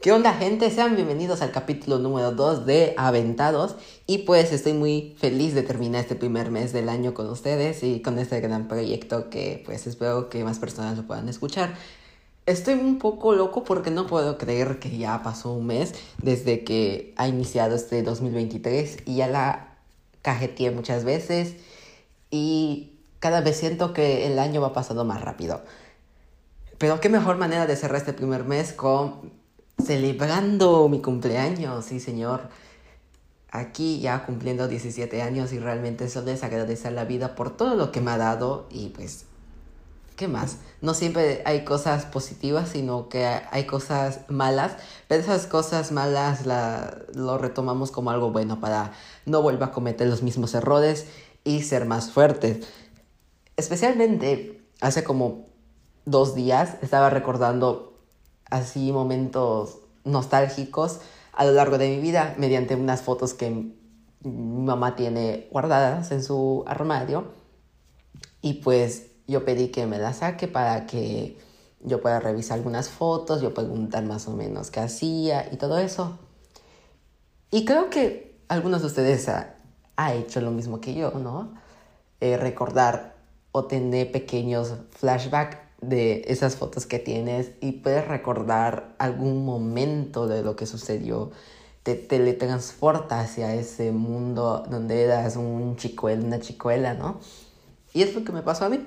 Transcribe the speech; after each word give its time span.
¿Qué 0.00 0.12
onda 0.12 0.32
gente? 0.32 0.70
Sean 0.70 0.96
bienvenidos 0.96 1.42
al 1.42 1.52
capítulo 1.52 1.98
número 1.98 2.32
2 2.32 2.64
de 2.64 2.94
Aventados 2.96 3.76
y 4.06 4.18
pues 4.18 4.50
estoy 4.50 4.72
muy 4.72 5.14
feliz 5.18 5.54
de 5.54 5.62
terminar 5.62 6.00
este 6.00 6.14
primer 6.14 6.50
mes 6.50 6.72
del 6.72 6.88
año 6.88 7.12
con 7.12 7.28
ustedes 7.28 7.82
y 7.82 8.00
con 8.00 8.18
este 8.18 8.40
gran 8.40 8.66
proyecto 8.66 9.28
que 9.28 9.62
pues 9.66 9.86
espero 9.86 10.30
que 10.30 10.42
más 10.42 10.58
personas 10.58 10.96
lo 10.96 11.06
puedan 11.06 11.28
escuchar. 11.28 11.74
Estoy 12.46 12.74
un 12.74 12.98
poco 12.98 13.34
loco 13.34 13.62
porque 13.62 13.90
no 13.90 14.06
puedo 14.06 14.38
creer 14.38 14.78
que 14.78 14.96
ya 14.96 15.22
pasó 15.22 15.52
un 15.52 15.66
mes 15.66 15.92
desde 16.16 16.64
que 16.64 17.12
ha 17.18 17.28
iniciado 17.28 17.76
este 17.76 18.02
2023 18.02 19.00
y 19.04 19.16
ya 19.16 19.28
la 19.28 19.76
cajeteé 20.22 20.70
muchas 20.70 21.04
veces 21.04 21.56
y 22.30 22.94
cada 23.18 23.42
vez 23.42 23.58
siento 23.58 23.92
que 23.92 24.26
el 24.26 24.38
año 24.38 24.62
va 24.62 24.72
pasando 24.72 25.04
más 25.04 25.20
rápido. 25.20 25.60
Pero 26.78 27.00
qué 27.00 27.10
mejor 27.10 27.36
manera 27.36 27.66
de 27.66 27.76
cerrar 27.76 27.98
este 27.98 28.14
primer 28.14 28.44
mes 28.44 28.72
con 28.72 29.38
celebrando 29.80 30.88
mi 30.88 31.00
cumpleaños, 31.00 31.84
sí 31.84 32.00
señor. 32.00 32.42
Aquí 33.50 34.00
ya 34.00 34.24
cumpliendo 34.26 34.68
17 34.68 35.22
años 35.22 35.52
y 35.52 35.58
realmente 35.58 36.08
solo 36.08 36.30
es 36.30 36.44
agradecer 36.44 36.92
la 36.92 37.04
vida 37.04 37.34
por 37.34 37.56
todo 37.56 37.74
lo 37.74 37.90
que 37.90 38.00
me 38.00 38.12
ha 38.12 38.16
dado 38.16 38.66
y 38.70 38.90
pues, 38.90 39.24
¿qué 40.14 40.28
más? 40.28 40.58
No 40.80 40.94
siempre 40.94 41.42
hay 41.44 41.64
cosas 41.64 42.04
positivas, 42.04 42.68
sino 42.68 43.08
que 43.08 43.26
hay 43.26 43.66
cosas 43.66 44.20
malas, 44.28 44.76
pero 45.08 45.20
esas 45.20 45.46
cosas 45.46 45.90
malas 45.90 46.46
la, 46.46 46.98
lo 47.14 47.38
retomamos 47.38 47.90
como 47.90 48.10
algo 48.10 48.30
bueno 48.30 48.60
para 48.60 48.92
no 49.26 49.42
volver 49.42 49.64
a 49.64 49.72
cometer 49.72 50.06
los 50.06 50.22
mismos 50.22 50.54
errores 50.54 51.06
y 51.42 51.62
ser 51.62 51.86
más 51.86 52.12
fuertes. 52.12 52.66
Especialmente 53.56 54.62
hace 54.80 55.02
como 55.02 55.48
dos 56.04 56.34
días 56.34 56.76
estaba 56.82 57.10
recordando 57.10 57.89
así 58.50 58.92
momentos 58.92 59.78
nostálgicos 60.04 61.00
a 61.32 61.44
lo 61.44 61.52
largo 61.52 61.78
de 61.78 61.88
mi 61.88 62.00
vida 62.00 62.34
mediante 62.38 62.74
unas 62.74 63.02
fotos 63.02 63.34
que 63.34 63.50
mi 63.50 64.62
mamá 64.64 64.96
tiene 64.96 65.48
guardadas 65.50 66.10
en 66.10 66.22
su 66.22 66.64
armario 66.66 67.32
y 68.42 68.54
pues 68.54 69.06
yo 69.26 69.44
pedí 69.44 69.68
que 69.68 69.86
me 69.86 69.98
las 69.98 70.18
saque 70.18 70.48
para 70.48 70.86
que 70.86 71.38
yo 71.82 72.00
pueda 72.00 72.20
revisar 72.20 72.58
algunas 72.58 72.88
fotos, 72.88 73.40
yo 73.40 73.54
preguntar 73.54 74.04
más 74.04 74.28
o 74.28 74.32
menos 74.32 74.70
qué 74.70 74.80
hacía 74.80 75.48
y 75.50 75.56
todo 75.56 75.78
eso. 75.78 76.18
Y 77.50 77.64
creo 77.64 77.90
que 77.90 78.38
algunos 78.48 78.82
de 78.82 78.88
ustedes 78.88 79.28
ha, 79.28 79.56
hecho 80.14 80.40
lo 80.40 80.50
mismo 80.50 80.80
que 80.80 80.94
yo, 80.94 81.10
¿no? 81.12 81.54
Eh, 82.20 82.36
recordar 82.38 83.16
o 83.52 83.64
tener 83.64 84.10
pequeños 84.10 84.74
flashbacks 84.90 85.58
de 85.80 86.24
esas 86.26 86.56
fotos 86.56 86.86
que 86.86 86.98
tienes 86.98 87.52
y 87.60 87.72
puedes 87.72 88.06
recordar 88.06 88.94
algún 88.98 89.44
momento 89.44 90.26
de 90.26 90.42
lo 90.42 90.56
que 90.56 90.66
sucedió. 90.66 91.30
Te 91.82 91.94
teletransporta 91.94 93.20
hacia 93.20 93.54
ese 93.54 93.90
mundo 93.90 94.64
donde 94.68 95.02
eras 95.02 95.36
un 95.36 95.76
chicuel, 95.76 96.24
una 96.24 96.40
chicuela, 96.40 96.94
¿no? 96.94 97.20
Y 97.94 98.02
es 98.02 98.14
lo 98.14 98.24
que 98.24 98.32
me 98.32 98.42
pasó 98.42 98.66
a 98.66 98.68
mí. 98.68 98.86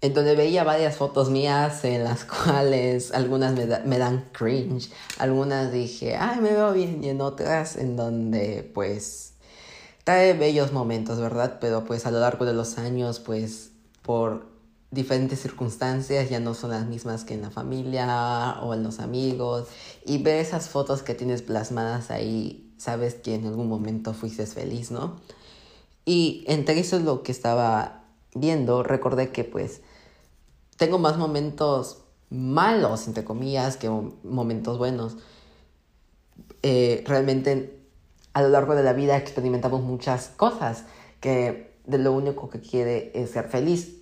En 0.00 0.14
donde 0.14 0.34
veía 0.34 0.64
varias 0.64 0.96
fotos 0.96 1.30
mías 1.30 1.84
en 1.84 2.04
las 2.04 2.24
cuales 2.44 3.12
algunas 3.12 3.52
me, 3.52 3.66
me 3.84 3.98
dan 3.98 4.28
cringe, 4.32 4.90
algunas 5.18 5.72
dije, 5.72 6.16
ay, 6.16 6.40
me 6.40 6.52
veo 6.52 6.72
bien, 6.72 7.02
y 7.02 7.08
en 7.08 7.20
otras 7.20 7.76
en 7.76 7.96
donde 7.96 8.68
pues 8.74 9.34
trae 10.04 10.32
bellos 10.32 10.72
momentos, 10.72 11.20
¿verdad? 11.20 11.58
Pero 11.60 11.84
pues 11.84 12.06
a 12.06 12.10
lo 12.10 12.20
largo 12.20 12.44
de 12.44 12.52
los 12.52 12.78
años, 12.78 13.20
pues 13.20 13.70
por 14.02 14.51
diferentes 14.92 15.40
circunstancias 15.40 16.28
ya 16.28 16.38
no 16.38 16.54
son 16.54 16.70
las 16.70 16.86
mismas 16.86 17.24
que 17.24 17.34
en 17.34 17.42
la 17.42 17.50
familia 17.50 18.58
o 18.62 18.74
en 18.74 18.82
los 18.82 19.00
amigos 19.00 19.66
y 20.04 20.22
ver 20.22 20.36
esas 20.36 20.68
fotos 20.68 21.02
que 21.02 21.14
tienes 21.14 21.40
plasmadas 21.40 22.10
ahí 22.10 22.70
sabes 22.76 23.14
que 23.14 23.34
en 23.34 23.46
algún 23.46 23.68
momento 23.68 24.12
fuiste 24.12 24.44
feliz, 24.46 24.90
¿no? 24.90 25.16
Y 26.04 26.44
entre 26.46 26.78
eso 26.78 26.96
es 26.96 27.02
lo 27.02 27.22
que 27.22 27.32
estaba 27.32 28.04
viendo, 28.34 28.82
recordé 28.82 29.30
que 29.30 29.44
pues 29.44 29.80
tengo 30.76 30.98
más 30.98 31.16
momentos 31.16 32.02
malos, 32.28 33.06
entre 33.06 33.24
comillas, 33.24 33.76
que 33.76 33.88
momentos 33.88 34.78
buenos. 34.78 35.16
Eh, 36.62 37.02
realmente 37.06 37.78
a 38.34 38.42
lo 38.42 38.48
largo 38.48 38.74
de 38.74 38.82
la 38.82 38.92
vida 38.92 39.16
experimentamos 39.16 39.82
muchas 39.82 40.28
cosas 40.28 40.84
que 41.20 41.72
de 41.86 41.98
lo 41.98 42.12
único 42.12 42.50
que 42.50 42.60
quiere 42.60 43.12
es 43.14 43.30
ser 43.30 43.48
feliz 43.48 44.01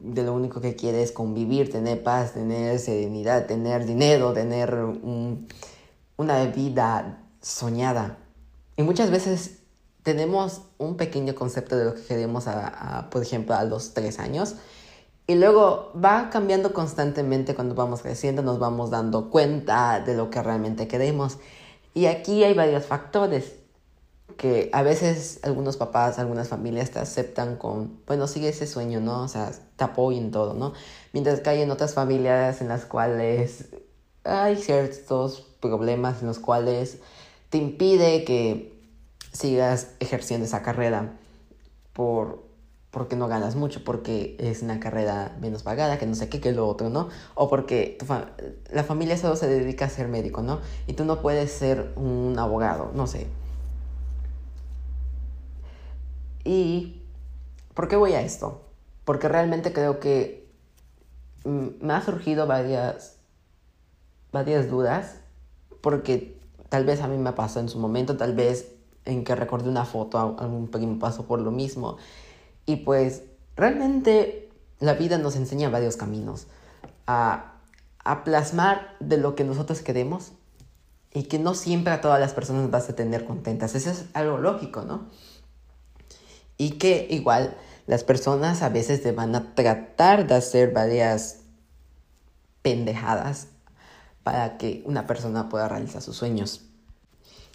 de 0.00 0.22
lo 0.22 0.34
único 0.34 0.60
que 0.60 0.76
quiere 0.76 1.02
es 1.02 1.12
convivir, 1.12 1.70
tener 1.70 2.02
paz, 2.02 2.32
tener 2.32 2.78
serenidad, 2.78 3.46
tener 3.46 3.84
dinero, 3.84 4.32
tener 4.32 4.74
una 6.16 6.44
vida 6.46 7.22
soñada. 7.40 8.18
Y 8.76 8.82
muchas 8.82 9.10
veces 9.10 9.58
tenemos 10.02 10.62
un 10.78 10.96
pequeño 10.96 11.34
concepto 11.34 11.76
de 11.76 11.84
lo 11.84 11.94
que 11.94 12.02
queremos, 12.02 12.46
a, 12.46 13.08
por 13.10 13.22
ejemplo, 13.22 13.54
a 13.54 13.64
los 13.64 13.94
tres 13.94 14.18
años. 14.18 14.56
Y 15.26 15.36
luego 15.36 15.92
va 15.94 16.30
cambiando 16.30 16.72
constantemente 16.72 17.54
cuando 17.54 17.74
vamos 17.74 18.02
creciendo, 18.02 18.42
nos 18.42 18.58
vamos 18.58 18.90
dando 18.90 19.30
cuenta 19.30 20.00
de 20.00 20.16
lo 20.16 20.30
que 20.30 20.42
realmente 20.42 20.88
queremos. 20.88 21.38
Y 21.94 22.06
aquí 22.06 22.42
hay 22.42 22.54
varios 22.54 22.86
factores 22.86 23.59
que 24.40 24.70
a 24.72 24.82
veces 24.82 25.38
algunos 25.42 25.76
papás, 25.76 26.18
algunas 26.18 26.48
familias 26.48 26.90
te 26.90 26.98
aceptan 26.98 27.56
con, 27.56 28.00
bueno, 28.06 28.26
sigue 28.26 28.48
ese 28.48 28.66
sueño, 28.66 28.98
¿no? 28.98 29.24
O 29.24 29.28
sea, 29.28 29.52
te 29.76 29.84
apoyan 29.84 30.30
todo, 30.30 30.54
¿no? 30.54 30.72
Mientras 31.12 31.40
que 31.40 31.50
hay 31.50 31.60
en 31.60 31.70
otras 31.70 31.92
familias 31.92 32.62
en 32.62 32.68
las 32.68 32.86
cuales 32.86 33.66
hay 34.24 34.56
ciertos 34.56 35.42
problemas 35.60 36.22
en 36.22 36.28
los 36.28 36.38
cuales 36.38 37.00
te 37.50 37.58
impide 37.58 38.24
que 38.24 38.82
sigas 39.30 39.88
ejerciendo 40.00 40.46
esa 40.46 40.62
carrera 40.62 41.18
por 41.92 42.48
porque 42.90 43.16
no 43.16 43.28
ganas 43.28 43.56
mucho, 43.56 43.84
porque 43.84 44.36
es 44.40 44.62
una 44.62 44.80
carrera 44.80 45.36
menos 45.38 45.62
pagada, 45.64 45.98
que 45.98 46.06
no 46.06 46.14
sé 46.14 46.30
qué, 46.30 46.40
que 46.40 46.52
lo 46.52 46.66
otro, 46.66 46.88
¿no? 46.88 47.10
O 47.34 47.50
porque 47.50 47.98
la 48.72 48.84
familia 48.84 49.18
solo 49.18 49.36
se 49.36 49.48
dedica 49.48 49.84
a 49.84 49.90
ser 49.90 50.08
médico, 50.08 50.40
¿no? 50.40 50.60
Y 50.86 50.94
tú 50.94 51.04
no 51.04 51.20
puedes 51.20 51.52
ser 51.52 51.92
un 51.96 52.38
abogado, 52.38 52.90
no 52.94 53.06
sé. 53.06 53.26
¿Y 56.50 57.00
por 57.74 57.86
qué 57.86 57.94
voy 57.94 58.14
a 58.14 58.22
esto? 58.22 58.62
Porque 59.04 59.28
realmente 59.28 59.72
creo 59.72 60.00
que 60.00 60.50
mm, 61.44 61.68
me 61.80 61.92
ha 61.92 62.04
surgido 62.04 62.48
varias, 62.48 63.18
varias 64.32 64.68
dudas, 64.68 65.20
porque 65.80 66.40
tal 66.68 66.84
vez 66.84 67.02
a 67.02 67.06
mí 67.06 67.18
me 67.18 67.30
pasó 67.30 67.60
en 67.60 67.68
su 67.68 67.78
momento, 67.78 68.16
tal 68.16 68.34
vez 68.34 68.72
en 69.04 69.22
que 69.22 69.36
recordé 69.36 69.68
una 69.68 69.84
foto, 69.84 70.36
algún 70.40 70.66
pequeño 70.66 70.98
paso 70.98 71.24
por 71.24 71.40
lo 71.40 71.52
mismo. 71.52 71.98
Y 72.66 72.78
pues 72.78 73.22
realmente 73.54 74.50
la 74.80 74.94
vida 74.94 75.18
nos 75.18 75.36
enseña 75.36 75.70
varios 75.70 75.96
caminos 75.96 76.48
a, 77.06 77.60
a 78.02 78.24
plasmar 78.24 78.96
de 78.98 79.18
lo 79.18 79.36
que 79.36 79.44
nosotros 79.44 79.82
queremos 79.82 80.32
y 81.14 81.24
que 81.24 81.38
no 81.38 81.54
siempre 81.54 81.92
a 81.92 82.00
todas 82.00 82.18
las 82.18 82.34
personas 82.34 82.72
vas 82.72 82.90
a 82.90 82.96
tener 82.96 83.24
contentas. 83.24 83.76
Eso 83.76 83.90
es 83.90 84.06
algo 84.14 84.38
lógico, 84.38 84.82
¿no? 84.82 85.06
Y 86.60 86.72
que 86.72 87.06
igual 87.08 87.56
las 87.86 88.04
personas 88.04 88.60
a 88.60 88.68
veces 88.68 89.02
te 89.02 89.12
van 89.12 89.34
a 89.34 89.54
tratar 89.54 90.26
de 90.26 90.34
hacer 90.34 90.74
varias 90.74 91.40
pendejadas 92.60 93.48
para 94.24 94.58
que 94.58 94.82
una 94.84 95.06
persona 95.06 95.48
pueda 95.48 95.68
realizar 95.68 96.02
sus 96.02 96.18
sueños. 96.18 96.60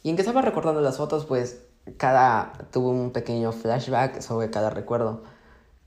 Y 0.02 0.10
en 0.10 0.16
que 0.16 0.24
estaba 0.24 0.42
recordando 0.42 0.82
las 0.82 0.98
fotos, 0.98 1.28
pues 1.28 1.60
cada 1.98 2.54
tuvo 2.72 2.90
un 2.90 3.12
pequeño 3.12 3.52
flashback 3.52 4.22
sobre 4.22 4.50
cada 4.50 4.72
recuerdo. 4.72 5.22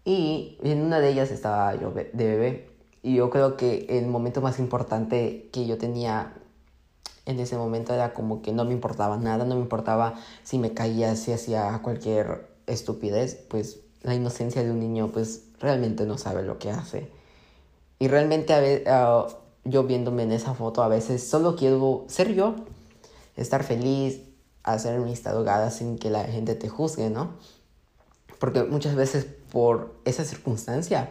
Y 0.04 0.56
en 0.62 0.82
una 0.82 1.00
de 1.00 1.08
ellas 1.08 1.32
estaba 1.32 1.74
yo 1.74 1.90
de 1.90 2.10
bebé. 2.12 2.70
Y 3.02 3.16
yo 3.16 3.30
creo 3.30 3.56
que 3.56 3.84
el 3.88 4.06
momento 4.06 4.40
más 4.42 4.60
importante 4.60 5.50
que 5.52 5.66
yo 5.66 5.76
tenía 5.76 6.34
en 7.26 7.40
ese 7.40 7.56
momento 7.56 7.94
era 7.94 8.14
como 8.14 8.42
que 8.42 8.52
no 8.52 8.64
me 8.64 8.74
importaba 8.74 9.16
nada, 9.16 9.44
no 9.44 9.56
me 9.56 9.62
importaba 9.62 10.14
si 10.44 10.56
me 10.60 10.72
caía, 10.72 11.16
si 11.16 11.32
hacía 11.32 11.80
cualquier 11.82 12.57
estupidez, 12.68 13.34
pues 13.48 13.80
la 14.02 14.14
inocencia 14.14 14.62
de 14.62 14.70
un 14.70 14.80
niño 14.80 15.10
pues 15.12 15.42
realmente 15.60 16.06
no 16.06 16.18
sabe 16.18 16.42
lo 16.42 16.58
que 16.58 16.70
hace. 16.70 17.10
Y 17.98 18.08
realmente 18.08 18.54
a 18.54 18.60
veces, 18.60 18.86
yo 19.64 19.84
viéndome 19.84 20.22
en 20.22 20.32
esa 20.32 20.54
foto 20.54 20.82
a 20.82 20.88
veces 20.88 21.22
solo 21.22 21.56
quiero 21.56 22.04
ser 22.08 22.34
yo, 22.34 22.54
estar 23.36 23.64
feliz, 23.64 24.20
hacer 24.62 25.00
mis 25.00 25.22
tarugadas 25.22 25.76
sin 25.76 25.98
que 25.98 26.10
la 26.10 26.24
gente 26.24 26.54
te 26.54 26.68
juzgue, 26.68 27.10
¿no? 27.10 27.32
Porque 28.38 28.62
muchas 28.64 28.94
veces 28.94 29.26
por 29.50 29.94
esa 30.04 30.24
circunstancia 30.24 31.10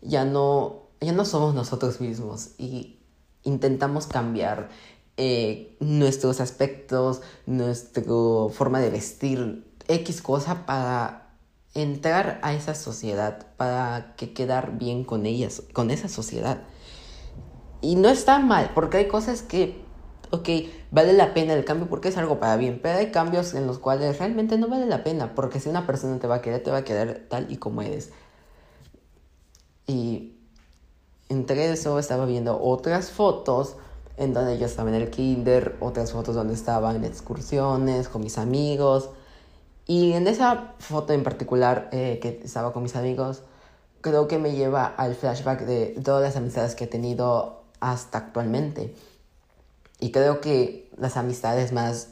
ya 0.00 0.24
no, 0.24 0.82
ya 1.00 1.12
no 1.12 1.24
somos 1.24 1.54
nosotros 1.54 2.00
mismos 2.00 2.50
y 2.58 2.98
intentamos 3.42 4.06
cambiar 4.06 4.68
eh, 5.16 5.76
nuestros 5.80 6.40
aspectos, 6.40 7.22
nuestra 7.46 8.04
forma 8.52 8.80
de 8.80 8.90
vestir, 8.90 9.67
X 9.88 10.22
cosa 10.22 10.66
para 10.66 11.28
entrar 11.74 12.38
a 12.42 12.54
esa 12.54 12.74
sociedad, 12.74 13.46
para 13.56 14.14
que 14.16 14.32
quedar 14.32 14.78
bien 14.78 15.04
con 15.04 15.26
ellas, 15.26 15.62
con 15.72 15.90
esa 15.90 16.08
sociedad. 16.08 16.62
Y 17.80 17.96
no 17.96 18.08
está 18.08 18.38
mal, 18.38 18.72
porque 18.74 18.98
hay 18.98 19.08
cosas 19.08 19.42
que, 19.42 19.80
ok, 20.30 20.48
vale 20.90 21.12
la 21.12 21.34
pena 21.34 21.54
el 21.54 21.64
cambio 21.64 21.88
porque 21.88 22.08
es 22.08 22.16
algo 22.16 22.40
para 22.40 22.56
bien, 22.56 22.80
pero 22.82 22.98
hay 22.98 23.10
cambios 23.10 23.54
en 23.54 23.66
los 23.66 23.78
cuales 23.78 24.18
realmente 24.18 24.58
no 24.58 24.68
vale 24.68 24.86
la 24.86 25.04
pena, 25.04 25.34
porque 25.34 25.60
si 25.60 25.68
una 25.68 25.86
persona 25.86 26.18
te 26.18 26.26
va 26.26 26.36
a 26.36 26.42
querer, 26.42 26.62
te 26.62 26.70
va 26.70 26.78
a 26.78 26.84
querer 26.84 27.26
tal 27.28 27.50
y 27.50 27.56
como 27.56 27.82
eres. 27.82 28.10
Y 29.86 30.36
entre 31.28 31.70
eso 31.72 31.98
estaba 31.98 32.26
viendo 32.26 32.60
otras 32.60 33.10
fotos 33.10 33.76
en 34.16 34.34
donde 34.34 34.58
yo 34.58 34.66
estaba 34.66 34.88
en 34.88 34.96
el 34.96 35.10
kinder, 35.10 35.76
otras 35.80 36.12
fotos 36.12 36.34
donde 36.34 36.54
estaba 36.54 36.94
en 36.94 37.04
excursiones 37.04 38.08
con 38.08 38.22
mis 38.22 38.36
amigos. 38.36 39.10
Y 39.88 40.12
en 40.12 40.28
esa 40.28 40.74
foto 40.80 41.14
en 41.14 41.22
particular 41.22 41.88
eh, 41.92 42.18
que 42.20 42.42
estaba 42.44 42.74
con 42.74 42.82
mis 42.82 42.94
amigos, 42.94 43.42
creo 44.02 44.28
que 44.28 44.38
me 44.38 44.52
lleva 44.52 44.84
al 44.84 45.14
flashback 45.14 45.62
de 45.62 45.98
todas 46.04 46.22
las 46.22 46.36
amistades 46.36 46.74
que 46.74 46.84
he 46.84 46.86
tenido 46.86 47.62
hasta 47.80 48.18
actualmente. 48.18 48.94
Y 49.98 50.12
creo 50.12 50.42
que 50.42 50.90
las 50.98 51.16
amistades 51.16 51.72
más 51.72 52.08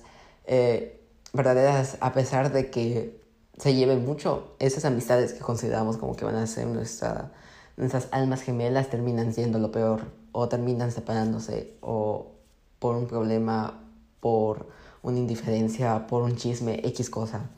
eh, 0.47 0.99
verdaderas, 1.35 1.99
a 2.01 2.15
pesar 2.15 2.51
de 2.51 2.71
que 2.71 3.21
se 3.59 3.75
lleven 3.75 4.07
mucho, 4.07 4.55
esas 4.59 4.87
amistades 4.87 5.35
que 5.35 5.41
consideramos 5.41 5.99
como 5.99 6.17
que 6.17 6.25
van 6.25 6.37
a 6.37 6.47
ser 6.47 6.67
nuestra, 6.69 7.31
nuestras 7.77 8.09
almas 8.11 8.41
gemelas 8.41 8.89
terminan 8.89 9.35
siendo 9.35 9.59
lo 9.59 9.71
peor 9.71 10.01
o 10.33 10.49
terminan 10.49 10.93
separándose 10.93 11.75
o 11.83 12.33
por 12.79 12.97
un 12.97 13.07
problema, 13.07 13.83
por 14.21 14.67
una 15.03 15.19
indiferencia, 15.19 16.07
por 16.07 16.23
un 16.23 16.37
chisme, 16.37 16.81
X 16.83 17.11
cosa. 17.11 17.51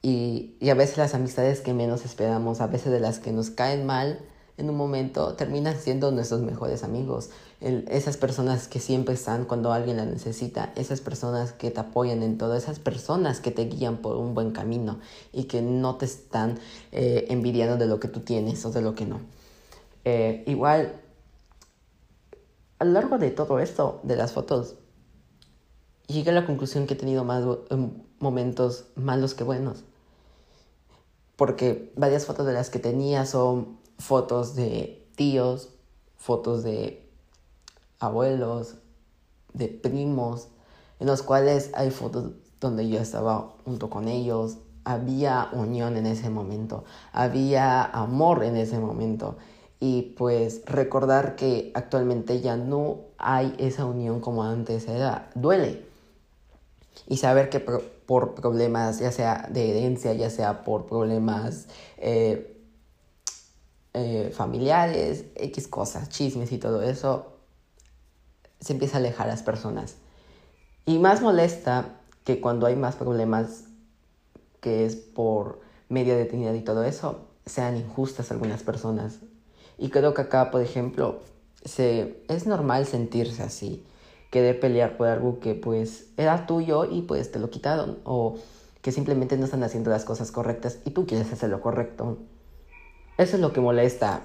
Y, 0.00 0.56
y, 0.60 0.70
a 0.70 0.74
veces 0.74 0.96
las 0.96 1.14
amistades 1.14 1.60
que 1.60 1.74
menos 1.74 2.04
esperamos, 2.04 2.60
a 2.60 2.68
veces 2.68 2.92
de 2.92 3.00
las 3.00 3.18
que 3.18 3.32
nos 3.32 3.50
caen 3.50 3.84
mal 3.84 4.20
en 4.58 4.68
un 4.68 4.76
momento, 4.76 5.34
terminan 5.34 5.78
siendo 5.78 6.10
nuestros 6.10 6.40
mejores 6.42 6.82
amigos. 6.82 7.30
esas 7.60 8.16
personas 8.16 8.68
que 8.68 8.80
siempre 8.80 9.14
están 9.14 9.44
cuando 9.44 9.72
alguien 9.72 9.96
la 9.96 10.04
necesita, 10.04 10.72
esas 10.76 11.00
personas 11.00 11.52
que 11.52 11.70
te 11.70 11.80
apoyan 11.80 12.22
en 12.22 12.38
todo, 12.38 12.54
esas 12.56 12.80
personas 12.80 13.40
que 13.40 13.52
te 13.52 13.64
guían 13.66 13.98
por 13.98 14.16
un 14.16 14.34
buen 14.34 14.50
camino 14.50 14.98
y 15.32 15.44
que 15.44 15.62
no 15.62 15.96
te 15.96 16.06
están 16.06 16.58
eh, 16.92 17.26
envidiando 17.30 17.76
de 17.76 17.86
lo 17.86 18.00
que 18.00 18.08
tú 18.08 18.20
tienes 18.20 18.64
o 18.64 18.70
de 18.70 18.82
lo 18.82 18.94
que 18.94 19.06
no. 19.06 19.20
Eh, 20.04 20.42
igual, 20.46 21.00
a 22.80 22.84
lo 22.84 22.92
largo 22.92 23.18
de 23.18 23.30
todo 23.30 23.60
esto, 23.60 24.00
de 24.02 24.16
las 24.16 24.32
fotos, 24.32 24.76
llegué 26.08 26.30
a 26.30 26.34
la 26.34 26.46
conclusión 26.46 26.86
que 26.86 26.94
he 26.94 26.96
tenido 26.96 27.24
más 27.24 27.44
em, 27.70 27.90
momentos 28.18 28.86
malos 28.96 29.34
que 29.34 29.44
buenos. 29.44 29.84
Porque 31.38 31.92
varias 31.94 32.26
fotos 32.26 32.46
de 32.46 32.52
las 32.52 32.68
que 32.68 32.80
tenía 32.80 33.24
son 33.24 33.78
fotos 33.96 34.56
de 34.56 35.06
tíos, 35.14 35.68
fotos 36.16 36.64
de 36.64 37.08
abuelos, 38.00 38.74
de 39.52 39.68
primos, 39.68 40.48
en 40.98 41.06
los 41.06 41.22
cuales 41.22 41.70
hay 41.74 41.92
fotos 41.92 42.32
donde 42.60 42.88
yo 42.88 42.98
estaba 42.98 43.54
junto 43.64 43.88
con 43.88 44.08
ellos. 44.08 44.58
Había 44.82 45.48
unión 45.52 45.96
en 45.96 46.06
ese 46.06 46.28
momento, 46.28 46.82
había 47.12 47.84
amor 47.84 48.42
en 48.42 48.56
ese 48.56 48.80
momento. 48.80 49.36
Y 49.78 50.14
pues 50.18 50.62
recordar 50.66 51.36
que 51.36 51.70
actualmente 51.76 52.40
ya 52.40 52.56
no 52.56 53.02
hay 53.16 53.54
esa 53.58 53.84
unión 53.84 54.18
como 54.20 54.42
antes 54.42 54.88
era, 54.88 55.30
duele. 55.36 55.86
Y 57.06 57.18
saber 57.18 57.48
que 57.48 57.60
por 58.08 58.34
problemas, 58.34 59.00
ya 59.00 59.12
sea 59.12 59.50
de 59.50 59.68
herencia, 59.68 60.14
ya 60.14 60.30
sea 60.30 60.64
por 60.64 60.86
problemas 60.86 61.66
eh, 61.98 62.58
eh, 63.92 64.32
familiares, 64.34 65.26
X 65.34 65.68
cosas, 65.68 66.08
chismes 66.08 66.50
y 66.50 66.56
todo 66.56 66.80
eso, 66.80 67.34
se 68.60 68.72
empieza 68.72 68.96
a 68.96 69.00
alejar 69.00 69.26
a 69.26 69.32
las 69.32 69.42
personas. 69.42 69.96
Y 70.86 70.98
más 70.98 71.20
molesta 71.20 72.00
que 72.24 72.40
cuando 72.40 72.66
hay 72.66 72.76
más 72.76 72.96
problemas, 72.96 73.64
que 74.62 74.86
es 74.86 74.96
por 74.96 75.60
medio 75.90 76.16
de 76.16 76.56
y 76.56 76.62
todo 76.62 76.84
eso, 76.84 77.26
sean 77.44 77.76
injustas 77.76 78.30
algunas 78.30 78.62
personas. 78.62 79.18
Y 79.76 79.90
creo 79.90 80.14
que 80.14 80.22
acá, 80.22 80.50
por 80.50 80.62
ejemplo, 80.62 81.20
se, 81.62 82.24
es 82.28 82.46
normal 82.46 82.86
sentirse 82.86 83.42
así 83.42 83.84
querer 84.30 84.60
pelear 84.60 84.96
por 84.96 85.08
algo 85.08 85.40
que 85.40 85.54
pues 85.54 86.06
era 86.16 86.46
tuyo 86.46 86.84
y 86.84 87.02
pues 87.02 87.32
te 87.32 87.38
lo 87.38 87.50
quitaron 87.50 87.98
o 88.04 88.36
que 88.82 88.92
simplemente 88.92 89.36
no 89.36 89.44
están 89.44 89.62
haciendo 89.64 89.90
las 89.90 90.04
cosas 90.04 90.30
correctas 90.30 90.78
y 90.84 90.90
tú 90.90 91.06
quieres 91.06 91.32
hacer 91.32 91.50
lo 91.50 91.60
correcto. 91.60 92.18
Eso 93.16 93.36
es 93.36 93.42
lo 93.42 93.52
que 93.52 93.60
molesta. 93.60 94.22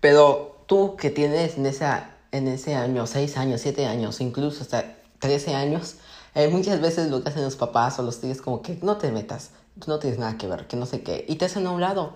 Pero 0.00 0.62
tú 0.66 0.96
que 0.96 1.10
tienes 1.10 1.56
en, 1.56 1.66
esa, 1.66 2.16
en 2.32 2.46
ese 2.46 2.74
año, 2.74 3.06
6 3.06 3.36
años, 3.38 3.60
7 3.62 3.86
años, 3.86 4.20
incluso 4.20 4.62
hasta 4.62 4.96
13 5.20 5.54
años, 5.54 5.96
eh, 6.34 6.48
muchas 6.48 6.80
veces 6.80 7.10
lo 7.10 7.22
que 7.22 7.30
hacen 7.30 7.42
los 7.42 7.56
papás 7.56 7.98
o 7.98 8.02
los 8.02 8.20
tíos 8.20 8.42
como 8.42 8.62
que 8.62 8.78
no 8.82 8.98
te 8.98 9.10
metas, 9.10 9.50
tú 9.80 9.90
no 9.90 9.98
tienes 9.98 10.18
nada 10.18 10.36
que 10.36 10.46
ver, 10.46 10.66
que 10.66 10.76
no 10.76 10.86
sé 10.86 11.02
qué, 11.02 11.24
y 11.26 11.36
te 11.36 11.46
hacen 11.46 11.66
a 11.66 11.70
un 11.70 11.80
lado. 11.80 12.12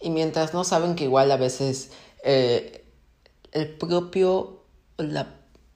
Y 0.00 0.10
mientras 0.10 0.52
no 0.52 0.62
saben 0.62 0.94
que 0.94 1.04
igual 1.04 1.32
a 1.32 1.36
veces 1.36 1.90
eh, 2.22 2.84
el 3.52 3.68
propio, 3.76 4.60
la 4.98 5.26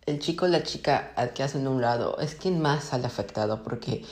el 0.06 0.18
chico 0.18 0.46
o 0.46 0.48
la 0.48 0.62
chica 0.62 1.12
al 1.16 1.32
que 1.32 1.42
hacen 1.42 1.66
a 1.66 1.70
un 1.70 1.80
lado 1.80 2.18
es 2.18 2.34
quien 2.34 2.60
más 2.60 2.84
sale 2.84 3.06
afectado 3.06 3.62
porque 3.62 4.04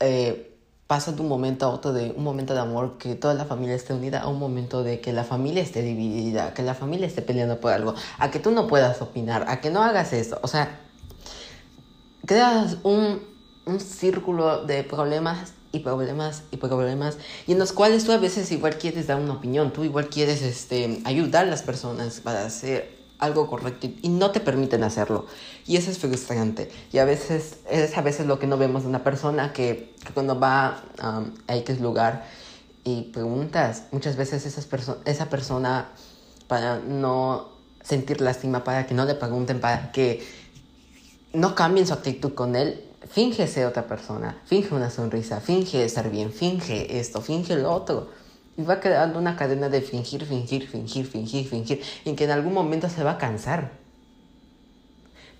eh, 0.00 0.58
pasa 0.86 1.12
de 1.12 1.22
un 1.22 1.28
momento 1.28 1.66
a 1.66 1.68
otro, 1.68 1.92
de 1.92 2.12
un 2.16 2.24
momento 2.24 2.52
de 2.52 2.58
amor 2.58 2.98
que 2.98 3.14
toda 3.14 3.34
la 3.34 3.44
familia 3.44 3.76
esté 3.76 3.92
unida 3.92 4.22
a 4.22 4.28
un 4.28 4.40
momento 4.40 4.82
de 4.82 5.00
que 5.00 5.12
la 5.12 5.22
familia 5.22 5.62
esté 5.62 5.82
dividida, 5.82 6.52
que 6.52 6.62
la 6.62 6.74
familia 6.74 7.06
esté 7.06 7.22
peleando 7.22 7.60
por 7.60 7.72
algo, 7.72 7.94
a 8.18 8.30
que 8.32 8.40
tú 8.40 8.50
no 8.50 8.66
puedas 8.66 9.00
opinar, 9.00 9.44
a 9.46 9.60
que 9.60 9.70
no 9.70 9.84
hagas 9.84 10.12
eso. 10.12 10.40
O 10.42 10.48
sea, 10.48 10.80
creas 12.26 12.78
un, 12.82 13.22
un 13.66 13.78
círculo 13.78 14.64
de 14.64 14.82
problemas 14.82 15.52
y 15.70 15.78
problemas 15.78 16.42
y 16.50 16.56
problemas 16.56 17.18
y 17.46 17.52
en 17.52 17.60
los 17.60 17.72
cuales 17.72 18.04
tú 18.04 18.10
a 18.10 18.18
veces 18.18 18.50
igual 18.50 18.76
quieres 18.76 19.06
dar 19.06 19.20
una 19.20 19.34
opinión, 19.34 19.72
tú 19.72 19.84
igual 19.84 20.08
quieres 20.08 20.42
este, 20.42 21.02
ayudar 21.04 21.46
a 21.46 21.50
las 21.50 21.62
personas 21.62 22.18
para 22.18 22.44
hacer 22.44 22.99
algo 23.20 23.46
correcto 23.46 23.88
y 24.02 24.08
no 24.08 24.30
te 24.30 24.40
permiten 24.40 24.82
hacerlo. 24.82 25.26
Y 25.66 25.76
eso 25.76 25.90
es 25.90 25.98
frustrante. 25.98 26.70
Y 26.92 26.98
a 26.98 27.04
veces 27.04 27.58
es 27.70 27.96
a 27.96 28.02
veces 28.02 28.26
lo 28.26 28.38
que 28.38 28.46
no 28.46 28.58
vemos 28.58 28.82
de 28.82 28.88
una 28.88 29.04
persona 29.04 29.52
que, 29.52 29.94
cuando 30.14 30.38
va 30.38 30.82
um, 31.02 31.32
a 31.46 31.56
X 31.56 31.80
lugar 31.80 32.26
y 32.82 33.02
preguntas, 33.12 33.84
muchas 33.92 34.16
veces 34.16 34.46
esas 34.46 34.66
esa 35.04 35.28
persona 35.28 35.88
para 36.48 36.78
no 36.78 37.50
sentir 37.82 38.20
lástima, 38.20 38.64
para 38.64 38.86
que 38.86 38.94
no 38.94 39.04
le 39.04 39.14
pregunten, 39.14 39.60
para 39.60 39.92
que 39.92 40.26
no 41.32 41.54
cambien 41.54 41.86
su 41.86 41.92
actitud 41.92 42.34
con 42.34 42.56
él, 42.56 42.84
finge 43.08 43.46
ser 43.46 43.66
otra 43.66 43.86
persona, 43.86 44.40
finge 44.46 44.74
una 44.74 44.90
sonrisa, 44.90 45.40
finge 45.40 45.84
estar 45.84 46.10
bien, 46.10 46.32
finge 46.32 46.98
esto, 46.98 47.20
finge 47.20 47.56
lo 47.56 47.72
otro 47.72 48.19
y 48.60 48.64
va 48.64 48.80
quedando 48.80 49.18
una 49.18 49.36
cadena 49.36 49.68
de 49.68 49.80
fingir, 49.80 50.26
fingir, 50.26 50.68
fingir, 50.68 51.06
fingir, 51.06 51.48
fingir, 51.48 51.82
y 52.04 52.14
que 52.14 52.24
en 52.24 52.30
algún 52.30 52.52
momento 52.52 52.88
se 52.88 53.02
va 53.02 53.12
a 53.12 53.18
cansar. 53.18 53.70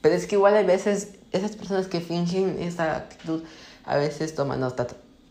Pero 0.01 0.15
es 0.15 0.27
que 0.27 0.37
igual 0.37 0.55
hay 0.55 0.65
veces, 0.65 1.13
esas 1.33 1.57
personas 1.57 1.87
que 1.87 2.01
fingen 2.01 2.57
esa 2.61 2.97
actitud, 2.97 3.43
a 3.85 3.97
veces 3.97 4.35
toman 4.35 4.63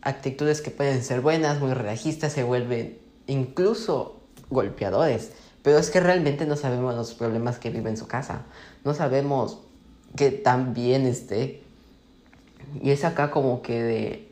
actitudes 0.02 0.62
que 0.62 0.70
pueden 0.70 1.04
ser 1.04 1.22
buenas, 1.22 1.60
muy 1.60 1.74
relajistas, 1.74 2.34
se 2.34 2.44
vuelven 2.44 3.00
incluso 3.26 4.20
golpeadores. 4.50 5.32
Pero 5.64 5.80
es 5.80 5.90
que 5.90 6.00
realmente 6.00 6.46
no 6.46 6.56
sabemos 6.56 6.96
los 6.96 7.14
problemas 7.14 7.58
que 7.58 7.70
vive 7.70 7.90
en 7.90 7.98
su 7.98 8.08
casa. 8.08 8.44
No 8.84 8.94
sabemos 8.94 9.60
que 10.16 10.32
tan 10.32 10.74
bien 10.74 11.06
esté. 11.06 11.64
Y 12.82 12.92
es 12.92 13.04
acá 13.04 13.32
como 13.32 13.62
que 13.62 13.82
de, 13.82 14.32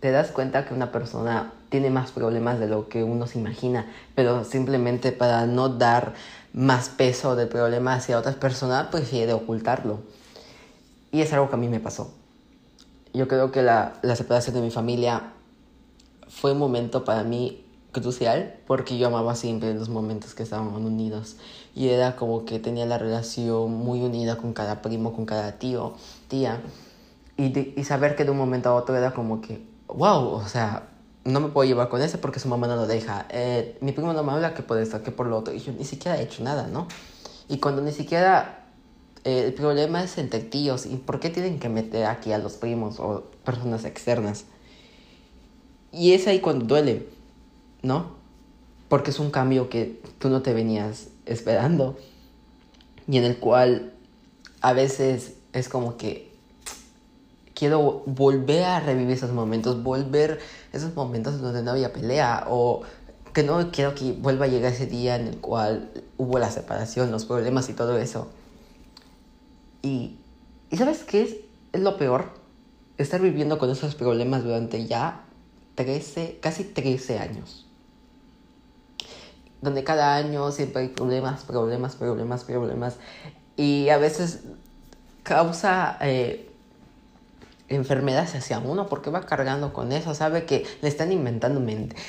te 0.00 0.10
das 0.10 0.30
cuenta 0.30 0.66
que 0.66 0.74
una 0.74 0.90
persona 0.90 1.52
tiene 1.76 1.90
más 1.90 2.10
problemas 2.10 2.58
de 2.58 2.68
lo 2.68 2.88
que 2.88 3.04
uno 3.04 3.26
se 3.26 3.38
imagina, 3.38 3.84
pero 4.14 4.44
simplemente 4.44 5.12
para 5.12 5.44
no 5.44 5.68
dar 5.68 6.14
más 6.54 6.88
peso 6.88 7.36
del 7.36 7.48
problema 7.48 7.92
hacia 7.92 8.18
otras 8.18 8.34
personas, 8.36 8.86
prefiere 8.86 9.34
ocultarlo. 9.34 9.98
Y 11.12 11.20
es 11.20 11.34
algo 11.34 11.50
que 11.50 11.56
a 11.56 11.58
mí 11.58 11.68
me 11.68 11.78
pasó. 11.78 12.14
Yo 13.12 13.28
creo 13.28 13.52
que 13.52 13.60
la, 13.60 13.92
la 14.00 14.16
separación 14.16 14.56
de 14.56 14.62
mi 14.62 14.70
familia 14.70 15.34
fue 16.28 16.52
un 16.52 16.58
momento 16.58 17.04
para 17.04 17.24
mí 17.24 17.66
crucial 17.92 18.54
porque 18.66 18.96
yo 18.96 19.08
amaba 19.08 19.34
siempre 19.34 19.74
los 19.74 19.90
momentos 19.90 20.34
que 20.34 20.44
estábamos 20.44 20.80
unidos 20.80 21.36
y 21.74 21.88
era 21.88 22.16
como 22.16 22.46
que 22.46 22.58
tenía 22.58 22.86
la 22.86 22.96
relación 22.96 23.70
muy 23.70 24.00
unida 24.00 24.36
con 24.36 24.54
cada 24.54 24.80
primo, 24.80 25.12
con 25.12 25.26
cada 25.26 25.58
tío, 25.58 25.92
tía 26.28 26.62
y, 27.36 27.78
y 27.78 27.84
saber 27.84 28.16
que 28.16 28.24
de 28.24 28.30
un 28.30 28.38
momento 28.38 28.70
a 28.70 28.74
otro 28.74 28.96
era 28.96 29.12
como 29.12 29.42
que, 29.42 29.62
wow, 29.88 30.28
o 30.28 30.48
sea, 30.48 30.88
no 31.26 31.40
me 31.40 31.48
puedo 31.48 31.68
llevar 31.68 31.88
con 31.88 32.00
ese 32.00 32.18
porque 32.18 32.40
su 32.40 32.48
mamá 32.48 32.66
no 32.68 32.76
lo 32.76 32.86
deja. 32.86 33.26
Eh, 33.30 33.76
mi 33.80 33.92
primo 33.92 34.12
no 34.12 34.22
me 34.22 34.32
habla 34.32 34.54
que 34.54 34.62
por 34.62 34.78
esto, 34.78 35.02
que 35.02 35.10
por 35.10 35.26
lo 35.26 35.36
otro. 35.36 35.52
Y 35.52 35.58
yo 35.58 35.72
ni 35.72 35.84
siquiera 35.84 36.18
he 36.18 36.22
hecho 36.22 36.42
nada, 36.42 36.68
¿no? 36.68 36.86
Y 37.48 37.58
cuando 37.58 37.82
ni 37.82 37.92
siquiera 37.92 38.66
eh, 39.24 39.44
el 39.46 39.54
problema 39.54 40.02
es 40.02 40.16
entre 40.18 40.40
tíos. 40.40 40.86
¿Y 40.86 40.96
por 40.96 41.18
qué 41.18 41.30
tienen 41.30 41.58
que 41.58 41.68
meter 41.68 42.06
aquí 42.06 42.32
a 42.32 42.38
los 42.38 42.54
primos 42.54 43.00
o 43.00 43.24
personas 43.44 43.84
externas? 43.84 44.44
Y 45.92 46.12
es 46.12 46.26
ahí 46.28 46.40
cuando 46.40 46.64
duele, 46.64 47.08
¿no? 47.82 48.14
Porque 48.88 49.10
es 49.10 49.18
un 49.18 49.30
cambio 49.30 49.68
que 49.68 50.00
tú 50.18 50.28
no 50.30 50.42
te 50.42 50.54
venías 50.54 51.08
esperando. 51.26 51.98
y 53.08 53.18
en 53.18 53.24
el 53.24 53.38
cual 53.38 53.92
a 54.60 54.72
veces 54.72 55.34
es 55.52 55.68
como 55.68 55.96
que 55.96 56.26
quiero 57.56 58.02
volver 58.04 58.62
a 58.64 58.80
revivir 58.80 59.14
esos 59.14 59.32
momentos, 59.32 59.82
volver 59.82 60.38
esos 60.76 60.94
momentos 60.94 61.40
donde 61.40 61.62
no 61.62 61.72
había 61.72 61.92
pelea 61.92 62.44
o 62.48 62.82
que 63.32 63.42
no 63.42 63.70
quiero 63.70 63.94
que 63.94 64.12
vuelva 64.12 64.46
a 64.46 64.48
llegar 64.48 64.72
ese 64.72 64.86
día 64.86 65.16
en 65.16 65.26
el 65.26 65.38
cual 65.38 65.90
hubo 66.16 66.38
la 66.38 66.50
separación, 66.50 67.10
los 67.10 67.26
problemas 67.26 67.68
y 67.68 67.74
todo 67.74 67.98
eso. 67.98 68.28
Y, 69.82 70.16
¿y 70.70 70.76
¿sabes 70.76 71.04
qué 71.04 71.22
es, 71.22 71.36
es 71.72 71.80
lo 71.82 71.98
peor? 71.98 72.30
Estar 72.96 73.20
viviendo 73.20 73.58
con 73.58 73.70
esos 73.70 73.94
problemas 73.94 74.42
durante 74.42 74.86
ya 74.86 75.26
13, 75.74 76.38
casi 76.40 76.64
13 76.64 77.18
años. 77.18 77.66
Donde 79.60 79.84
cada 79.84 80.16
año 80.16 80.50
siempre 80.50 80.82
hay 80.82 80.88
problemas, 80.88 81.44
problemas, 81.44 81.94
problemas, 81.94 82.44
problemas. 82.44 82.96
Y 83.56 83.90
a 83.90 83.98
veces 83.98 84.40
causa 85.22 85.98
eh, 86.00 86.50
enfermedades 87.68 88.34
hacia 88.34 88.58
uno 88.58 88.86
porque 88.86 89.10
va 89.10 89.22
cargando 89.22 89.72
con 89.72 89.92
eso. 89.92 90.14
Sabe 90.14 90.44
que 90.44 90.64
le 90.82 90.88
están 90.88 91.12
inventando 91.12 91.60
mentiras 91.60 92.02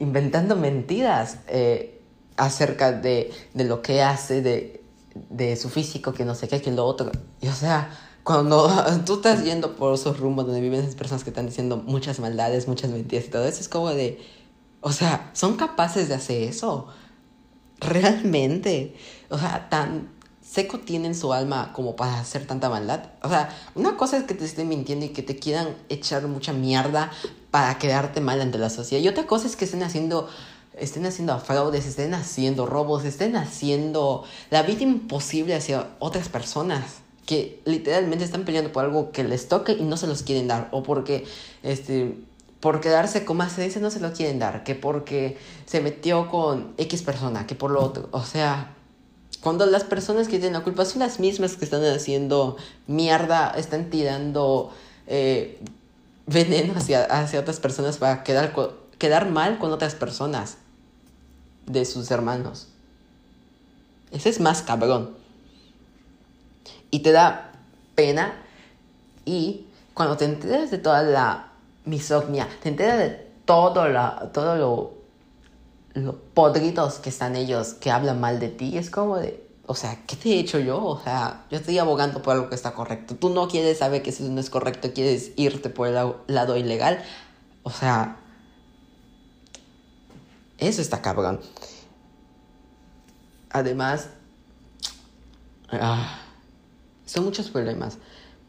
inventando 0.00 0.56
mentiras 0.56 1.38
eh, 1.46 2.02
acerca 2.36 2.90
de, 2.90 3.30
de, 3.54 3.64
lo 3.64 3.82
que 3.82 4.02
hace, 4.02 4.42
de, 4.42 4.82
de, 5.28 5.54
su 5.56 5.68
físico, 5.68 6.12
que 6.12 6.24
no 6.24 6.34
sé 6.34 6.48
qué, 6.48 6.60
que 6.60 6.72
lo 6.72 6.84
otro. 6.84 7.12
Y 7.40 7.48
o 7.48 7.52
sea, 7.52 7.90
cuando 8.24 8.68
tú 9.06 9.16
estás 9.16 9.44
yendo 9.44 9.76
por 9.76 9.94
esos 9.94 10.18
rumbos 10.18 10.46
donde 10.46 10.60
viven 10.60 10.80
esas 10.80 10.96
personas 10.96 11.22
que 11.22 11.30
están 11.30 11.46
diciendo 11.46 11.76
muchas 11.76 12.18
maldades, 12.18 12.66
muchas 12.66 12.90
mentiras 12.90 13.26
y 13.26 13.28
todo 13.28 13.46
eso, 13.46 13.60
es 13.60 13.68
como 13.68 13.90
de, 13.90 14.18
o 14.80 14.90
sea, 14.90 15.30
son 15.34 15.56
capaces 15.56 16.08
de 16.08 16.14
hacer 16.14 16.42
eso. 16.42 16.88
Realmente. 17.78 18.96
O 19.28 19.38
sea, 19.38 19.68
tan 19.70 20.08
seco 20.50 20.80
tienen 20.80 21.14
su 21.14 21.32
alma 21.32 21.72
como 21.72 21.94
para 21.94 22.18
hacer 22.18 22.44
tanta 22.44 22.68
maldad. 22.68 23.04
O 23.22 23.28
sea, 23.28 23.56
una 23.76 23.96
cosa 23.96 24.16
es 24.16 24.24
que 24.24 24.34
te 24.34 24.44
estén 24.44 24.68
mintiendo 24.68 25.06
y 25.06 25.10
que 25.10 25.22
te 25.22 25.36
quieran 25.36 25.76
echar 25.88 26.26
mucha 26.26 26.52
mierda 26.52 27.12
para 27.52 27.78
quedarte 27.78 28.20
mal 28.20 28.40
ante 28.40 28.58
la 28.58 28.68
sociedad. 28.68 29.02
Y 29.02 29.08
otra 29.08 29.26
cosa 29.26 29.46
es 29.46 29.54
que 29.54 29.64
estén 29.64 29.84
haciendo, 29.84 30.28
estén 30.76 31.06
haciendo 31.06 31.38
fraudes, 31.38 31.86
estén 31.86 32.14
haciendo 32.14 32.66
robos, 32.66 33.04
estén 33.04 33.36
haciendo 33.36 34.24
la 34.50 34.62
vida 34.62 34.82
imposible 34.82 35.54
hacia 35.54 35.90
otras 36.00 36.28
personas 36.28 36.96
que 37.26 37.62
literalmente 37.64 38.24
están 38.24 38.44
peleando 38.44 38.72
por 38.72 38.84
algo 38.84 39.12
que 39.12 39.22
les 39.22 39.46
toque 39.46 39.72
y 39.72 39.84
no 39.84 39.96
se 39.96 40.08
los 40.08 40.24
quieren 40.24 40.48
dar. 40.48 40.68
O 40.72 40.82
porque, 40.82 41.26
este, 41.62 42.18
por 42.58 42.80
quedarse 42.80 43.24
con 43.24 43.36
más 43.36 43.56
dice 43.56 43.78
no 43.78 43.92
se 43.92 44.00
lo 44.00 44.12
quieren 44.12 44.40
dar. 44.40 44.64
Que 44.64 44.74
porque 44.74 45.38
se 45.64 45.80
metió 45.80 46.28
con 46.28 46.74
X 46.76 47.02
persona, 47.02 47.46
que 47.46 47.54
por 47.54 47.70
lo 47.70 47.84
otro. 47.84 48.08
O 48.10 48.24
sea, 48.24 48.74
cuando 49.42 49.66
las 49.66 49.84
personas 49.84 50.28
que 50.28 50.38
tienen 50.38 50.54
la 50.54 50.60
culpa 50.60 50.84
son 50.84 51.00
las 51.00 51.20
mismas 51.20 51.56
que 51.56 51.64
están 51.64 51.84
haciendo 51.84 52.56
mierda, 52.86 53.50
están 53.56 53.90
tirando... 53.90 54.72
Eh, 55.06 55.58
veneno 56.30 56.74
hacia, 56.76 57.04
hacia 57.04 57.40
otras 57.40 57.60
personas 57.60 57.98
para 57.98 58.22
quedar, 58.22 58.54
quedar 58.98 59.28
mal 59.28 59.58
con 59.58 59.72
otras 59.72 59.94
personas 59.94 60.58
de 61.66 61.84
sus 61.84 62.10
hermanos. 62.10 62.68
Ese 64.12 64.28
es 64.28 64.40
más 64.40 64.62
cabrón. 64.62 65.10
Y 66.90 67.00
te 67.00 67.12
da 67.12 67.52
pena 67.94 68.34
y 69.24 69.66
cuando 69.94 70.16
te 70.16 70.24
enteras 70.24 70.70
de 70.70 70.78
toda 70.78 71.02
la 71.02 71.52
misognia, 71.84 72.48
te 72.62 72.68
enteras 72.68 72.98
de 72.98 73.30
todo, 73.44 73.88
la, 73.88 74.30
todo 74.32 74.56
lo, 74.56 74.94
lo 75.94 76.16
podridos 76.16 76.98
que 76.98 77.08
están 77.10 77.36
ellos, 77.36 77.74
que 77.74 77.90
hablan 77.90 78.20
mal 78.20 78.40
de 78.40 78.48
ti, 78.48 78.78
es 78.78 78.90
como 78.90 79.16
de, 79.18 79.46
o 79.66 79.74
sea, 79.74 79.98
¿qué 80.06 80.16
te 80.16 80.30
he 80.30 80.38
hecho 80.38 80.58
yo? 80.58 80.84
O 80.84 81.00
sea, 81.00 81.44
yo 81.50 81.58
estoy 81.58 81.78
abogando 81.78 82.22
por 82.22 82.34
algo 82.34 82.48
que 82.48 82.54
está 82.54 82.72
correcto. 82.72 83.16
Tú 83.16 83.30
no 83.30 83.48
quieres 83.48 83.78
saber 83.78 84.02
que 84.02 84.10
eso 84.10 84.24
no 84.24 84.40
es 84.40 84.50
correcto, 84.50 84.92
quieres 84.92 85.32
irte 85.36 85.70
por 85.70 85.88
el 85.88 85.94
lado 86.26 86.56
ilegal. 86.56 87.02
O 87.62 87.70
sea, 87.70 88.16
eso 90.58 90.82
está 90.82 91.02
cabrón. 91.02 91.40
Además, 93.50 94.08
ah, 95.70 96.18
son 97.06 97.24
muchos 97.24 97.50
problemas. 97.50 97.98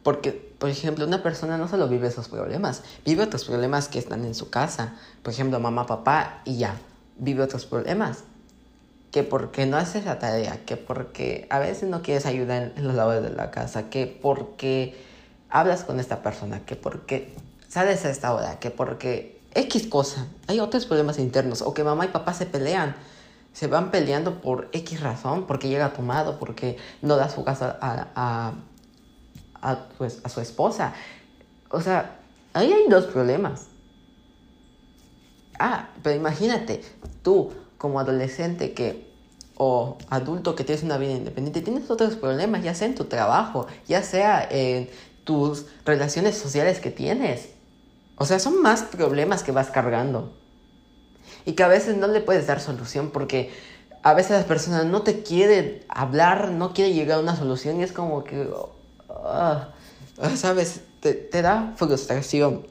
Porque, 0.03 0.31
por 0.31 0.69
ejemplo, 0.69 1.05
una 1.05 1.21
persona 1.21 1.57
no 1.57 1.67
solo 1.67 1.87
vive 1.87 2.07
esos 2.07 2.27
problemas, 2.27 2.81
vive 3.05 3.23
otros 3.23 3.45
problemas 3.45 3.87
que 3.87 3.99
están 3.99 4.25
en 4.25 4.33
su 4.33 4.49
casa. 4.49 4.95
Por 5.21 5.33
ejemplo, 5.33 5.59
mamá, 5.59 5.85
papá 5.85 6.41
y 6.45 6.57
ya. 6.57 6.75
Vive 7.21 7.43
otros 7.43 7.65
problemas 7.65 8.23
que 9.11 9.23
porque 9.23 9.65
no 9.65 9.77
haces 9.77 10.05
la 10.05 10.19
tarea, 10.19 10.65
que 10.65 10.77
porque 10.77 11.45
a 11.49 11.59
veces 11.59 11.87
no 11.89 12.01
quieres 12.01 12.25
ayudar 12.25 12.71
en 12.75 12.87
los 12.87 12.95
labores 12.95 13.21
de 13.21 13.29
la 13.29 13.51
casa, 13.51 13.89
que 13.89 14.07
porque 14.07 14.95
hablas 15.49 15.83
con 15.83 15.99
esta 15.99 16.23
persona, 16.23 16.65
que 16.65 16.75
porque 16.75 17.35
sales 17.67 18.05
a 18.05 18.09
esta 18.09 18.33
hora, 18.33 18.59
que 18.59 18.71
porque 18.71 19.39
X 19.53 19.87
cosa, 19.87 20.27
hay 20.47 20.61
otros 20.61 20.85
problemas 20.85 21.19
internos, 21.19 21.61
o 21.61 21.73
que 21.73 21.83
mamá 21.83 22.05
y 22.05 22.07
papá 22.07 22.33
se 22.33 22.45
pelean, 22.45 22.95
se 23.53 23.67
van 23.67 23.91
peleando 23.91 24.41
por 24.41 24.69
X 24.71 25.01
razón, 25.01 25.45
porque 25.45 25.67
llega 25.67 25.91
tomado, 25.91 26.39
porque 26.39 26.77
no 27.01 27.17
da 27.17 27.27
su 27.29 27.43
casa 27.43 27.77
a, 27.81 28.07
a, 28.15 28.53
a, 29.61 29.89
pues, 29.97 30.21
a 30.23 30.29
su 30.29 30.39
esposa. 30.39 30.93
O 31.69 31.81
sea, 31.81 32.19
ahí 32.53 32.71
hay 32.71 32.87
dos 32.89 33.05
problemas. 33.05 33.67
Ah, 35.63 35.89
pero 36.01 36.15
imagínate, 36.15 36.81
tú 37.21 37.51
como 37.77 37.99
adolescente 37.99 38.73
que 38.73 39.11
o 39.57 39.99
adulto 40.09 40.55
que 40.55 40.63
tienes 40.63 40.83
una 40.83 40.97
vida 40.97 41.11
independiente, 41.11 41.61
tienes 41.61 41.91
otros 41.91 42.15
problemas, 42.15 42.63
ya 42.63 42.73
sea 42.73 42.87
en 42.87 42.95
tu 42.95 43.05
trabajo, 43.05 43.67
ya 43.87 44.01
sea 44.01 44.43
en 44.49 44.89
tus 45.23 45.67
relaciones 45.85 46.35
sociales 46.35 46.79
que 46.79 46.89
tienes. 46.89 47.49
O 48.17 48.25
sea, 48.25 48.39
son 48.39 48.59
más 48.63 48.81
problemas 48.81 49.43
que 49.43 49.51
vas 49.51 49.69
cargando. 49.69 50.33
Y 51.45 51.51
que 51.51 51.61
a 51.61 51.67
veces 51.67 51.95
no 51.95 52.07
le 52.07 52.21
puedes 52.21 52.47
dar 52.47 52.59
solución 52.59 53.11
porque 53.11 53.51
a 54.01 54.15
veces 54.15 54.31
las 54.31 54.45
personas 54.45 54.85
no 54.87 55.03
te 55.03 55.21
quieren 55.21 55.85
hablar, 55.89 56.49
no 56.49 56.73
quieren 56.73 56.95
llegar 56.95 57.19
a 57.19 57.21
una 57.21 57.35
solución 57.35 57.79
y 57.79 57.83
es 57.83 57.91
como 57.91 58.23
que, 58.23 58.49
ah, 59.09 59.69
¿sabes? 60.35 60.81
Te, 61.01 61.13
te 61.13 61.43
da 61.43 61.73
frustración. 61.75 62.65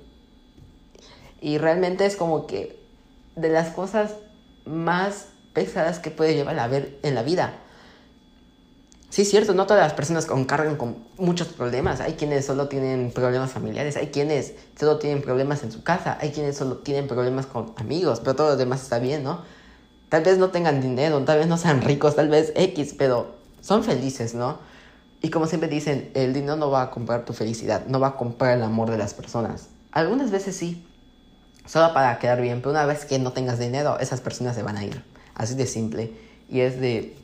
Y 1.40 1.59
realmente 1.59 2.04
es 2.04 2.16
como 2.16 2.49
que 2.49 2.79
de 3.37 3.49
las 3.49 3.70
cosas 3.70 4.12
más 4.64 5.26
pesadas 5.52 5.99
que 5.99 6.10
puede 6.10 6.34
llevar 6.34 6.58
a 6.58 6.68
ver 6.68 6.99
en 7.02 7.14
la 7.14 7.22
vida. 7.22 7.54
Sí, 9.10 9.25
cierto, 9.25 9.54
no 9.54 9.66
todas 9.66 9.82
las 9.82 9.92
personas 9.92 10.26
cargan 10.46 10.76
con 10.76 10.96
muchos 11.18 11.49
problemas. 11.49 12.00
Hay 12.00 12.12
quienes 12.12 12.46
solo 12.46 12.68
tienen 12.68 13.10
problemas 13.10 13.50
familiares, 13.50 13.96
hay 13.96 14.08
quienes 14.08 14.54
solo 14.78 14.99
tienen 14.99 15.20
problemas 15.20 15.64
en 15.64 15.72
su 15.72 15.82
casa, 15.82 16.16
hay 16.20 16.30
quienes 16.30 16.56
solo 16.56 16.78
tienen 16.78 17.08
problemas 17.08 17.46
con 17.46 17.72
amigos, 17.76 18.20
pero 18.20 18.37
todo 18.37 18.50
lo 18.50 18.56
demás 18.56 18.82
está 18.82 19.00
bien, 19.00 19.25
¿no? 19.25 19.42
Tal 20.08 20.22
vez 20.22 20.38
no 20.38 20.50
tengan 20.50 20.80
dinero, 20.80 21.25
tal 21.25 21.38
vez 21.38 21.49
no 21.49 21.56
sean 21.56 21.82
ricos, 21.82 22.14
tal 22.14 22.28
vez 22.28 22.52
X, 22.54 22.94
pero 22.96 23.34
son 23.60 23.82
felices, 23.82 24.34
¿no? 24.34 24.58
Y 25.22 25.30
como 25.30 25.46
siempre 25.46 25.68
dicen, 25.68 26.10
el 26.14 26.32
dinero 26.32 26.54
no 26.54 26.70
va 26.70 26.82
a 26.82 26.90
comprar 26.90 27.25
tu 27.25 27.32
felicidad, 27.32 27.87
no 27.87 27.99
va 27.99 28.08
a 28.08 28.16
comprar 28.16 28.56
el 28.56 28.62
amor 28.62 28.90
de 28.90 28.96
las 28.96 29.12
personas. 29.12 29.68
Algunas 29.90 30.30
veces 30.30 30.56
sí, 30.56 30.87
solo 31.70 31.94
para 31.94 32.18
quedar 32.18 32.40
bien, 32.40 32.60
pero 32.60 32.72
una 32.72 32.84
vez 32.84 33.04
que 33.04 33.18
no 33.20 33.32
tengas 33.32 33.60
dinero, 33.60 34.00
esas 34.00 34.20
personas 34.20 34.56
se 34.56 34.64
van 34.64 34.76
a 34.76 34.84
ir. 34.84 35.04
Así 35.34 35.54
de 35.54 35.66
simple. 35.66 36.12
Y 36.48 36.60
es 36.60 36.80
de... 36.80 37.16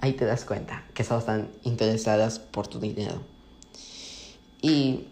Ahí 0.00 0.12
te 0.12 0.24
das 0.24 0.44
cuenta 0.44 0.84
que 0.94 1.02
solo 1.02 1.18
están 1.18 1.48
interesadas 1.64 2.38
por 2.38 2.68
tu 2.68 2.78
dinero. 2.78 3.20
Y... 4.62 5.08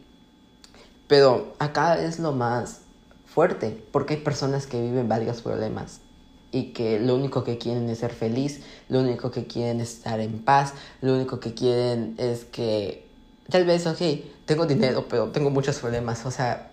Pero 1.09 1.55
acá 1.59 2.01
es 2.01 2.21
lo 2.21 2.33
más 2.33 2.83
fuerte, 3.27 3.85
porque 3.91 4.15
hay 4.15 4.21
personas 4.21 4.67
que 4.67 4.81
viven 4.81 5.09
varios 5.09 5.43
problemas 5.43 6.01
y 6.51 6.73
que 6.73 6.99
lo 6.99 7.15
único 7.15 7.45
que 7.45 7.59
quieren 7.59 7.89
es 7.91 7.99
ser 7.99 8.13
feliz, 8.13 8.63
lo 8.89 9.01
único 9.01 9.31
que 9.31 9.47
quieren 9.47 9.81
es 9.81 9.95
estar 9.95 10.19
en 10.21 10.39
paz, 10.41 10.73
lo 11.01 11.15
único 11.15 11.39
que 11.39 11.55
quieren 11.55 12.15
es 12.19 12.45
que 12.45 13.07
tal 13.49 13.65
vez, 13.65 13.87
ok, 13.87 14.01
tengo 14.47 14.67
dinero, 14.67 15.07
pero 15.09 15.29
tengo 15.29 15.51
muchos 15.51 15.79
problemas, 15.79 16.25
o 16.27 16.31
sea, 16.33 16.73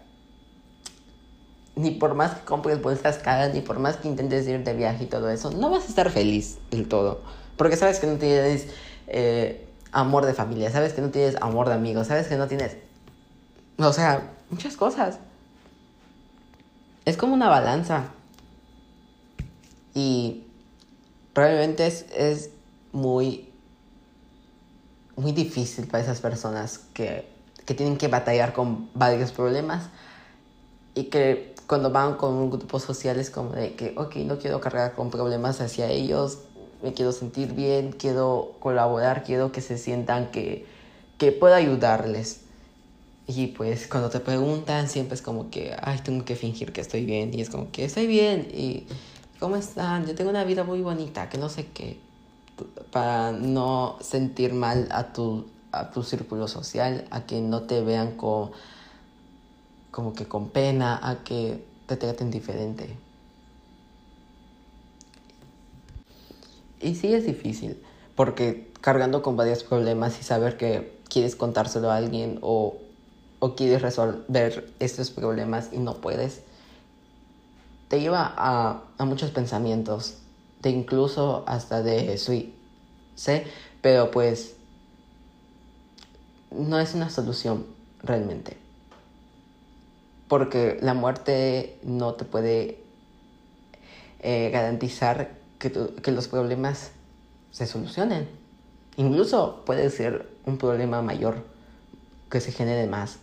ni 1.75 1.91
por 1.91 2.13
más 2.13 2.35
que 2.35 2.45
compres 2.45 2.81
bolsas 2.81 3.17
caras, 3.17 3.53
ni 3.53 3.61
por 3.61 3.79
más 3.79 3.97
que 3.97 4.07
intentes 4.07 4.47
ir 4.47 4.63
de 4.63 4.73
viaje 4.73 5.05
y 5.05 5.07
todo 5.07 5.29
eso, 5.29 5.51
no 5.51 5.69
vas 5.69 5.85
a 5.85 5.87
estar 5.87 6.09
feliz 6.09 6.59
del 6.69 6.87
todo. 6.87 7.21
Porque 7.57 7.75
sabes 7.75 7.99
que 7.99 8.07
no 8.07 8.17
tienes 8.17 8.67
eh, 9.07 9.67
amor 9.91 10.25
de 10.25 10.33
familia, 10.33 10.71
sabes 10.71 10.93
que 10.93 11.01
no 11.01 11.09
tienes 11.09 11.35
amor 11.41 11.67
de 11.67 11.73
amigos, 11.73 12.07
sabes 12.07 12.27
que 12.27 12.35
no 12.35 12.47
tienes... 12.47 12.77
O 13.77 13.91
sea, 13.91 14.33
muchas 14.49 14.77
cosas. 14.77 15.19
Es 17.05 17.17
como 17.17 17.33
una 17.33 17.49
balanza. 17.49 18.05
Y 19.95 20.45
realmente 21.33 21.87
es, 21.87 22.05
es 22.15 22.51
muy, 22.91 23.51
muy 25.15 25.31
difícil 25.31 25.87
para 25.87 26.03
esas 26.03 26.21
personas 26.21 26.79
que, 26.93 27.27
que 27.65 27.73
tienen 27.73 27.97
que 27.97 28.07
batallar 28.07 28.53
con 28.53 28.89
varios 28.93 29.31
problemas 29.31 29.89
y 30.95 31.05
que 31.05 31.52
cuando 31.67 31.91
van 31.91 32.15
con 32.15 32.34
un 32.34 32.50
grupo 32.50 32.79
social 32.79 33.20
es 33.20 33.29
como 33.29 33.51
de 33.51 33.75
que, 33.75 33.93
ok, 33.98 34.15
no 34.17 34.38
quiero 34.38 34.60
cargar 34.60 34.96
con 34.96 35.10
problemas 35.10 35.62
hacia 35.62 35.89
ellos, 35.89 36.39
me 36.82 36.93
quiero 36.93 37.12
sentir 37.12 37.53
bien, 37.53 37.93
quiero 37.93 38.55
colaborar, 38.60 39.24
quiero 39.24 39.51
que 39.51 39.62
se 39.62 39.77
sientan 39.77 40.32
que, 40.32 40.65
que 41.17 41.32
puedo 41.32 41.55
ayudarles. 41.55 42.41
Y 43.25 43.48
pues 43.48 43.88
cuando 43.88 44.10
te 44.10 44.20
preguntan 44.20 44.89
siempre 44.89 45.15
es 45.15 45.22
como 45.22 45.50
que, 45.50 45.75
ay, 45.82 46.00
tengo 46.03 46.25
que 46.25 46.36
fingir 46.36 46.74
que 46.74 46.82
estoy 46.82 47.05
bien. 47.05 47.34
Y 47.34 47.41
es 47.41 47.50
como 47.50 47.72
que 47.72 47.86
estoy 47.86 48.05
bien. 48.05 48.50
Y 48.53 48.86
¿cómo 49.39 49.55
están? 49.55 50.05
Yo 50.05 50.13
tengo 50.13 50.29
una 50.29 50.43
vida 50.43 50.65
muy 50.65 50.82
bonita, 50.82 51.29
que 51.29 51.38
no 51.38 51.48
sé 51.48 51.67
qué. 51.74 52.00
Para 52.91 53.32
no 53.32 53.98
sentir 54.01 54.53
mal 54.53 54.89
a 54.91 55.13
tu, 55.13 55.46
a 55.72 55.91
tu 55.91 56.03
círculo 56.03 56.50
social, 56.50 57.05
a 57.12 57.25
que 57.25 57.39
no 57.39 57.62
te 57.63 57.82
vean 57.82 58.17
con, 58.17 58.51
como 59.93 60.13
que 60.13 60.27
con 60.27 60.50
pena, 60.50 61.00
a 61.07 61.23
que 61.23 61.63
te 61.85 61.95
traten 61.97 62.31
diferente. 62.31 62.97
Y 66.81 66.95
sí 66.95 67.13
es 67.13 67.27
difícil, 67.27 67.81
porque 68.15 68.73
cargando 68.81 69.21
con 69.21 69.38
varios 69.38 69.63
problemas 69.63 70.19
y 70.19 70.23
saber 70.23 70.57
que 70.57 71.00
quieres 71.07 71.35
contárselo 71.35 71.91
a 71.91 71.97
alguien 71.97 72.39
o, 72.41 72.77
o 73.39 73.55
quieres 73.55 73.83
resolver 73.83 74.73
estos 74.79 75.12
problemas 75.12 75.69
y 75.71 75.77
no 75.77 76.01
puedes, 76.01 76.41
te 77.88 78.01
lleva 78.01 78.33
a, 78.35 78.81
a 78.97 79.05
muchos 79.05 79.29
pensamientos, 79.29 80.17
de 80.63 80.71
incluso 80.71 81.43
hasta 81.45 81.83
de 81.83 82.17
sé 83.15 83.45
pero 83.81 84.09
pues 84.09 84.55
no 86.50 86.79
es 86.79 86.95
una 86.95 87.12
solución 87.12 87.67
realmente. 88.01 88.62
Porque 90.33 90.79
la 90.81 90.95
muerte 90.95 91.77
no 91.83 92.15
te 92.15 92.25
puede 92.25 92.79
eh, 94.19 94.49
garantizar 94.51 95.35
que, 95.59 96.11
los 96.11 96.27
problemas 96.27 96.89
se 97.51 97.67
solucionen. 97.67 98.27
Incluso 98.97 99.61
puede 99.63 99.91
ser 99.91 100.27
un 100.47 100.57
problema 100.57 101.03
mayor 101.03 101.45
que 102.31 102.41
se 102.41 102.51
genere 102.51 102.87
más. 102.87 103.19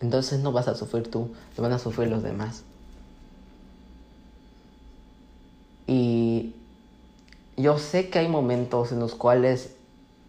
Entonces 0.00 0.40
no 0.40 0.52
vas 0.52 0.68
a 0.68 0.74
sufrir 0.74 1.10
tú, 1.10 1.34
te 1.54 1.60
van 1.60 1.72
a 1.72 1.78
sufrir 1.78 2.08
los 2.08 2.22
demás. 2.22 2.62
Y 5.86 6.54
yo 7.58 7.78
sé 7.78 8.08
que 8.08 8.20
hay 8.20 8.28
momentos 8.28 8.90
en 8.90 9.00
los 9.00 9.14
cuales 9.14 9.74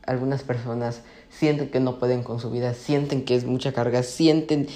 algunas 0.05 0.43
personas 0.43 0.99
sienten 1.29 1.69
que 1.69 1.79
no 1.79 1.97
pueden 1.97 2.23
con 2.23 2.41
su 2.41 2.51
vida, 2.51 2.73
sienten 2.73 3.23
que 3.23 3.35
es 3.35 3.45
mucha 3.45 3.71
carga, 3.71 4.03
sienten 4.03 4.67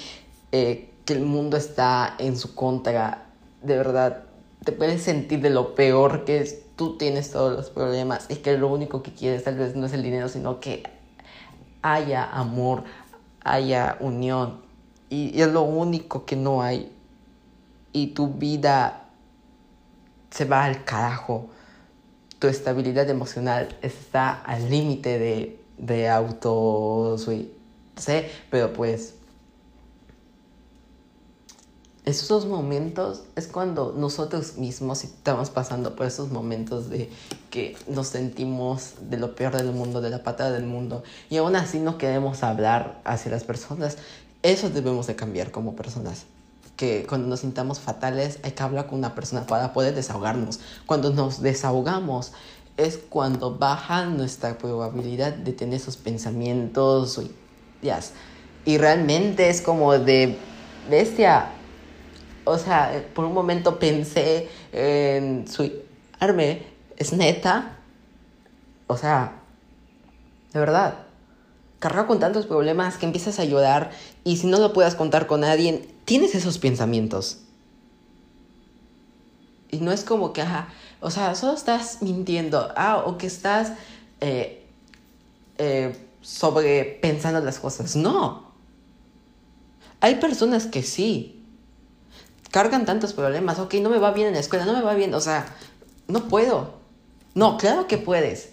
eh, 0.52 0.92
que 1.04 1.12
el 1.12 1.20
mundo 1.20 1.56
está 1.56 2.14
en 2.18 2.36
su 2.36 2.54
contra. 2.54 3.26
De 3.62 3.76
verdad, 3.76 4.24
te 4.64 4.72
puedes 4.72 5.02
sentir 5.02 5.40
de 5.40 5.50
lo 5.50 5.74
peor 5.74 6.24
que 6.24 6.38
es, 6.38 6.58
tú 6.76 6.98
tienes 6.98 7.30
todos 7.30 7.56
los 7.56 7.70
problemas 7.70 8.26
y 8.28 8.36
que 8.36 8.58
lo 8.58 8.68
único 8.68 9.02
que 9.02 9.12
quieres 9.12 9.44
tal 9.44 9.56
vez 9.56 9.76
no 9.76 9.86
es 9.86 9.92
el 9.92 10.02
dinero, 10.02 10.28
sino 10.28 10.60
que 10.60 10.82
haya 11.82 12.24
amor, 12.24 12.84
haya 13.44 13.96
unión. 14.00 14.60
Y, 15.08 15.40
es 15.40 15.48
lo 15.48 15.62
único 15.62 16.24
que 16.24 16.36
no 16.36 16.62
hay. 16.62 16.92
Y 17.92 18.08
tu 18.08 18.28
vida 18.28 19.04
se 20.30 20.44
va 20.44 20.64
al 20.64 20.84
carajo. 20.84 21.48
Tu 22.38 22.48
estabilidad 22.48 23.08
emocional 23.08 23.68
está 23.82 24.42
al 24.42 24.68
límite 24.68 25.18
de, 25.18 25.60
de 25.78 26.08
auto... 26.08 27.16
¿sí? 27.96 28.22
Pero 28.50 28.72
pues 28.72 29.15
esos 32.06 32.46
momentos 32.46 33.24
es 33.34 33.48
cuando 33.48 33.92
nosotros 33.96 34.58
mismos 34.58 35.02
estamos 35.02 35.50
pasando 35.50 35.96
por 35.96 36.06
esos 36.06 36.30
momentos 36.30 36.88
de 36.88 37.10
que 37.50 37.76
nos 37.88 38.06
sentimos 38.06 38.92
de 39.10 39.16
lo 39.16 39.34
peor 39.34 39.56
del 39.56 39.72
mundo, 39.72 40.00
de 40.00 40.10
la 40.10 40.22
patada 40.22 40.52
del 40.52 40.66
mundo, 40.66 41.02
y 41.30 41.38
aún 41.38 41.56
así 41.56 41.80
no 41.80 41.98
queremos 41.98 42.44
hablar 42.44 43.00
hacia 43.04 43.32
las 43.32 43.42
personas. 43.42 43.98
Eso 44.44 44.70
debemos 44.70 45.08
de 45.08 45.16
cambiar 45.16 45.50
como 45.50 45.74
personas. 45.74 46.26
Que 46.76 47.06
cuando 47.08 47.26
nos 47.26 47.40
sintamos 47.40 47.80
fatales 47.80 48.38
hay 48.44 48.52
que 48.52 48.62
hablar 48.62 48.86
con 48.86 48.98
una 49.00 49.16
persona 49.16 49.44
para 49.44 49.72
poder 49.72 49.92
desahogarnos. 49.92 50.60
Cuando 50.86 51.10
nos 51.10 51.42
desahogamos 51.42 52.32
es 52.76 53.00
cuando 53.08 53.56
baja 53.56 54.04
nuestra 54.04 54.58
probabilidad 54.58 55.32
de 55.32 55.52
tener 55.52 55.80
esos 55.80 55.96
pensamientos 55.96 57.18
y, 57.18 57.90
y 58.70 58.78
realmente 58.78 59.48
es 59.48 59.60
como 59.60 59.98
de 59.98 60.36
bestia 60.88 61.50
o 62.46 62.58
sea, 62.58 63.04
por 63.14 63.24
un 63.24 63.34
momento 63.34 63.78
pensé 63.78 64.48
en 64.72 65.46
suicidarme. 65.48 66.62
¿Es 66.96 67.12
neta? 67.12 67.76
O 68.86 68.96
sea, 68.96 69.42
de 70.52 70.60
verdad. 70.60 70.94
Carga 71.78 72.06
con 72.06 72.18
tantos 72.18 72.46
problemas 72.46 72.96
que 72.96 73.04
empiezas 73.04 73.38
a 73.38 73.44
llorar 73.44 73.90
y 74.24 74.38
si 74.38 74.46
no 74.46 74.58
lo 74.58 74.72
puedas 74.72 74.94
contar 74.94 75.26
con 75.26 75.40
nadie, 75.40 75.86
tienes 76.06 76.34
esos 76.34 76.58
pensamientos. 76.58 77.40
Y 79.70 79.78
no 79.78 79.92
es 79.92 80.04
como 80.04 80.32
que, 80.32 80.40
ajá, 80.40 80.68
o 81.00 81.10
sea, 81.10 81.34
solo 81.34 81.52
estás 81.52 82.00
mintiendo, 82.00 82.72
ah, 82.76 83.02
o 83.04 83.18
que 83.18 83.26
estás 83.26 83.72
eh, 84.20 84.64
eh, 85.58 85.94
sobre 86.22 86.98
pensando 87.02 87.40
las 87.40 87.58
cosas. 87.58 87.96
No. 87.96 88.52
Hay 90.00 90.14
personas 90.14 90.66
que 90.66 90.82
sí, 90.82 91.35
cargan 92.56 92.86
tantos 92.86 93.12
problemas, 93.12 93.58
ok, 93.58 93.74
no 93.82 93.90
me 93.90 93.98
va 93.98 94.12
bien 94.12 94.28
en 94.28 94.32
la 94.32 94.40
escuela, 94.40 94.64
no 94.64 94.72
me 94.72 94.80
va 94.80 94.94
bien, 94.94 95.12
o 95.12 95.20
sea, 95.20 95.44
no 96.08 96.26
puedo. 96.26 96.70
No, 97.34 97.58
claro 97.58 97.86
que 97.86 97.98
puedes. 97.98 98.48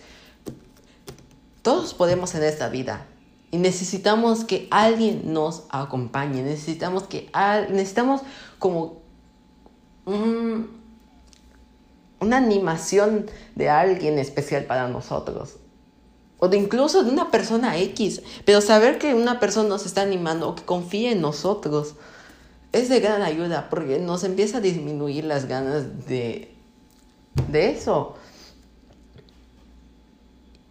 Todos 1.62 1.94
podemos 1.94 2.36
en 2.36 2.44
esta 2.44 2.68
vida. 2.68 3.06
Y 3.52 3.60
necesitamos 3.60 4.44
que 4.44 4.68
alguien 4.72 5.32
nos 5.32 5.64
acompañe. 5.70 6.44
Necesitamos 6.44 7.04
que 7.04 7.32
necesitamos 7.70 8.24
como 8.60 8.98
una 10.06 10.68
animación 12.20 13.28
de 13.56 13.70
alguien 13.70 14.20
especial 14.20 14.66
para 14.66 14.90
nosotros. 14.90 15.60
O 16.40 16.50
de 16.50 16.58
incluso 16.58 17.06
de 17.06 17.10
una 17.10 17.32
persona 17.32 17.78
X. 17.78 18.22
Pero 18.44 18.60
saber 18.60 19.00
que 19.00 19.14
una 19.14 19.40
persona 19.40 19.70
nos 19.70 19.86
está 19.86 20.02
animando 20.02 20.50
o 20.50 20.56
que 20.56 20.64
confía 20.64 21.12
en 21.14 21.22
nosotros 21.22 21.96
es 22.74 22.90
de 22.90 23.00
gran 23.00 23.22
ayuda 23.22 23.70
porque 23.70 24.00
nos 24.00 24.24
empieza 24.24 24.58
a 24.58 24.62
disminuir 24.62 25.24
las 25.24 25.46
ganas 25.46 26.08
de, 26.08 26.54
de 27.48 27.70
eso. 27.70 28.16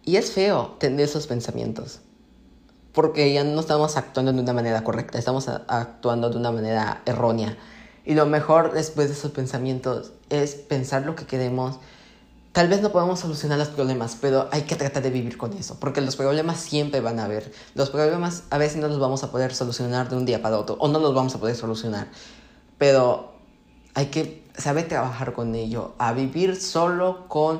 Y 0.03 0.17
es 0.17 0.31
feo 0.31 0.75
tener 0.79 1.05
esos 1.05 1.27
pensamientos. 1.27 2.01
Porque 2.91 3.33
ya 3.33 3.43
no 3.43 3.59
estamos 3.59 3.97
actuando 3.97 4.33
de 4.33 4.41
una 4.41 4.53
manera 4.53 4.83
correcta, 4.83 5.17
estamos 5.17 5.47
actuando 5.47 6.29
de 6.29 6.37
una 6.37 6.51
manera 6.51 7.01
errónea. 7.05 7.57
Y 8.05 8.13
lo 8.15 8.25
mejor 8.25 8.73
después 8.73 9.07
de 9.07 9.13
esos 9.13 9.31
pensamientos 9.31 10.11
es 10.29 10.55
pensar 10.55 11.05
lo 11.05 11.15
que 11.15 11.25
queremos 11.25 11.79
Tal 12.53 12.67
vez 12.67 12.83
no 12.83 12.91
podemos 12.91 13.19
solucionar 13.19 13.57
los 13.57 13.69
problemas, 13.69 14.15
pero 14.21 14.47
hay 14.51 14.61
que 14.61 14.75
tratar 14.75 15.01
de 15.01 15.09
vivir 15.09 15.37
con 15.37 15.53
eso, 15.53 15.79
porque 15.79 16.01
los 16.01 16.15
problemas 16.15 16.59
siempre 16.59 17.01
van 17.01 17.19
a 17.19 17.25
haber. 17.25 17.51
Los 17.73 17.89
problemas 17.89 18.43
a 18.51 18.59
veces 18.59 18.77
no 18.77 18.87
los 18.87 18.99
vamos 18.99 19.23
a 19.23 19.31
poder 19.31 19.55
solucionar 19.55 20.07
de 20.07 20.17
un 20.17 20.25
día 20.25 20.39
para 20.39 20.59
otro, 20.59 20.77
o 20.79 20.87
no 20.87 20.99
los 20.99 21.15
vamos 21.15 21.33
a 21.33 21.39
poder 21.39 21.55
solucionar, 21.55 22.09
pero 22.77 23.33
hay 23.95 24.07
que 24.07 24.43
saber 24.55 24.87
trabajar 24.87 25.33
con 25.33 25.55
ello, 25.55 25.95
a 25.97 26.13
vivir 26.13 26.55
solo 26.55 27.27
con 27.27 27.59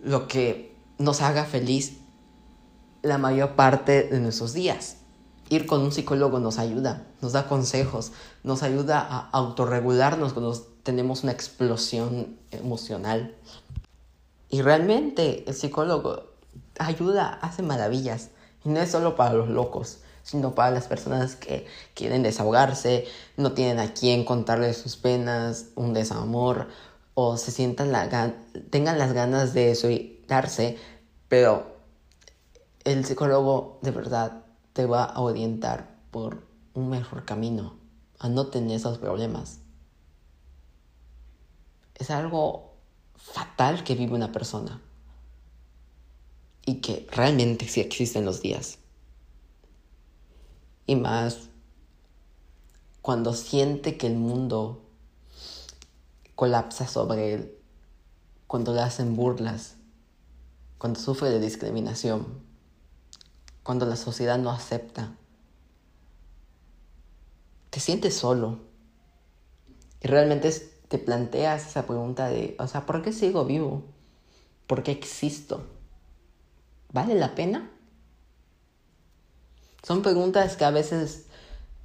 lo 0.00 0.28
que 0.28 0.76
nos 0.98 1.20
haga 1.20 1.44
feliz 1.44 1.98
la 3.02 3.18
mayor 3.18 3.56
parte 3.56 4.04
de 4.04 4.20
nuestros 4.20 4.52
días. 4.52 4.98
Ir 5.48 5.66
con 5.66 5.82
un 5.82 5.90
psicólogo 5.90 6.38
nos 6.38 6.58
ayuda, 6.58 7.04
nos 7.20 7.32
da 7.32 7.48
consejos, 7.48 8.12
nos 8.44 8.62
ayuda 8.62 9.00
a 9.00 9.28
autorregularnos 9.30 10.32
cuando 10.32 10.56
tenemos 10.84 11.22
una 11.24 11.32
explosión 11.32 12.38
emocional. 12.50 13.34
Y 14.54 14.62
realmente 14.62 15.42
el 15.48 15.54
psicólogo 15.56 16.26
ayuda, 16.78 17.40
hace 17.42 17.64
maravillas. 17.64 18.30
Y 18.64 18.68
no 18.68 18.78
es 18.78 18.88
solo 18.88 19.16
para 19.16 19.32
los 19.32 19.48
locos, 19.48 19.98
sino 20.22 20.54
para 20.54 20.70
las 20.70 20.86
personas 20.86 21.34
que 21.34 21.66
quieren 21.94 22.22
desahogarse, 22.22 23.04
no 23.36 23.50
tienen 23.50 23.80
a 23.80 23.94
quién 23.94 24.24
contarle 24.24 24.72
sus 24.72 24.96
penas, 24.96 25.70
un 25.74 25.92
desamor, 25.92 26.68
o 27.14 27.36
se 27.36 27.50
sientan 27.50 27.90
la 27.90 28.32
tengan 28.70 28.96
las 28.96 29.12
ganas 29.12 29.54
de 29.54 29.74
suicidarse, 29.74 30.78
pero 31.26 31.74
el 32.84 33.04
psicólogo 33.04 33.80
de 33.82 33.90
verdad 33.90 34.44
te 34.72 34.86
va 34.86 35.02
a 35.02 35.20
orientar 35.20 35.96
por 36.12 36.44
un 36.74 36.90
mejor 36.90 37.24
camino, 37.24 37.74
a 38.20 38.28
no 38.28 38.46
tener 38.46 38.76
esos 38.76 38.98
problemas. 38.98 39.58
Es 41.96 42.12
algo 42.12 42.73
fatal 43.32 43.84
que 43.84 43.94
vive 43.94 44.14
una 44.14 44.32
persona. 44.32 44.80
Y 46.66 46.76
que 46.76 47.06
realmente 47.10 47.68
sí 47.68 47.80
existen 47.80 48.24
los 48.24 48.40
días. 48.40 48.78
Y 50.86 50.96
más 50.96 51.48
cuando 53.02 53.34
siente 53.34 53.98
que 53.98 54.06
el 54.06 54.16
mundo 54.16 54.82
colapsa 56.34 56.86
sobre 56.86 57.34
él, 57.34 57.58
cuando 58.46 58.72
le 58.72 58.80
hacen 58.80 59.14
burlas, 59.14 59.76
cuando 60.78 61.00
sufre 61.00 61.30
de 61.30 61.40
discriminación, 61.40 62.42
cuando 63.62 63.86
la 63.86 63.96
sociedad 63.96 64.38
no 64.38 64.50
acepta. 64.50 65.16
Te 67.70 67.80
sientes 67.80 68.16
solo. 68.16 68.60
Y 70.00 70.08
realmente 70.08 70.48
te 70.94 71.00
planteas 71.00 71.66
esa 71.66 71.88
pregunta 71.88 72.28
de, 72.28 72.54
o 72.60 72.68
sea, 72.68 72.86
¿por 72.86 73.02
qué 73.02 73.12
sigo 73.12 73.44
vivo? 73.44 73.82
¿Por 74.68 74.84
qué 74.84 74.92
existo? 74.92 75.66
¿Vale 76.92 77.16
la 77.16 77.34
pena? 77.34 77.68
Son 79.82 80.02
preguntas 80.02 80.56
que 80.56 80.64
a 80.64 80.70
veces 80.70 81.26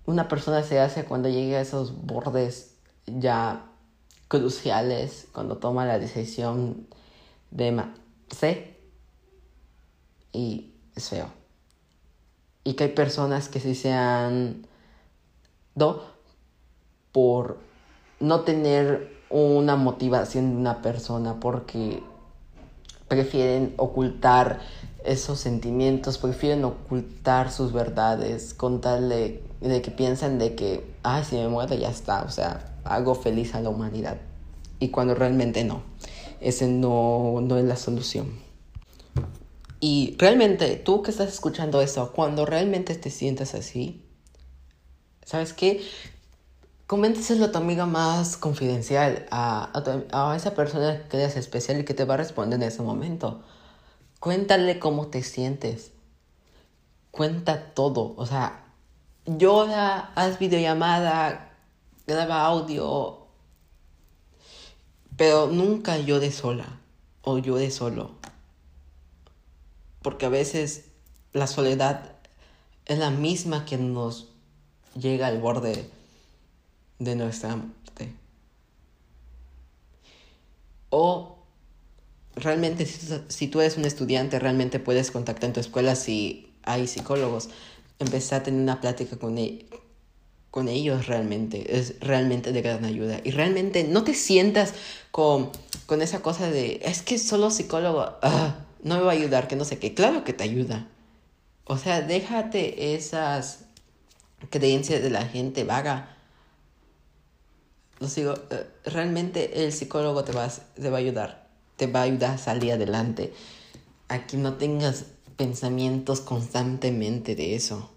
una 0.06 0.28
persona 0.28 0.62
se 0.62 0.80
hace 0.80 1.06
cuando 1.06 1.28
llega 1.28 1.58
a 1.58 1.62
esos 1.62 2.06
bordes 2.06 2.76
ya 3.08 3.66
cruciales, 4.28 5.28
cuando 5.32 5.58
toma 5.58 5.88
la 5.88 5.98
decisión 5.98 6.86
de 7.50 7.84
sé 8.30 8.78
y 10.34 10.76
es 10.96 11.10
feo. 11.10 11.32
Y 12.64 12.76
que 12.76 12.84
hay 12.84 12.92
personas 12.92 13.50
que 13.50 13.60
sí 13.60 13.74
se 13.74 13.92
han 13.92 14.68
do 15.74 16.06
por 17.12 17.69
no 18.20 18.42
tener 18.42 19.20
una 19.30 19.76
motivación 19.76 20.52
de 20.52 20.58
una 20.58 20.82
persona 20.82 21.40
porque 21.40 22.02
prefieren 23.08 23.74
ocultar 23.78 24.60
esos 25.04 25.40
sentimientos, 25.40 26.18
prefieren 26.18 26.64
ocultar 26.66 27.52
sus 27.52 27.74
verdades 27.74 28.54
con 28.54 28.82
tal 28.82 29.10
de, 29.10 29.42
que 29.82 29.92
piensan 29.92 30.40
de 30.40 30.56
que, 30.56 30.86
ay, 31.04 31.24
si 31.24 31.36
me 31.36 31.48
muero 31.48 31.76
ya 31.76 31.90
está, 31.90 32.24
o 32.24 32.30
sea, 32.30 32.76
hago 32.84 33.16
feliz 33.16 33.56
a 33.56 33.62
la 33.62 33.70
humanidad. 33.70 34.18
Y 34.80 34.90
cuando 34.90 35.16
realmente 35.16 35.64
no, 35.64 35.82
ese 36.40 36.68
no, 36.68 37.40
no 37.42 37.58
es 37.58 37.66
la 37.66 37.76
solución. 37.76 38.40
Y 39.82 40.16
realmente, 40.18 40.76
tú 40.76 41.02
que 41.02 41.12
estás 41.12 41.30
escuchando 41.30 41.82
eso, 41.82 42.12
cuando 42.12 42.46
realmente 42.46 42.96
te 42.96 43.10
sientas 43.10 43.56
así, 43.56 44.04
¿sabes 45.24 45.54
qué? 45.54 45.82
Coméntaselo 46.90 47.46
a 47.46 47.52
tu 47.52 47.60
amiga 47.60 47.86
más 47.86 48.36
confidencial, 48.36 49.28
a, 49.30 49.70
a, 50.12 50.36
esa 50.36 50.56
persona 50.56 51.08
que 51.08 51.18
eres 51.18 51.38
especial 51.38 51.80
y 51.80 51.86
que 51.86 51.94
te 51.94 52.04
va 52.04 52.16
a 52.16 52.18
responder 52.18 52.60
en 52.60 52.68
ese 52.68 52.82
momento. 52.82 53.44
Cuéntale 54.20 54.80
cómo 54.80 55.06
te 55.06 55.22
sientes. 55.22 55.92
Cuenta 57.12 57.76
todo. 57.76 58.16
O 58.18 58.26
sea, 58.26 58.74
llora, 59.28 60.12
haz 60.16 60.40
videollamada, 60.40 61.54
graba 62.08 62.44
audio. 62.46 63.28
Pero 65.16 65.46
nunca 65.46 66.00
llore 66.00 66.32
sola 66.32 66.80
o 67.22 67.38
llore 67.38 67.70
solo. 67.70 68.16
Porque 70.02 70.26
a 70.26 70.30
veces 70.30 70.86
la 71.34 71.46
soledad 71.46 72.14
es 72.88 72.98
la 72.98 73.12
misma 73.12 73.66
que 73.66 73.78
nos 73.78 74.30
llega 74.96 75.28
al 75.28 75.38
borde 75.38 75.99
de 77.00 77.16
nuestra 77.16 77.56
muerte. 77.56 78.14
O 80.90 81.38
realmente 82.36 82.86
si, 82.86 83.48
tú 83.48 83.62
eres 83.62 83.78
un 83.78 83.86
estudiante, 83.86 84.40
realmente 84.40 84.80
puedes 84.80 85.12
contactar 85.12 85.46
en 85.46 85.54
tu 85.54 85.60
escuela 85.60 85.96
si 85.96 86.54
hay 86.64 86.88
psicólogos. 86.88 87.50
Empezar 88.00 88.42
a 88.42 88.44
tener 88.44 88.62
una 88.62 88.80
plática 88.80 89.18
con, 89.18 89.38
e, 89.38 89.66
con 90.52 90.68
ellos 90.68 91.08
realmente. 91.08 91.78
Es 91.78 92.00
realmente 92.00 92.52
de 92.52 92.62
gran 92.62 92.86
ayuda. 92.86 93.20
Y 93.24 93.32
realmente 93.32 93.84
no 93.84 94.04
te 94.04 94.14
sientas 94.14 94.74
con, 95.12 95.52
con 95.86 96.02
esa 96.02 96.22
cosa 96.22 96.50
de, 96.50 96.82
es 96.84 97.02
que 97.02 97.18
solo 97.18 97.52
psicólogo 97.52 98.18
ah, 98.22 98.66
no 98.84 98.98
me 98.98 99.02
va 99.02 99.12
a 99.12 99.16
ayudar, 99.16 99.48
que 99.48 99.56
no 99.56 99.66
sé 99.66 99.80
qué. 99.80 99.94
Claro 99.94 100.24
que 100.24 100.34
te 100.34 100.44
ayuda. 100.44 100.88
O 101.66 101.78
sea, 101.78 102.02
déjate 102.02 102.96
esas 102.96 103.66
creencias 104.50 105.04
de 105.04 105.10
la 105.10 105.26
gente 105.26 105.64
vaga 105.66 106.16
digo, 108.08 108.34
eh, 108.50 108.68
realmente 108.86 109.66
el 109.66 109.74
psicólogo 109.74 110.24
te 110.24 110.32
va, 110.32 110.48
te 110.50 110.90
va 110.90 110.98
a 110.98 111.00
ayudar, 111.00 111.48
te 111.76 111.88
va 111.88 112.02
a 112.02 112.04
ayudar 112.04 112.36
a 112.36 112.38
salir 112.38 112.72
adelante, 112.72 113.34
a 114.08 114.26
que 114.26 114.38
no 114.38 114.56
tengas 114.56 115.06
pensamientos 115.36 116.22
constantemente 116.22 117.36
de 117.36 117.56
eso. 117.56 117.90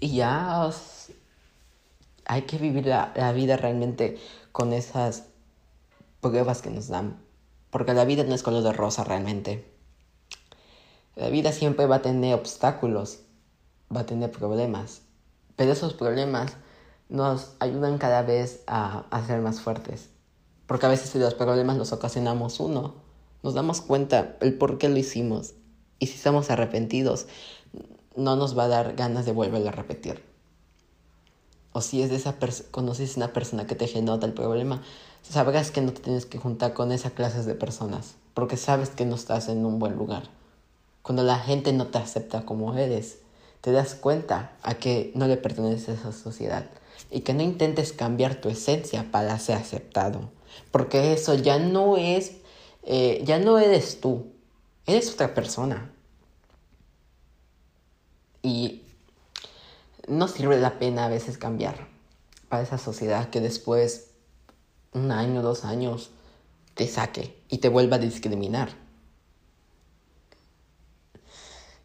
Y 0.00 0.16
ya 0.16 0.70
hay 2.24 2.42
que 2.42 2.58
vivir 2.58 2.86
la, 2.86 3.12
la 3.16 3.32
vida 3.32 3.56
realmente 3.56 4.18
con 4.52 4.72
esas 4.72 5.24
pruebas 6.20 6.62
que 6.62 6.70
nos 6.70 6.88
dan, 6.88 7.22
porque 7.70 7.94
la 7.94 8.04
vida 8.04 8.24
no 8.24 8.34
es 8.34 8.42
color 8.42 8.62
de 8.62 8.72
rosa 8.72 9.04
realmente. 9.04 9.70
La 11.14 11.28
vida 11.28 11.52
siempre 11.52 11.86
va 11.86 11.96
a 11.96 12.02
tener 12.02 12.34
obstáculos, 12.34 13.20
va 13.94 14.00
a 14.00 14.06
tener 14.06 14.30
problemas, 14.30 15.02
pero 15.56 15.72
esos 15.72 15.94
problemas 15.94 16.56
nos 17.08 17.52
ayudan 17.60 17.98
cada 17.98 18.22
vez 18.22 18.62
a, 18.66 19.04
ser 19.26 19.40
más 19.40 19.60
fuertes. 19.60 20.08
Porque 20.66 20.86
a 20.86 20.88
veces 20.88 21.14
los 21.14 21.34
problemas 21.34 21.76
los 21.76 21.92
ocasionamos 21.92 22.58
uno, 22.60 22.94
nos 23.42 23.54
damos 23.54 23.80
cuenta 23.80 24.36
el 24.40 24.54
por 24.54 24.78
qué 24.78 24.88
lo 24.88 24.96
hicimos. 24.96 25.54
Y 25.98 26.06
si 26.08 26.14
estamos 26.14 26.50
arrepentidos, 26.50 27.26
no 28.16 28.36
nos 28.36 28.58
va 28.58 28.64
a 28.64 28.68
dar 28.68 28.96
ganas 28.96 29.26
de 29.26 29.32
volverlo 29.32 29.68
a 29.68 29.72
repetir. 29.72 30.22
O 31.72 31.80
si 31.80 32.02
es 32.02 32.10
de 32.10 32.16
esa 32.16 32.34
conoces 32.70 33.16
una 33.16 33.32
persona 33.32 33.66
que 33.66 33.74
te 33.74 33.86
genota 33.86 34.26
el 34.26 34.32
problema, 34.32 34.82
sabrás 35.22 35.70
que 35.70 35.82
no 35.82 35.92
te 35.92 36.00
tienes 36.00 36.26
que 36.26 36.38
juntar 36.38 36.72
con 36.72 36.90
esa 36.90 37.10
clase 37.10 37.42
de 37.42 37.54
personas, 37.54 38.14
porque 38.34 38.56
sabes 38.56 38.90
que 38.90 39.04
no 39.04 39.14
estás 39.14 39.48
en 39.48 39.64
un 39.64 39.78
buen 39.78 39.94
lugar. 39.94 40.24
Cuando 41.02 41.22
la 41.22 41.38
gente 41.38 41.72
no 41.72 41.88
te 41.88 41.98
acepta 41.98 42.44
como 42.46 42.74
eres, 42.74 43.18
te 43.60 43.72
das 43.72 43.94
cuenta 43.94 44.56
a 44.62 44.74
que 44.74 45.12
no 45.14 45.28
le 45.28 45.36
perteneces 45.36 45.88
a 45.88 45.92
esa 45.92 46.12
sociedad 46.12 46.66
y 47.10 47.20
que 47.20 47.34
no 47.34 47.42
intentes 47.42 47.92
cambiar 47.92 48.40
tu 48.40 48.48
esencia 48.48 49.10
para 49.10 49.38
ser 49.38 49.56
aceptado, 49.56 50.30
porque 50.70 51.12
eso 51.12 51.34
ya 51.34 51.58
no 51.58 51.96
es, 51.96 52.32
eh, 52.82 53.22
ya 53.24 53.38
no 53.38 53.58
eres 53.58 54.00
tú, 54.00 54.32
eres 54.86 55.12
otra 55.12 55.34
persona. 55.34 55.92
Y 58.42 58.82
no 60.06 60.28
sirve 60.28 60.58
la 60.58 60.78
pena 60.78 61.06
a 61.06 61.08
veces 61.08 61.36
cambiar 61.36 61.88
para 62.48 62.62
esa 62.62 62.78
sociedad 62.78 63.28
que 63.30 63.40
después, 63.40 64.10
un 64.92 65.10
año, 65.10 65.42
dos 65.42 65.64
años, 65.64 66.10
te 66.74 66.86
saque 66.86 67.36
y 67.48 67.58
te 67.58 67.68
vuelva 67.68 67.96
a 67.96 67.98
discriminar. 67.98 68.68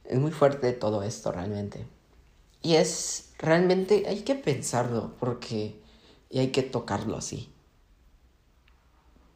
Es 0.05 0.19
muy 0.19 0.31
fuerte 0.31 0.73
todo 0.73 1.03
esto 1.03 1.31
realmente. 1.31 1.87
Y 2.61 2.75
es 2.75 3.29
realmente, 3.39 4.05
hay 4.07 4.21
que 4.21 4.35
pensarlo 4.35 5.15
porque, 5.19 5.79
y 6.29 6.39
hay 6.39 6.49
que 6.49 6.63
tocarlo 6.63 7.17
así. 7.17 7.49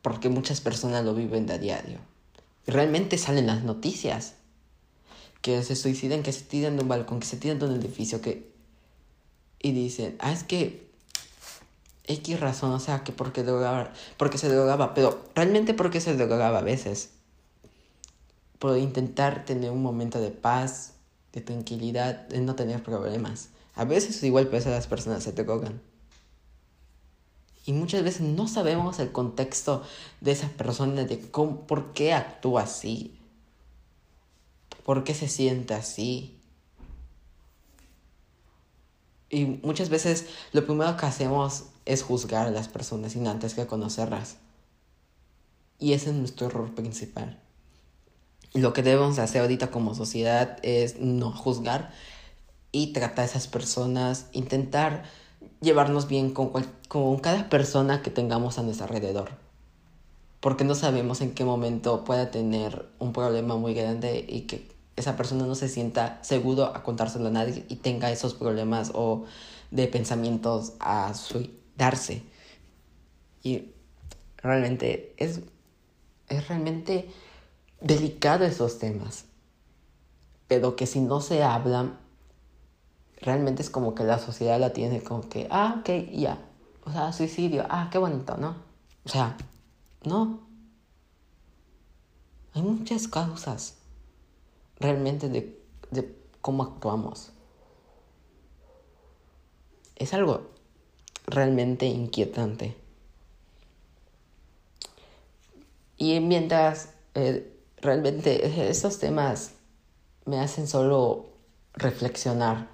Porque 0.01 0.29
muchas 0.29 0.61
personas 0.61 1.03
lo 1.03 1.15
viven 1.15 1.47
de 1.47 1.53
a 1.53 1.57
diario. 1.57 1.99
Y 2.67 2.71
realmente 2.71 3.17
salen 3.17 3.47
las 3.47 3.63
noticias. 3.63 4.35
Que 5.41 5.63
se 5.63 5.75
suicidan, 5.75 6.23
que 6.23 6.31
se 6.31 6.43
tiran 6.43 6.77
de 6.77 6.83
un 6.83 6.89
balcón, 6.89 7.19
que 7.19 7.27
se 7.27 7.37
tiran 7.37 7.59
de 7.59 7.65
un 7.65 7.75
edificio, 7.75 8.21
que... 8.21 8.53
Y 9.59 9.71
dicen, 9.71 10.15
ah, 10.19 10.31
es 10.31 10.43
que 10.43 10.85
X 12.07 12.39
razón, 12.39 12.71
o 12.71 12.79
sea, 12.79 13.03
que 13.03 13.11
porque, 13.11 13.43
drogaba, 13.43 13.91
porque 14.17 14.37
se 14.37 14.49
drogaba, 14.49 14.93
pero 14.93 15.23
realmente 15.33 15.73
porque 15.73 16.01
se 16.01 16.15
drogaba 16.15 16.59
a 16.59 16.61
veces. 16.61 17.09
Por 18.59 18.77
intentar 18.77 19.45
tener 19.45 19.71
un 19.71 19.81
momento 19.81 20.19
de 20.19 20.31
paz, 20.31 20.94
de 21.35 21.41
tranquilidad, 21.41 22.27
de 22.29 22.39
no 22.39 22.55
tener 22.55 22.81
problemas. 22.81 23.49
A 23.75 23.83
veces 23.83 24.23
igual 24.23 24.47
pues 24.47 24.65
las 24.65 24.87
personas 24.87 25.23
se 25.23 25.33
drogan. 25.33 25.81
Y 27.65 27.73
muchas 27.73 28.03
veces 28.03 28.21
no 28.21 28.47
sabemos 28.47 28.99
el 28.99 29.11
contexto 29.11 29.83
de 30.21 30.31
esa 30.31 30.47
persona, 30.49 31.03
de 31.03 31.19
cómo, 31.29 31.67
por 31.67 31.93
qué 31.93 32.13
actúa 32.13 32.63
así, 32.63 33.17
por 34.85 35.03
qué 35.03 35.13
se 35.13 35.27
siente 35.27 35.73
así. 35.73 36.39
Y 39.29 39.45
muchas 39.45 39.89
veces 39.89 40.27
lo 40.53 40.65
primero 40.65 40.95
que 40.95 41.05
hacemos 41.05 41.65
es 41.85 42.01
juzgar 42.01 42.47
a 42.47 42.51
las 42.51 42.69
personas 42.69 43.11
sin 43.11 43.27
antes 43.27 43.55
que 43.55 43.67
conocerlas. 43.67 44.37
Y 45.79 45.93
ese 45.93 46.11
es 46.11 46.15
nuestro 46.15 46.47
error 46.47 46.73
principal 46.73 47.44
lo 48.55 48.73
que 48.73 48.83
debemos 48.83 49.19
hacer 49.19 49.41
ahorita 49.41 49.69
como 49.69 49.95
sociedad 49.95 50.57
es 50.63 50.99
no 50.99 51.31
juzgar 51.31 51.91
y 52.71 52.93
tratar 52.93 53.23
a 53.23 53.25
esas 53.25 53.47
personas, 53.47 54.27
intentar 54.31 55.03
llevarnos 55.61 56.07
bien 56.07 56.31
con, 56.31 56.51
con 56.87 57.19
cada 57.19 57.49
persona 57.49 58.01
que 58.01 58.11
tengamos 58.11 58.57
a 58.57 58.63
nuestro 58.63 58.85
alrededor. 58.85 59.29
Porque 60.39 60.63
no 60.63 60.75
sabemos 60.75 61.21
en 61.21 61.33
qué 61.33 61.43
momento 61.43 62.03
pueda 62.03 62.31
tener 62.31 62.87
un 62.99 63.13
problema 63.13 63.55
muy 63.57 63.73
grande 63.73 64.25
y 64.27 64.41
que 64.41 64.67
esa 64.95 65.17
persona 65.17 65.45
no 65.45 65.55
se 65.55 65.67
sienta 65.67 66.19
seguro 66.21 66.65
a 66.65 66.83
contárselo 66.83 67.27
a 67.27 67.31
nadie 67.31 67.65
y 67.67 67.75
tenga 67.75 68.11
esos 68.11 68.33
problemas 68.33 68.91
o 68.93 69.25
de 69.71 69.87
pensamientos 69.87 70.73
a 70.79 71.13
suicidarse. 71.13 72.23
Y 73.43 73.71
realmente 74.37 75.13
es 75.17 75.41
es 76.29 76.47
realmente 76.47 77.09
delicado 77.85 78.45
esos 78.45 78.79
temas. 78.79 79.25
Pero 80.47 80.75
que 80.75 80.87
si 80.87 80.99
no 80.99 81.21
se 81.21 81.43
hablan, 81.43 81.97
realmente 83.21 83.61
es 83.61 83.69
como 83.69 83.93
que 83.93 84.03
la 84.03 84.19
sociedad 84.19 84.59
la 84.59 84.73
tiene 84.73 85.01
como 85.01 85.29
que, 85.29 85.47
ah, 85.51 85.77
ok, 85.79 85.89
ya. 86.11 86.39
O 86.83 86.91
sea, 86.91 87.13
suicidio, 87.13 87.65
ah, 87.69 87.89
qué 87.91 87.97
bonito, 87.97 88.37
¿no? 88.37 88.55
O 89.05 89.09
sea, 89.09 89.37
no. 90.03 90.39
Hay 92.53 92.61
muchas 92.63 93.07
causas 93.07 93.75
realmente 94.79 95.29
de, 95.29 95.59
de 95.91 96.15
cómo 96.41 96.63
actuamos. 96.63 97.31
Es 99.95 100.13
algo 100.13 100.49
realmente 101.27 101.85
inquietante. 101.85 102.75
Y 105.97 106.19
mientras 106.19 106.89
eh, 107.13 107.54
realmente 107.81 108.69
estos 108.69 108.99
temas 108.99 109.51
me 110.25 110.39
hacen 110.39 110.67
solo 110.67 111.29
reflexionar. 111.73 112.69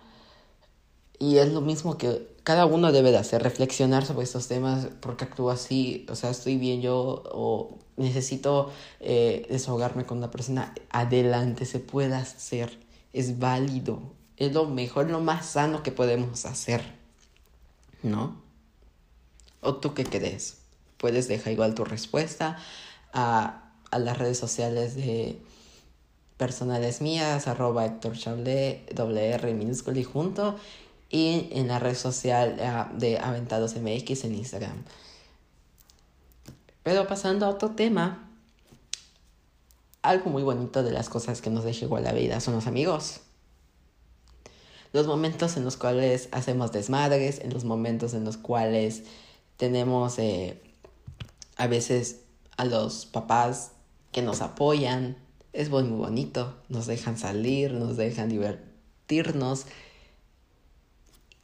Y 1.20 1.38
es 1.38 1.52
lo 1.52 1.62
mismo 1.62 1.98
que 1.98 2.32
cada 2.44 2.66
uno 2.66 2.92
debe 2.92 3.12
de 3.12 3.18
hacer, 3.18 3.44
reflexionar 3.44 4.06
sobre 4.06 4.24
estos 4.24 4.48
temas, 4.48 4.88
porque 5.00 5.26
actúo 5.26 5.52
así, 5.52 6.06
o 6.10 6.16
sea, 6.16 6.32
estoy 6.32 6.58
bien 6.58 6.82
yo 6.82 7.24
o 7.32 7.78
necesito 7.98 8.72
eh, 9.00 9.46
desahogarme 9.50 10.06
con 10.06 10.18
una 10.18 10.32
persona, 10.32 10.74
adelante, 10.90 11.66
se 11.66 11.80
puede 11.80 12.16
hacer, 12.16 12.80
es 13.14 13.38
válido, 13.38 14.02
es 14.38 14.54
lo 14.54 14.66
mejor, 14.66 15.10
lo 15.10 15.20
más 15.20 15.46
sano 15.46 15.84
que 15.84 15.92
podemos 15.92 16.46
hacer, 16.46 16.82
¿no? 18.02 18.42
¿O 19.62 19.76
tú 19.76 19.94
qué 19.94 20.04
crees? 20.04 20.58
Puedes 20.98 21.28
dejar 21.28 21.54
igual 21.54 21.76
tu 21.76 21.86
respuesta 21.86 22.58
a, 23.14 23.71
las 24.00 24.18
redes 24.18 24.38
sociales 24.38 24.96
de 24.96 25.40
personales 26.38 27.02
mías, 27.02 27.48
arroba 27.48 27.86
Héctor 27.86 28.18
Chablé, 28.18 28.86
WR 28.96 29.54
minúsculo 29.54 30.00
y 30.00 30.04
junto, 30.04 30.56
y 31.10 31.50
en 31.52 31.68
la 31.68 31.78
red 31.78 31.96
social 31.96 32.58
ah, 32.62 32.90
de 32.94 33.20
Aventados 33.20 33.76
MX 33.76 34.24
en 34.24 34.36
Instagram. 34.36 34.84
Pero 36.84 37.06
pasando 37.06 37.46
a 37.46 37.50
otro 37.50 37.72
tema, 37.72 38.28
algo 40.02 40.32
muy 40.32 40.42
bonito 40.42 40.82
de 40.84 40.92
las 40.92 41.10
cosas 41.10 41.42
que 41.42 41.50
nos 41.50 41.64
deja 41.64 41.86
igual 41.86 42.06
la 42.06 42.14
vida 42.14 42.40
son 42.40 42.56
los 42.56 42.66
amigos. 42.66 43.20
Los 44.94 45.06
momentos 45.06 45.58
en 45.58 45.64
los 45.64 45.78
cuales 45.78 46.28
hacemos 46.32 46.72
desmadres, 46.72 47.40
en 47.40 47.54
los 47.54 47.66
momentos 47.66 48.14
en 48.14 48.26
los 48.26 48.38
cuales 48.38 49.04
tenemos 49.58 50.18
eh, 50.18 50.60
a 51.56 51.68
veces 51.68 52.22
a 52.58 52.66
los 52.66 53.06
papás 53.06 53.72
que 54.12 54.22
nos 54.22 54.42
apoyan. 54.42 55.18
Es 55.54 55.70
muy, 55.70 55.84
bonito. 55.84 56.56
Nos 56.70 56.88
dejan 56.88 57.18
salir, 57.18 57.74
nos 57.74 57.98
dejan 57.98 58.30
divertirnos. 58.30 59.66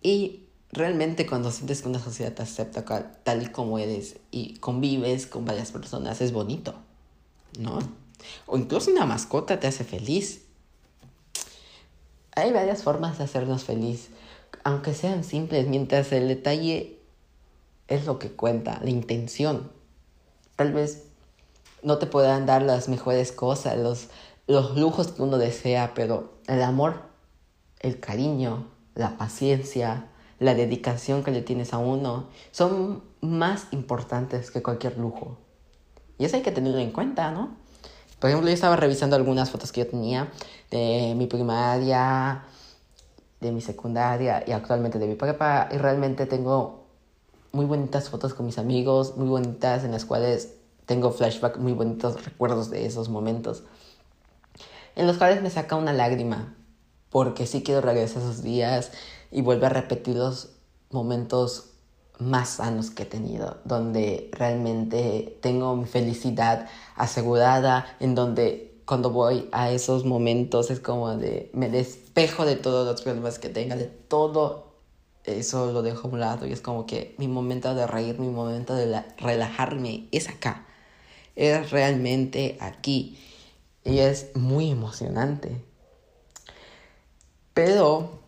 Y 0.01 0.47
realmente 0.71 1.25
cuando 1.25 1.51
sientes 1.51 1.81
que 1.81 1.89
una 1.89 1.99
sociedad 1.99 2.33
te 2.33 2.43
acepta 2.43 2.85
tal 3.23 3.43
y 3.43 3.47
como 3.47 3.79
eres 3.79 4.17
y 4.31 4.55
convives 4.57 5.27
con 5.27 5.45
varias 5.45 5.71
personas, 5.71 6.21
es 6.21 6.31
bonito, 6.31 6.75
¿no? 7.59 7.79
O 8.45 8.57
incluso 8.57 8.91
una 8.91 9.05
mascota 9.05 9.59
te 9.59 9.67
hace 9.67 9.83
feliz. 9.83 10.43
Hay 12.35 12.51
varias 12.51 12.83
formas 12.83 13.17
de 13.17 13.23
hacernos 13.23 13.63
feliz, 13.63 14.09
aunque 14.63 14.93
sean 14.93 15.23
simples, 15.23 15.67
mientras 15.67 16.11
el 16.11 16.27
detalle 16.27 16.99
es 17.87 18.05
lo 18.05 18.19
que 18.19 18.31
cuenta, 18.31 18.79
la 18.83 18.89
intención. 18.89 19.71
Tal 20.55 20.73
vez 20.73 21.06
no 21.83 21.97
te 21.97 22.05
puedan 22.05 22.45
dar 22.45 22.61
las 22.61 22.89
mejores 22.89 23.31
cosas, 23.31 23.77
los, 23.77 24.07
los 24.47 24.77
lujos 24.77 25.09
que 25.09 25.21
uno 25.21 25.37
desea, 25.37 25.93
pero 25.93 26.33
el 26.47 26.61
amor, 26.61 27.01
el 27.79 27.99
cariño, 27.99 28.67
la 28.95 29.17
paciencia, 29.17 30.07
la 30.39 30.53
dedicación 30.53 31.23
que 31.23 31.31
le 31.31 31.41
tienes 31.41 31.73
a 31.73 31.77
uno, 31.77 32.27
son 32.51 33.03
más 33.21 33.67
importantes 33.71 34.51
que 34.51 34.61
cualquier 34.61 34.97
lujo. 34.97 35.37
Y 36.17 36.25
eso 36.25 36.35
hay 36.35 36.41
que 36.41 36.51
tenerlo 36.51 36.79
en 36.79 36.91
cuenta, 36.91 37.31
¿no? 37.31 37.55
Por 38.19 38.29
ejemplo, 38.29 38.49
yo 38.49 38.53
estaba 38.53 38.75
revisando 38.75 39.15
algunas 39.15 39.51
fotos 39.51 39.71
que 39.71 39.81
yo 39.81 39.87
tenía 39.87 40.31
de 40.71 41.13
mi 41.15 41.27
primaria, 41.27 42.43
de 43.39 43.51
mi 43.51 43.61
secundaria 43.61 44.43
y 44.47 44.51
actualmente 44.51 44.97
de 44.97 45.07
mi 45.07 45.15
prepa. 45.15 45.69
Y 45.71 45.77
realmente 45.77 46.25
tengo 46.25 46.87
muy 47.51 47.65
bonitas 47.65 48.09
fotos 48.09 48.33
con 48.33 48.47
mis 48.47 48.57
amigos, 48.57 49.17
muy 49.17 49.27
bonitas 49.27 49.83
en 49.83 49.91
las 49.91 50.05
cuales 50.05 50.56
tengo 50.87 51.11
flashback, 51.11 51.57
muy 51.57 51.73
bonitos 51.73 52.25
recuerdos 52.25 52.71
de 52.71 52.87
esos 52.87 53.09
momentos. 53.09 53.61
En 54.95 55.05
los 55.05 55.17
cuales 55.17 55.43
me 55.43 55.51
saca 55.51 55.75
una 55.75 55.93
lágrima, 55.93 56.55
porque 57.11 57.45
sí 57.45 57.61
quiero 57.61 57.81
regresar 57.81 58.23
esos 58.23 58.41
días 58.41 58.91
y 59.29 59.43
volver 59.43 59.65
a 59.65 59.81
repetir 59.81 60.15
los 60.15 60.49
momentos 60.89 61.73
más 62.17 62.49
sanos 62.49 62.89
que 62.89 63.03
he 63.03 63.05
tenido, 63.05 63.57
donde 63.63 64.31
realmente 64.31 65.37
tengo 65.41 65.75
mi 65.75 65.85
felicidad 65.85 66.67
asegurada, 66.95 67.85
en 67.99 68.15
donde 68.15 68.81
cuando 68.85 69.11
voy 69.11 69.49
a 69.51 69.69
esos 69.69 70.05
momentos 70.05 70.71
es 70.71 70.79
como 70.79 71.15
de 71.15 71.51
me 71.53 71.69
despejo 71.69 72.45
de 72.45 72.55
todos 72.55 72.87
los 72.87 73.01
problemas 73.01 73.37
que 73.37 73.49
tenga, 73.49 73.75
de 73.75 73.85
todo 73.85 74.67
eso 75.25 75.73
lo 75.73 75.81
dejo 75.81 76.07
a 76.07 76.11
un 76.11 76.19
lado 76.21 76.47
y 76.47 76.53
es 76.53 76.61
como 76.61 76.85
que 76.85 77.13
mi 77.17 77.27
momento 77.27 77.75
de 77.75 77.85
reír, 77.85 78.17
mi 78.17 78.29
momento 78.29 78.73
de 78.73 79.03
relajarme 79.17 80.07
es 80.11 80.29
acá, 80.29 80.65
es 81.37 81.69
realmente 81.69 82.57
aquí 82.59 83.17
y 83.85 83.99
es 83.99 84.35
muy 84.35 84.71
emocionante. 84.71 85.63
Pero 87.53 88.21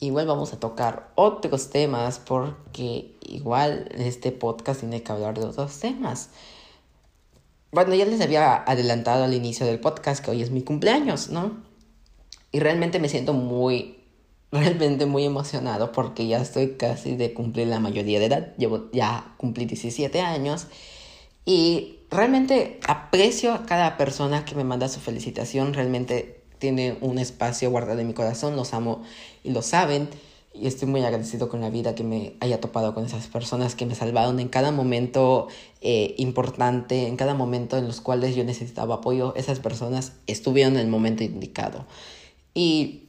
igual 0.00 0.26
vamos 0.26 0.52
a 0.52 0.60
tocar 0.60 1.10
otros 1.14 1.70
temas 1.70 2.18
porque 2.18 3.16
igual 3.22 3.88
este 3.96 4.32
podcast 4.32 4.80
tiene 4.80 5.02
que 5.02 5.10
hablar 5.10 5.38
de 5.38 5.46
otros 5.46 5.80
temas. 5.80 6.28
Bueno, 7.72 7.94
ya 7.94 8.04
les 8.04 8.20
había 8.20 8.62
adelantado 8.62 9.24
al 9.24 9.34
inicio 9.34 9.66
del 9.66 9.80
podcast 9.80 10.24
que 10.24 10.30
hoy 10.30 10.42
es 10.42 10.50
mi 10.50 10.62
cumpleaños, 10.62 11.30
¿no? 11.30 11.64
Y 12.52 12.60
realmente 12.60 12.98
me 12.98 13.08
siento 13.08 13.32
muy, 13.32 13.98
realmente 14.52 15.06
muy 15.06 15.24
emocionado 15.24 15.90
porque 15.92 16.26
ya 16.26 16.40
estoy 16.40 16.76
casi 16.76 17.16
de 17.16 17.34
cumplir 17.34 17.66
la 17.66 17.80
mayoría 17.80 18.18
de 18.20 18.26
edad. 18.26 18.56
Llevo, 18.56 18.90
ya 18.92 19.34
cumplí 19.38 19.64
17 19.64 20.20
años 20.20 20.68
y 21.46 22.00
realmente 22.10 22.80
aprecio 22.88 23.54
a 23.54 23.64
cada 23.64 23.96
persona 23.96 24.44
que 24.44 24.56
me 24.56 24.64
manda 24.64 24.88
su 24.88 25.00
felicitación. 25.00 25.74
Realmente 25.74 26.42
tiene 26.58 26.98
un 27.00 27.18
espacio 27.18 27.70
guardado 27.70 28.00
en 28.00 28.08
mi 28.08 28.14
corazón, 28.14 28.56
los 28.56 28.74
amo 28.74 29.02
y 29.44 29.52
lo 29.52 29.62
saben. 29.62 30.08
Y 30.52 30.66
estoy 30.66 30.88
muy 30.88 31.04
agradecido 31.04 31.48
con 31.48 31.60
la 31.60 31.70
vida 31.70 31.94
que 31.94 32.02
me 32.02 32.34
haya 32.40 32.60
topado 32.60 32.94
con 32.94 33.04
esas 33.04 33.28
personas 33.28 33.74
que 33.76 33.86
me 33.86 33.94
salvaron 33.94 34.40
en 34.40 34.48
cada 34.48 34.72
momento 34.72 35.46
eh, 35.82 36.14
importante, 36.18 37.06
en 37.06 37.16
cada 37.16 37.34
momento 37.34 37.76
en 37.76 37.86
los 37.86 38.00
cuales 38.00 38.34
yo 38.34 38.42
necesitaba 38.42 38.96
apoyo. 38.96 39.34
Esas 39.36 39.60
personas 39.60 40.14
estuvieron 40.26 40.74
en 40.74 40.80
el 40.80 40.88
momento 40.88 41.22
indicado. 41.22 41.86
Y 42.54 43.04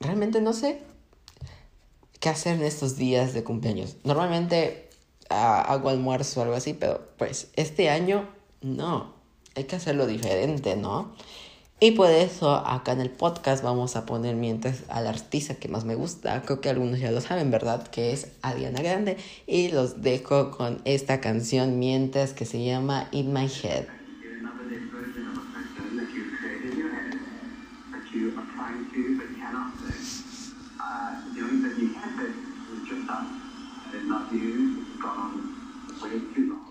realmente 0.00 0.40
no 0.40 0.52
sé 0.52 0.80
qué 2.18 2.30
hacer 2.30 2.56
en 2.56 2.62
estos 2.62 2.96
días 2.96 3.34
de 3.34 3.44
cumpleaños. 3.44 3.96
Normalmente 4.02 4.81
hago 5.32 5.88
almuerzo 5.88 6.40
o 6.40 6.42
algo 6.44 6.54
así, 6.54 6.74
pero 6.74 7.00
pues 7.18 7.48
este 7.56 7.90
año 7.90 8.28
no. 8.60 9.14
Hay 9.54 9.64
que 9.64 9.76
hacerlo 9.76 10.06
diferente, 10.06 10.76
¿no? 10.76 11.12
Y 11.82 11.90
por 11.90 12.10
eso 12.10 12.54
acá 12.54 12.92
en 12.92 13.00
el 13.00 13.10
podcast 13.10 13.64
vamos 13.64 13.96
a 13.96 14.06
poner 14.06 14.36
mientras 14.36 14.84
al 14.88 15.08
artista 15.08 15.56
que 15.56 15.66
más 15.66 15.84
me 15.84 15.96
gusta. 15.96 16.40
Creo 16.42 16.60
que 16.60 16.68
algunos 16.68 17.00
ya 17.00 17.10
lo 17.10 17.20
saben, 17.20 17.50
¿verdad? 17.50 17.88
Que 17.88 18.12
es 18.12 18.28
Adriana 18.40 18.80
Grande. 18.80 19.16
Y 19.48 19.68
los 19.72 20.00
dejo 20.00 20.52
con 20.52 20.80
esta 20.84 21.20
canción 21.20 21.80
mientras 21.80 22.34
que 22.34 22.44
se 22.46 22.64
llama 22.64 23.08
In 23.10 23.32
My 23.32 23.46
Head. 23.46 23.86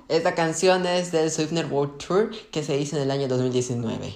Esta 0.07 0.35
canción 0.35 0.85
es 0.85 1.11
del 1.11 1.31
Swiftner 1.31 1.67
World 1.67 1.97
Tour 1.97 2.31
que 2.51 2.63
se 2.63 2.77
hizo 2.77 2.97
en 2.97 3.03
el 3.03 3.11
año 3.11 3.27
2019. 3.27 4.13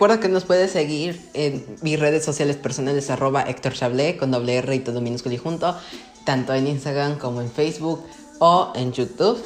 Recuerda 0.00 0.18
que 0.18 0.30
nos 0.30 0.44
puedes 0.44 0.70
seguir 0.70 1.20
en 1.34 1.62
mis 1.82 2.00
redes 2.00 2.24
sociales 2.24 2.56
personales, 2.56 3.10
arroba 3.10 3.42
Héctor 3.42 3.74
Chablé, 3.74 4.16
con 4.16 4.30
doble 4.30 4.56
R 4.56 4.74
y 4.74 4.78
todo 4.78 5.02
minúsculo 5.02 5.34
y 5.34 5.36
junto, 5.36 5.76
tanto 6.24 6.54
en 6.54 6.68
Instagram 6.68 7.18
como 7.18 7.42
en 7.42 7.50
Facebook 7.50 8.02
o 8.38 8.72
en 8.74 8.92
YouTube. 8.92 9.38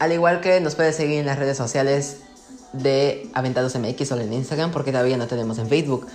Al 0.00 0.10
igual 0.10 0.40
que 0.40 0.60
nos 0.60 0.74
puedes 0.74 0.96
seguir 0.96 1.20
en 1.20 1.26
las 1.26 1.38
redes 1.38 1.56
sociales 1.56 2.16
de 2.72 3.30
Aventados 3.32 3.76
MX 3.78 4.08
solo 4.08 4.22
en 4.22 4.32
Instagram, 4.32 4.72
porque 4.72 4.90
todavía 4.90 5.18
no 5.18 5.28
tenemos 5.28 5.56
en 5.58 5.68
Facebook. 5.68 6.08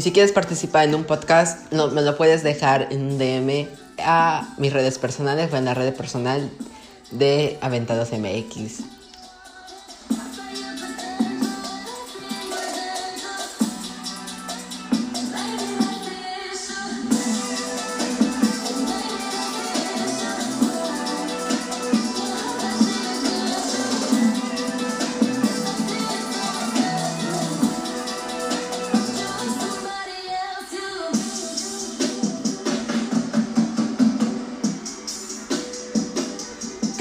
Y 0.00 0.02
si 0.02 0.12
quieres 0.12 0.32
participar 0.32 0.88
en 0.88 0.94
un 0.94 1.04
podcast, 1.04 1.70
no, 1.74 1.88
me 1.88 2.00
lo 2.00 2.16
puedes 2.16 2.42
dejar 2.42 2.88
en 2.90 3.02
un 3.02 3.18
DM 3.18 3.68
a 4.02 4.48
mis 4.56 4.72
redes 4.72 4.98
personales 4.98 5.52
o 5.52 5.58
en 5.58 5.66
la 5.66 5.74
red 5.74 5.92
personal 5.92 6.50
de 7.10 7.58
Aventados 7.60 8.10
MX. 8.10 8.99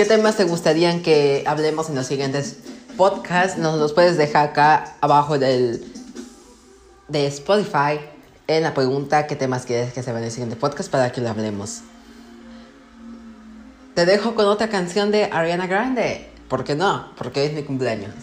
Temas 0.09 0.37
te 0.37 0.43
gustarían 0.43 1.03
que 1.03 1.43
hablemos 1.45 1.87
en 1.87 1.95
los 1.95 2.07
siguientes 2.07 2.57
podcasts? 2.97 3.59
Nos 3.59 3.79
los 3.79 3.93
puedes 3.93 4.17
dejar 4.17 4.49
acá 4.49 4.95
abajo 5.01 5.37
del, 5.37 5.85
de 7.07 7.27
Spotify 7.27 7.99
en 8.47 8.63
la 8.63 8.73
pregunta 8.73 9.27
qué 9.27 9.35
temas 9.35 9.67
quieres 9.67 9.93
que 9.93 10.01
se 10.01 10.11
vean 10.11 10.23
en 10.23 10.25
el 10.25 10.31
siguiente 10.31 10.55
podcast 10.55 10.89
para 10.89 11.11
que 11.11 11.21
lo 11.21 11.29
hablemos. 11.29 11.81
Te 13.93 14.07
dejo 14.07 14.33
con 14.33 14.47
otra 14.47 14.67
canción 14.69 15.11
de 15.11 15.25
Ariana 15.25 15.67
Grande. 15.67 16.27
¿Por 16.47 16.63
qué 16.63 16.73
no? 16.73 17.11
Porque 17.15 17.45
es 17.45 17.53
mi 17.53 17.61
cumpleaños. 17.61 18.15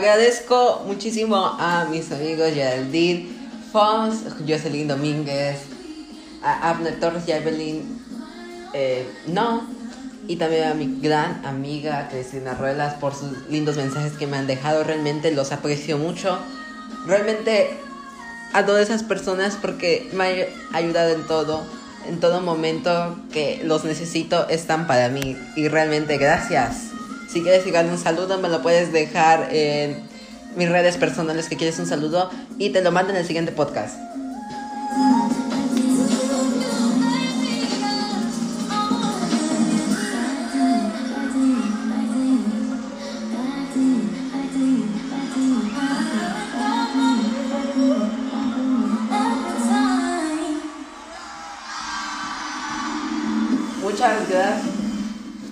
Agradezco 0.00 0.82
muchísimo 0.86 1.36
a 1.36 1.84
mis 1.90 2.10
amigos 2.10 2.54
Geraldine 2.54 3.28
Fons, 3.70 4.22
Jocelyn 4.48 4.88
Domínguez, 4.88 5.58
a 6.42 6.70
Abner 6.70 6.98
Torres 6.98 7.24
y 7.26 7.32
a 7.32 7.36
Evelyn 7.36 8.02
eh, 8.72 9.06
No, 9.26 9.62
y 10.26 10.36
también 10.36 10.68
a 10.68 10.72
mi 10.72 11.02
gran 11.02 11.44
amiga 11.44 12.08
Cristina 12.08 12.54
Ruelas 12.54 12.94
por 12.94 13.14
sus 13.14 13.46
lindos 13.50 13.76
mensajes 13.76 14.14
que 14.14 14.26
me 14.26 14.38
han 14.38 14.46
dejado. 14.46 14.84
Realmente 14.84 15.32
los 15.32 15.52
aprecio 15.52 15.98
mucho. 15.98 16.38
Realmente 17.06 17.68
a 18.54 18.64
todas 18.64 18.88
esas 18.88 19.02
personas 19.02 19.58
porque 19.60 20.08
me 20.14 20.24
han 20.24 20.36
ayudado 20.72 21.10
en 21.10 21.26
todo. 21.26 21.62
En 22.08 22.20
todo 22.20 22.40
momento 22.40 23.18
que 23.34 23.60
los 23.64 23.84
necesito 23.84 24.48
están 24.48 24.86
para 24.86 25.10
mí. 25.10 25.36
Y 25.56 25.68
realmente 25.68 26.16
gracias. 26.16 26.89
Si 27.32 27.42
quieres 27.42 27.64
llegar 27.64 27.86
un 27.86 27.98
saludo, 27.98 28.38
me 28.38 28.48
lo 28.48 28.60
puedes 28.60 28.92
dejar 28.92 29.54
en 29.54 30.02
mis 30.56 30.68
redes 30.68 30.96
personales 30.96 31.48
que 31.48 31.56
quieres 31.56 31.78
un 31.78 31.86
saludo 31.86 32.28
y 32.58 32.70
te 32.70 32.82
lo 32.82 32.90
mando 32.90 33.12
en 33.12 33.18
el 33.18 33.26
siguiente 33.26 33.52
podcast. 33.52 33.96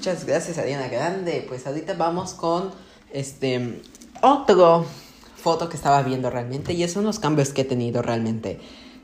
Muchas 0.08 0.24
gracias, 0.24 0.56
Ariana 0.56 0.88
Grande. 0.88 1.44
Pues 1.46 1.66
ahorita 1.66 1.92
vamos 1.92 2.32
con 2.32 2.70
este 3.12 3.82
otro 4.22 4.86
foto 5.36 5.68
que 5.68 5.76
estaba 5.76 6.02
viendo 6.02 6.30
realmente 6.30 6.72
y 6.72 6.88
son 6.88 7.04
los 7.04 7.18
cambios 7.18 7.50
que 7.50 7.60
he 7.60 7.64
tenido 7.66 8.00
realmente. 8.00 8.58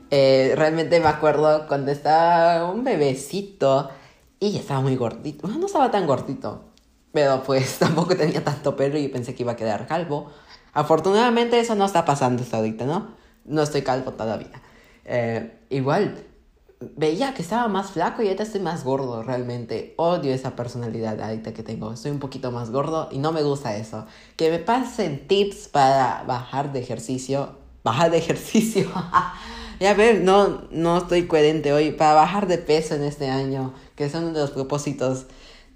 Eh, 0.09 0.53
realmente 0.55 0.99
me 0.99 1.05
acuerdo 1.05 1.67
cuando 1.67 1.91
estaba 1.91 2.71
un 2.71 2.83
bebecito 2.83 3.91
y 4.39 4.57
estaba 4.57 4.81
muy 4.81 4.95
gordito. 4.95 5.47
no 5.47 5.67
estaba 5.67 5.91
tan 5.91 6.07
gordito, 6.07 6.63
pero 7.11 7.43
pues 7.43 7.77
tampoco 7.79 8.15
tenía 8.15 8.43
tanto 8.43 8.75
pelo 8.75 8.97
y 8.97 9.07
pensé 9.07 9.35
que 9.35 9.43
iba 9.43 9.51
a 9.51 9.55
quedar 9.55 9.85
calvo. 9.85 10.31
Afortunadamente 10.73 11.59
eso 11.59 11.75
no 11.75 11.85
está 11.85 12.03
pasando 12.03 12.41
hasta 12.41 12.57
ahorita, 12.57 12.85
¿no? 12.85 13.13
No 13.45 13.61
estoy 13.61 13.83
calvo 13.83 14.13
todavía. 14.13 14.59
Eh, 15.05 15.55
igual, 15.69 16.25
veía 16.79 17.33
que 17.33 17.41
estaba 17.41 17.67
más 17.67 17.91
flaco 17.91 18.21
y 18.21 18.25
ahorita 18.25 18.43
estoy 18.43 18.61
más 18.61 18.83
gordo 18.83 19.23
realmente. 19.23 19.93
Odio 19.97 20.33
esa 20.33 20.55
personalidad 20.55 21.19
ahorita 21.21 21.53
que 21.53 21.63
tengo. 21.63 21.93
Estoy 21.93 22.11
un 22.11 22.19
poquito 22.19 22.51
más 22.51 22.69
gordo 22.71 23.09
y 23.11 23.19
no 23.19 23.31
me 23.31 23.43
gusta 23.43 23.75
eso. 23.77 24.05
Que 24.35 24.49
me 24.49 24.59
pasen 24.59 25.27
tips 25.27 25.67
para 25.69 26.23
bajar 26.23 26.71
de 26.71 26.79
ejercicio. 26.79 27.57
Bajar 27.83 28.11
de 28.11 28.17
ejercicio. 28.17 28.89
ya 29.79 29.93
ver, 29.93 30.21
no, 30.21 30.67
no 30.71 30.97
estoy 30.97 31.27
coherente 31.27 31.73
hoy. 31.73 31.91
Para 31.91 32.13
bajar 32.13 32.47
de 32.47 32.57
peso 32.57 32.95
en 32.95 33.03
este 33.03 33.29
año. 33.29 33.73
Que 33.95 34.09
son 34.09 34.33
los 34.33 34.51
propósitos 34.51 35.25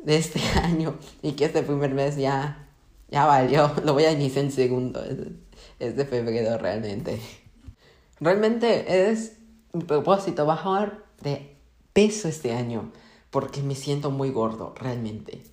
de 0.04 0.18
este 0.18 0.42
año. 0.64 0.96
Y 1.22 1.34
que 1.34 1.46
este 1.46 1.64
primer 1.64 1.94
mes 1.94 2.18
ya, 2.18 2.68
ya 3.10 3.26
valió. 3.26 3.72
Lo 3.86 3.94
voy 3.94 4.04
a 4.04 4.12
iniciar 4.12 4.46
en 4.46 4.52
segundo. 4.52 5.02
Es 5.80 5.96
de 5.96 6.06
febrero 6.06 6.58
realmente. 6.58 7.20
Realmente 8.20 9.10
es 9.10 9.39
mi 9.74 9.84
propósito, 9.84 10.46
bajar 10.46 11.04
de 11.22 11.56
peso 11.94 12.28
este 12.28 12.54
año, 12.54 12.92
porque 13.30 13.62
me 13.62 13.76
siento 13.76 14.12
muy 14.12 14.32
gordo, 14.32 14.74
realmente. 14.78 15.44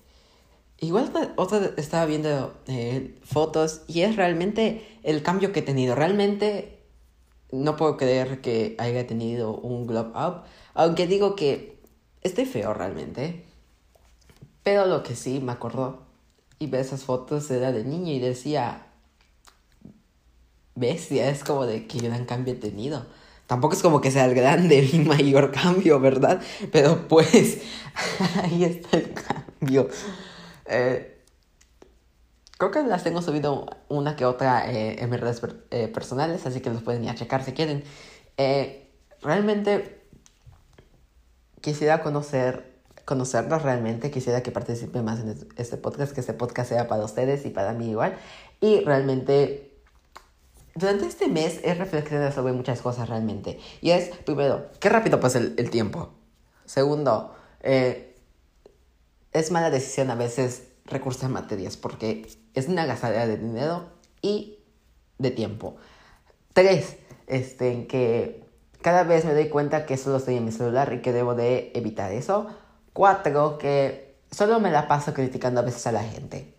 Igual 0.79 1.11
otra 1.37 1.71
estaba 1.77 2.05
viendo 2.05 2.53
eh, 2.67 3.17
fotos 3.23 3.81
y 3.87 4.01
es 4.01 4.15
realmente 4.15 4.99
el 5.03 5.23
cambio 5.23 5.51
que 5.51 5.61
he 5.61 5.63
tenido. 5.63 5.95
Realmente 5.95 6.83
no 7.51 7.75
puedo 7.77 7.97
creer 7.97 8.41
que 8.41 8.75
haya 8.77 9.07
tenido 9.07 9.55
un 9.55 9.87
glow 9.87 10.11
up, 10.15 10.43
aunque 10.75 11.07
digo 11.07 11.35
que 11.35 11.79
estoy 12.21 12.45
feo 12.45 12.73
realmente. 12.73 13.45
Pero 14.61 14.85
lo 14.85 15.01
que 15.01 15.15
sí 15.15 15.39
me 15.39 15.53
acordó 15.53 16.01
y 16.59 16.67
ve 16.67 16.79
esas 16.79 17.03
fotos 17.03 17.49
era 17.49 17.71
de 17.71 17.83
niño 17.83 18.11
y 18.11 18.19
decía, 18.19 18.87
bestia, 20.75 21.29
es 21.29 21.43
como 21.43 21.65
de 21.65 21.87
qué 21.87 21.99
gran 21.99 22.25
cambio 22.25 22.53
he 22.53 22.57
tenido. 22.57 23.05
Tampoco 23.47 23.75
es 23.75 23.81
como 23.81 24.01
que 24.01 24.11
sea 24.11 24.25
el 24.25 24.35
grande 24.35 24.87
mi 24.93 24.99
mayor 24.99 25.51
cambio, 25.51 25.99
¿verdad? 25.99 26.41
Pero 26.71 27.07
pues 27.07 27.61
ahí 28.43 28.65
está 28.65 28.97
el 28.97 29.13
cambio. 29.13 29.87
Eh, 30.65 31.23
creo 32.57 32.71
que 32.71 32.83
las 32.83 33.03
tengo 33.03 33.21
subido 33.21 33.65
una 33.87 34.15
que 34.15 34.25
otra 34.25 34.69
eh, 34.71 35.01
en 35.01 35.09
mis 35.09 35.19
redes 35.19 35.41
eh, 35.71 35.87
personales, 35.87 36.45
así 36.45 36.59
que 36.59 36.69
los 36.69 36.83
pueden 36.83 37.05
ir 37.05 37.09
a 37.09 37.15
checar 37.15 37.43
si 37.43 37.53
quieren. 37.53 37.83
Realmente 39.21 40.01
quisiera 41.61 42.03
conocer, 42.03 42.79
realmente, 43.63 44.11
quisiera 44.11 44.43
que 44.43 44.51
participen 44.51 45.03
más 45.03 45.19
en 45.19 45.35
este 45.55 45.77
podcast, 45.77 46.13
que 46.13 46.19
este 46.19 46.33
podcast 46.33 46.69
sea 46.69 46.87
para 46.87 47.03
ustedes 47.03 47.45
y 47.45 47.49
para 47.49 47.73
mí 47.73 47.89
igual. 47.89 48.17
Y 48.61 48.81
realmente, 48.81 49.66
durante 50.77 51.07
este 51.07 51.27
mes 51.27 51.59
he 51.63 51.73
reflexionado 51.73 52.31
sobre 52.31 52.53
muchas 52.53 52.81
cosas 52.81 53.09
realmente. 53.09 53.59
Y 53.81 53.91
es, 53.91 54.15
primero, 54.17 54.67
qué 54.79 54.89
rápido 54.89 55.19
pasa 55.19 55.39
el, 55.39 55.69
tiempo. 55.71 56.13
Segundo, 56.65 57.33
eh, 57.61 58.15
es 59.31 59.51
mala 59.51 59.71
decisión 59.71 60.11
a 60.11 60.15
veces 60.15 60.67
recursos 60.85 61.23
a 61.23 61.29
materias 61.29 61.77
porque 61.77 62.27
es 62.53 62.67
una 62.67 62.85
gastadera 62.85 63.25
de 63.25 63.37
dinero 63.37 63.89
y 64.21 64.59
de 65.17 65.31
tiempo. 65.31 65.77
Tres, 66.53 66.97
este, 67.25 67.87
que 67.87 68.45
cada 68.81 69.03
vez 69.03 69.25
me 69.25 69.33
doy 69.33 69.49
cuenta 69.49 69.87
que 69.87 69.97
solo 69.97 70.17
estoy 70.17 70.37
en 70.37 70.45
mi 70.45 70.51
celular 70.51 70.93
y 70.93 71.01
que 71.01 71.11
debo 71.11 71.33
de 71.33 71.71
evitar 71.73 72.11
eso. 72.11 72.47
Cuatro, 72.93 73.57
que 73.57 74.19
solo 74.29 74.59
me 74.59 74.69
la 74.69 74.87
paso 74.87 75.13
criticando 75.13 75.59
a 75.59 75.63
veces 75.63 75.87
a 75.87 75.91
la 75.91 76.03
gente. 76.03 76.53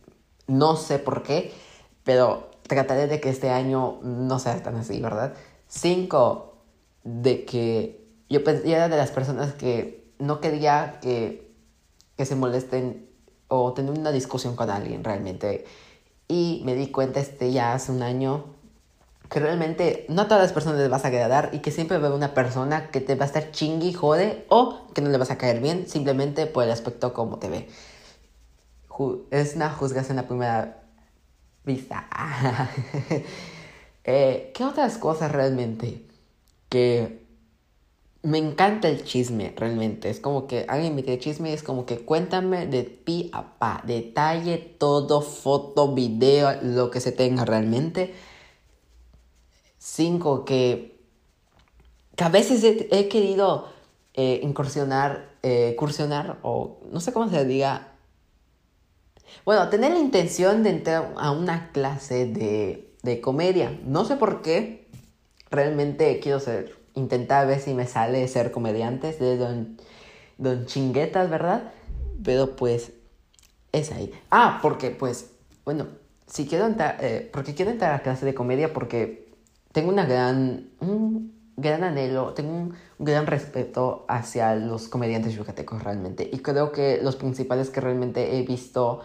No 0.49 0.77
sé 0.77 0.99
por 0.99 1.23
qué, 1.23 1.53
pero 2.03 2.51
trataré 2.69 3.09
de 3.09 3.21
que 3.21 3.31
este 3.31 3.51
año 3.51 3.99
no 4.03 4.39
sea 4.39 4.63
tan 4.63 4.77
así, 4.77 5.01
¿verdad? 5.01 5.35
Cinco, 5.67 6.59
de 7.03 7.45
que 7.45 8.07
yo, 8.29 8.41
era 8.41 8.89
de 8.89 8.97
las 8.97 9.11
personas 9.11 9.55
que 9.55 10.13
no 10.19 10.41
quería 10.41 10.99
que, 11.01 11.53
que 12.17 12.27
se 12.27 12.37
molesten 12.37 13.09
o 13.49 13.73
tener 13.73 13.99
una 13.99 14.13
discusión 14.13 14.55
con 14.55 14.71
alguien 14.71 15.03
realmente. 15.03 15.65
Y 16.29 16.63
me 16.65 16.75
di 16.75 16.89
cuenta 16.89 17.21
este 17.21 17.53
ya 17.53 17.73
hace 17.73 17.91
un 17.91 18.03
año 18.03 18.45
que 19.31 19.41
realmente 19.41 20.07
no 20.09 20.23
a 20.23 20.25
todas 20.29 20.43
las 20.43 20.53
personas 20.53 20.79
les 20.79 20.89
vas 20.89 21.05
a 21.05 21.09
agradar 21.09 21.51
y 21.53 21.59
que 21.59 21.71
siempre 21.71 21.99
va 21.99 22.05
a 22.05 22.07
haber 22.07 22.17
una 22.17 22.35
persona 22.35 22.91
que 22.91 23.01
te 23.01 23.15
va 23.15 23.25
a 23.25 23.27
estar 23.27 23.51
chingui, 23.51 23.93
jode 23.93 24.47
o 24.49 24.87
que 24.95 25.01
no 25.01 25.11
le 25.11 25.19
vas 25.19 25.31
a 25.31 25.39
caer 25.39 25.61
bien 25.61 25.87
simplemente 25.87 26.47
por 26.47 26.65
el 26.65 26.71
aspecto 26.71 27.13
como 27.13 27.39
te 27.39 27.49
ve. 27.49 27.69
Es 29.31 29.55
una 29.55 29.71
juzgación 29.71 30.19
a 30.19 30.27
primera 30.27 30.83
eh, 34.05 34.53
¿Qué 34.55 34.65
otras 34.65 34.99
cosas 34.99 35.33
realmente? 35.33 36.03
Que 36.69 37.27
me 38.23 38.39
encanta 38.39 38.89
el 38.89 39.05
chisme, 39.05 39.53
realmente. 39.57 40.11
Es 40.11 40.21
como 40.21 40.47
que 40.47 40.67
alguien 40.69 40.95
me 40.95 41.05
quiere 41.05 41.21
chisme, 41.21 41.53
es 41.53 41.63
como 41.63 41.87
que 41.87 41.99
cuéntame 41.99 42.67
de 42.67 42.85
pi 42.85 43.31
a 43.33 43.59
pa, 43.59 43.83
detalle 43.87 44.59
todo, 44.59 45.21
foto, 45.21 45.95
video, 45.95 46.59
lo 46.63 46.91
que 46.91 47.01
se 47.01 47.13
tenga 47.13 47.45
realmente 47.45 48.15
Cinco, 49.79 50.45
que, 50.45 50.99
a 52.19 52.29
veces 52.29 52.65
he, 52.65 53.09
querido 53.09 53.69
eh, 54.15 54.41
incursionar, 54.43 55.31
eh, 55.43 55.77
o 56.43 56.79
no 56.91 57.01
sé 57.01 57.13
cómo 57.13 57.31
se 57.31 57.45
diga. 57.45 57.93
Bueno, 59.45 59.69
tener 59.69 59.93
la 59.93 59.99
intención 59.99 60.63
de 60.63 60.71
entrar 60.71 61.15
a 61.17 61.31
una 61.31 61.71
clase 61.73 62.27
de, 62.27 62.95
de 63.03 63.21
comedia. 63.21 63.79
No 63.85 64.05
sé 64.05 64.17
por 64.17 64.43
qué. 64.43 64.89
Realmente 65.51 66.21
quiero 66.21 66.41
ser, 66.41 66.77
intentar 66.95 67.47
ver 67.47 67.61
si 67.61 67.75
me 67.75 67.87
sale 67.87 68.27
ser 68.29 68.51
comediante 68.51 69.13
de 69.13 69.37
Don, 69.37 69.79
don 70.37 70.67
Chinguetas, 70.67 71.31
¿verdad? 71.31 71.73
Pero 72.23 72.57
pues 72.57 72.93
es 73.73 73.93
ahí. 73.93 74.13
Ah, 74.31 74.59
porque 74.63 74.91
pues, 74.91 75.33
bueno, 75.65 75.87
si 76.27 76.47
quiero 76.47 76.67
entrar, 76.67 76.99
eh, 77.01 77.29
porque 77.33 77.55
quiero 77.55 77.71
entrar 77.71 77.95
a 77.95 78.01
clase 78.01 78.27
de 78.27 78.35
comedia 78.35 78.73
porque 78.73 79.33
tengo 79.73 79.91
una 79.91 80.05
gran, 80.05 80.71
un 80.81 81.39
gran 81.57 81.85
anhelo, 81.85 82.35
tengo 82.35 82.53
un, 82.53 82.75
gran 83.01 83.27
respeto 83.27 84.05
hacia 84.09 84.57
los 84.57 84.89
comediantes 84.89 85.35
yucatecos 85.35 85.83
realmente. 85.83 86.29
Y 86.33 86.39
creo 86.41 86.73
que 86.73 87.01
los 87.03 87.17
principales 87.17 87.71
que 87.71 87.81
realmente 87.81 88.37
he 88.37 88.43
visto 88.43 89.03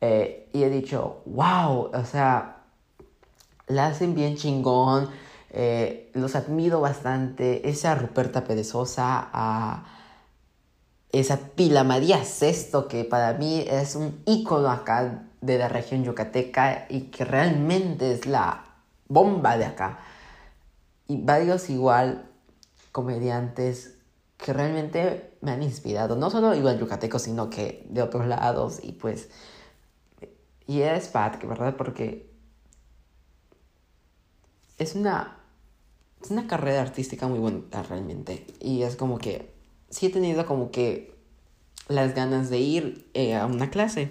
eh, 0.00 0.48
y 0.52 0.62
he 0.62 0.70
dicho, 0.70 1.22
wow, 1.26 1.90
o 1.92 2.04
sea, 2.04 2.62
la 3.66 3.86
hacen 3.86 4.14
bien 4.14 4.36
chingón, 4.36 5.08
eh, 5.50 6.10
los 6.14 6.34
admiro 6.34 6.80
bastante. 6.80 7.68
Esa 7.68 7.94
Ruperta 7.94 8.44
Perezosa, 8.44 9.28
a 9.32 9.84
esa 11.12 11.36
Pila 11.54 11.84
María 11.84 12.24
Sexto, 12.24 12.88
que 12.88 13.04
para 13.04 13.34
mí 13.34 13.64
es 13.68 13.94
un 13.94 14.20
ícono 14.26 14.68
acá 14.70 15.28
de 15.40 15.58
la 15.58 15.68
región 15.68 16.02
yucateca 16.04 16.86
y 16.88 17.02
que 17.02 17.24
realmente 17.24 18.12
es 18.12 18.26
la 18.26 18.64
bomba 19.08 19.56
de 19.56 19.66
acá. 19.66 20.00
Y 21.06 21.22
varios 21.22 21.70
igual 21.70 22.28
comediantes 22.90 23.94
que 24.36 24.52
realmente 24.52 25.36
me 25.40 25.52
han 25.52 25.62
inspirado, 25.62 26.16
no 26.16 26.30
solo 26.30 26.54
igual 26.54 26.78
yucatecos, 26.78 27.22
sino 27.22 27.48
que 27.48 27.86
de 27.88 28.02
otros 28.02 28.26
lados 28.26 28.80
y 28.82 28.92
pues... 28.92 29.30
Y 30.66 30.80
es 30.80 31.08
padre, 31.08 31.46
¿verdad? 31.46 31.76
Porque 31.76 32.30
es 34.78 34.94
una, 34.94 35.36
es 36.22 36.30
una 36.30 36.46
carrera 36.46 36.82
artística 36.82 37.28
muy 37.28 37.38
bonita 37.38 37.82
realmente. 37.82 38.46
Y 38.60 38.82
es 38.82 38.96
como 38.96 39.18
que 39.18 39.52
sí 39.90 40.06
he 40.06 40.10
tenido 40.10 40.46
como 40.46 40.70
que 40.70 41.14
las 41.88 42.14
ganas 42.14 42.50
de 42.50 42.58
ir 42.58 43.10
eh, 43.14 43.34
a 43.34 43.46
una 43.46 43.70
clase. 43.70 44.10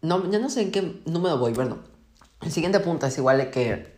No, 0.00 0.30
ya 0.30 0.38
no 0.38 0.50
sé 0.50 0.62
en 0.62 0.72
qué 0.72 1.00
número 1.06 1.38
voy, 1.38 1.52
bueno, 1.52 1.78
el 2.40 2.50
siguiente 2.50 2.80
punto 2.80 3.06
es 3.06 3.16
igual 3.18 3.50
que 3.50 3.92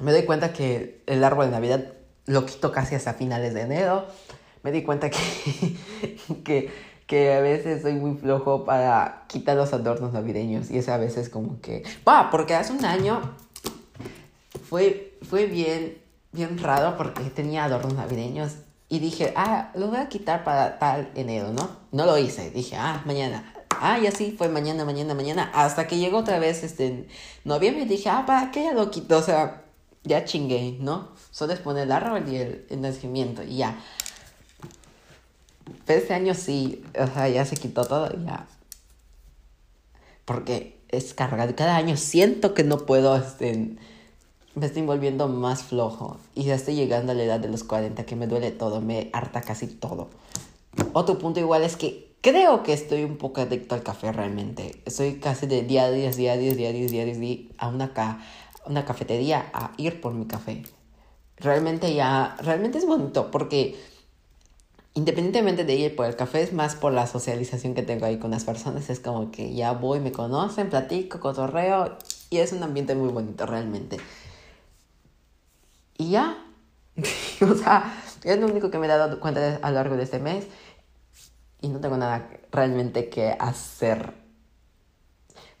me 0.00 0.12
doy 0.12 0.24
cuenta 0.24 0.52
que 0.52 1.02
el 1.06 1.22
árbol 1.22 1.46
de 1.46 1.52
Navidad 1.52 1.92
lo 2.26 2.44
quito 2.44 2.72
casi 2.72 2.94
hasta 2.94 3.14
finales 3.14 3.54
de 3.54 3.62
enero. 3.62 4.06
Me 4.62 4.72
di 4.72 4.82
cuenta 4.82 5.10
que, 5.10 6.70
que 7.08 7.32
a 7.32 7.40
veces 7.40 7.80
soy 7.80 7.94
muy 7.94 8.18
flojo 8.18 8.66
para 8.66 9.24
quitar 9.28 9.56
los 9.56 9.72
adornos 9.72 10.12
navideños. 10.12 10.70
Y 10.70 10.76
es 10.76 10.90
a 10.90 10.98
veces 10.98 11.30
como 11.30 11.58
que... 11.60 11.82
Va, 12.06 12.30
porque 12.30 12.54
hace 12.54 12.74
un 12.74 12.84
año 12.84 13.34
fue, 14.68 15.18
fue 15.22 15.46
bien, 15.46 15.96
bien 16.32 16.58
raro 16.58 16.98
porque 16.98 17.22
tenía 17.30 17.64
adornos 17.64 17.94
navideños. 17.94 18.56
Y 18.90 18.98
dije, 18.98 19.32
ah, 19.36 19.72
los 19.74 19.88
voy 19.88 19.98
a 19.98 20.10
quitar 20.10 20.44
para 20.44 20.78
tal 20.78 21.10
enero, 21.14 21.50
¿no? 21.50 21.70
No 21.92 22.04
lo 22.04 22.18
hice. 22.18 22.50
Dije, 22.50 22.76
ah, 22.76 23.02
mañana. 23.06 23.54
Ah, 23.70 23.98
y 23.98 24.06
así 24.06 24.34
fue 24.36 24.50
mañana, 24.50 24.84
mañana, 24.84 25.14
mañana. 25.14 25.50
Hasta 25.54 25.86
que 25.86 25.96
llegó 25.96 26.18
otra 26.18 26.38
vez 26.38 26.62
este 26.62 26.86
en 26.86 27.08
noviembre 27.44 27.84
y 27.84 27.88
dije, 27.88 28.10
ah, 28.10 28.24
¿para 28.26 28.50
qué 28.50 28.64
ya 28.64 28.74
lo 28.74 28.90
quito? 28.90 29.16
O 29.16 29.22
sea, 29.22 29.62
ya 30.04 30.24
chingué, 30.24 30.76
¿no? 30.80 31.08
Solo 31.30 31.52
es 31.52 31.60
poner 31.60 31.84
el 31.84 31.92
árbol 31.92 32.24
y 32.28 32.36
el, 32.36 32.66
nacimiento 32.80 33.42
y 33.42 33.58
ya. 33.58 33.78
Pero 35.86 36.00
este 36.00 36.14
año 36.14 36.34
sí, 36.34 36.82
o 36.98 37.06
sea, 37.06 37.28
ya 37.28 37.44
se 37.44 37.56
quitó 37.56 37.84
todo 37.84 38.10
ya. 38.24 38.46
Porque 40.24 40.78
es 40.88 41.14
cargado. 41.14 41.54
Cada 41.56 41.76
año 41.76 41.96
siento 41.96 42.54
que 42.54 42.64
no 42.64 42.78
puedo, 42.78 43.16
este, 43.16 43.76
me 44.54 44.66
estoy 44.66 44.82
volviendo 44.82 45.28
más 45.28 45.62
flojo. 45.62 46.18
Y 46.34 46.44
ya 46.44 46.54
estoy 46.54 46.74
llegando 46.74 47.12
a 47.12 47.14
la 47.14 47.24
edad 47.24 47.40
de 47.40 47.48
los 47.48 47.64
40, 47.64 48.04
que 48.04 48.16
me 48.16 48.26
duele 48.26 48.50
todo, 48.50 48.80
me 48.80 49.10
harta 49.12 49.40
casi 49.40 49.66
todo. 49.66 50.10
Otro 50.92 51.18
punto 51.18 51.40
igual 51.40 51.62
es 51.62 51.76
que 51.76 52.08
Creo 52.20 52.64
que 52.64 52.72
estoy 52.72 53.04
un 53.04 53.16
poco 53.16 53.40
adicto 53.40 53.76
al 53.76 53.84
café 53.84 54.10
realmente. 54.10 54.82
Estoy 54.84 55.20
casi 55.20 55.46
de 55.46 55.62
día 55.62 55.84
a 55.84 55.90
día, 55.90 56.10
día 56.10 56.32
a 56.32 56.36
día, 56.36 56.52
día 56.52 56.70
a 56.70 56.72
día, 56.72 57.04
día 57.04 57.36
a 57.58 57.68
una, 57.68 57.92
ca 57.92 58.18
una 58.66 58.84
cafetería 58.84 59.48
a 59.52 59.72
ir 59.76 60.00
por 60.00 60.14
mi 60.14 60.26
café. 60.26 60.64
Realmente 61.36 61.94
ya, 61.94 62.36
realmente 62.42 62.78
es 62.78 62.86
bonito 62.86 63.30
porque 63.30 63.78
independientemente 64.98 65.64
de 65.64 65.74
ir 65.76 65.94
por 65.94 66.06
el 66.06 66.16
café, 66.16 66.42
es 66.42 66.52
más 66.52 66.74
por 66.74 66.92
la 66.92 67.06
socialización 67.06 67.72
que 67.72 67.84
tengo 67.84 68.04
ahí 68.04 68.18
con 68.18 68.32
las 68.32 68.44
personas. 68.44 68.90
Es 68.90 68.98
como 68.98 69.30
que 69.30 69.54
ya 69.54 69.70
voy, 69.70 70.00
me 70.00 70.10
conocen, 70.10 70.70
platico, 70.70 71.20
cotorreo 71.20 71.96
y 72.30 72.38
es 72.38 72.52
un 72.52 72.64
ambiente 72.64 72.96
muy 72.96 73.08
bonito 73.12 73.46
realmente. 73.46 73.98
Y 75.96 76.10
ya, 76.10 76.44
o 77.48 77.54
sea, 77.54 78.02
es 78.24 78.40
lo 78.40 78.46
único 78.48 78.72
que 78.72 78.78
me 78.80 78.86
he 78.86 78.88
dado 78.88 79.20
cuenta 79.20 79.60
a 79.62 79.68
lo 79.68 79.76
largo 79.76 79.96
de 79.96 80.02
este 80.02 80.18
mes 80.18 80.48
y 81.60 81.68
no 81.68 81.78
tengo 81.78 81.96
nada 81.96 82.28
realmente 82.50 83.08
que 83.08 83.36
hacer. 83.38 84.14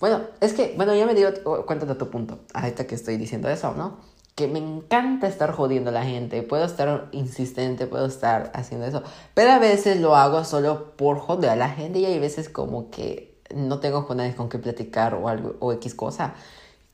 Bueno, 0.00 0.22
es 0.40 0.52
que, 0.52 0.74
bueno, 0.76 0.96
ya 0.96 1.06
me 1.06 1.14
dio 1.14 1.32
cuenta 1.64 1.86
de 1.86 1.94
tu 1.94 2.10
punto, 2.10 2.40
ahorita 2.54 2.88
que 2.88 2.96
estoy 2.96 3.16
diciendo 3.16 3.48
eso, 3.48 3.72
¿no? 3.74 4.00
Que 4.38 4.46
me 4.46 4.60
encanta 4.60 5.26
estar 5.26 5.50
jodiendo 5.50 5.90
a 5.90 5.92
la 5.92 6.04
gente, 6.04 6.44
puedo 6.44 6.64
estar 6.64 7.08
insistente, 7.10 7.88
puedo 7.88 8.06
estar 8.06 8.52
haciendo 8.54 8.86
eso, 8.86 9.02
pero 9.34 9.50
a 9.50 9.58
veces 9.58 10.00
lo 10.00 10.14
hago 10.14 10.44
solo 10.44 10.96
por 10.96 11.18
joder 11.18 11.50
a 11.50 11.56
la 11.56 11.70
gente 11.70 11.98
y 11.98 12.04
hay 12.04 12.20
veces 12.20 12.48
como 12.48 12.88
que 12.88 13.42
no 13.52 13.80
tengo 13.80 14.06
con 14.06 14.18
nadie 14.18 14.36
con 14.36 14.48
qué 14.48 14.60
platicar 14.60 15.14
o 15.14 15.26
algo, 15.26 15.56
o 15.58 15.72
X 15.72 15.96
cosa. 15.96 16.34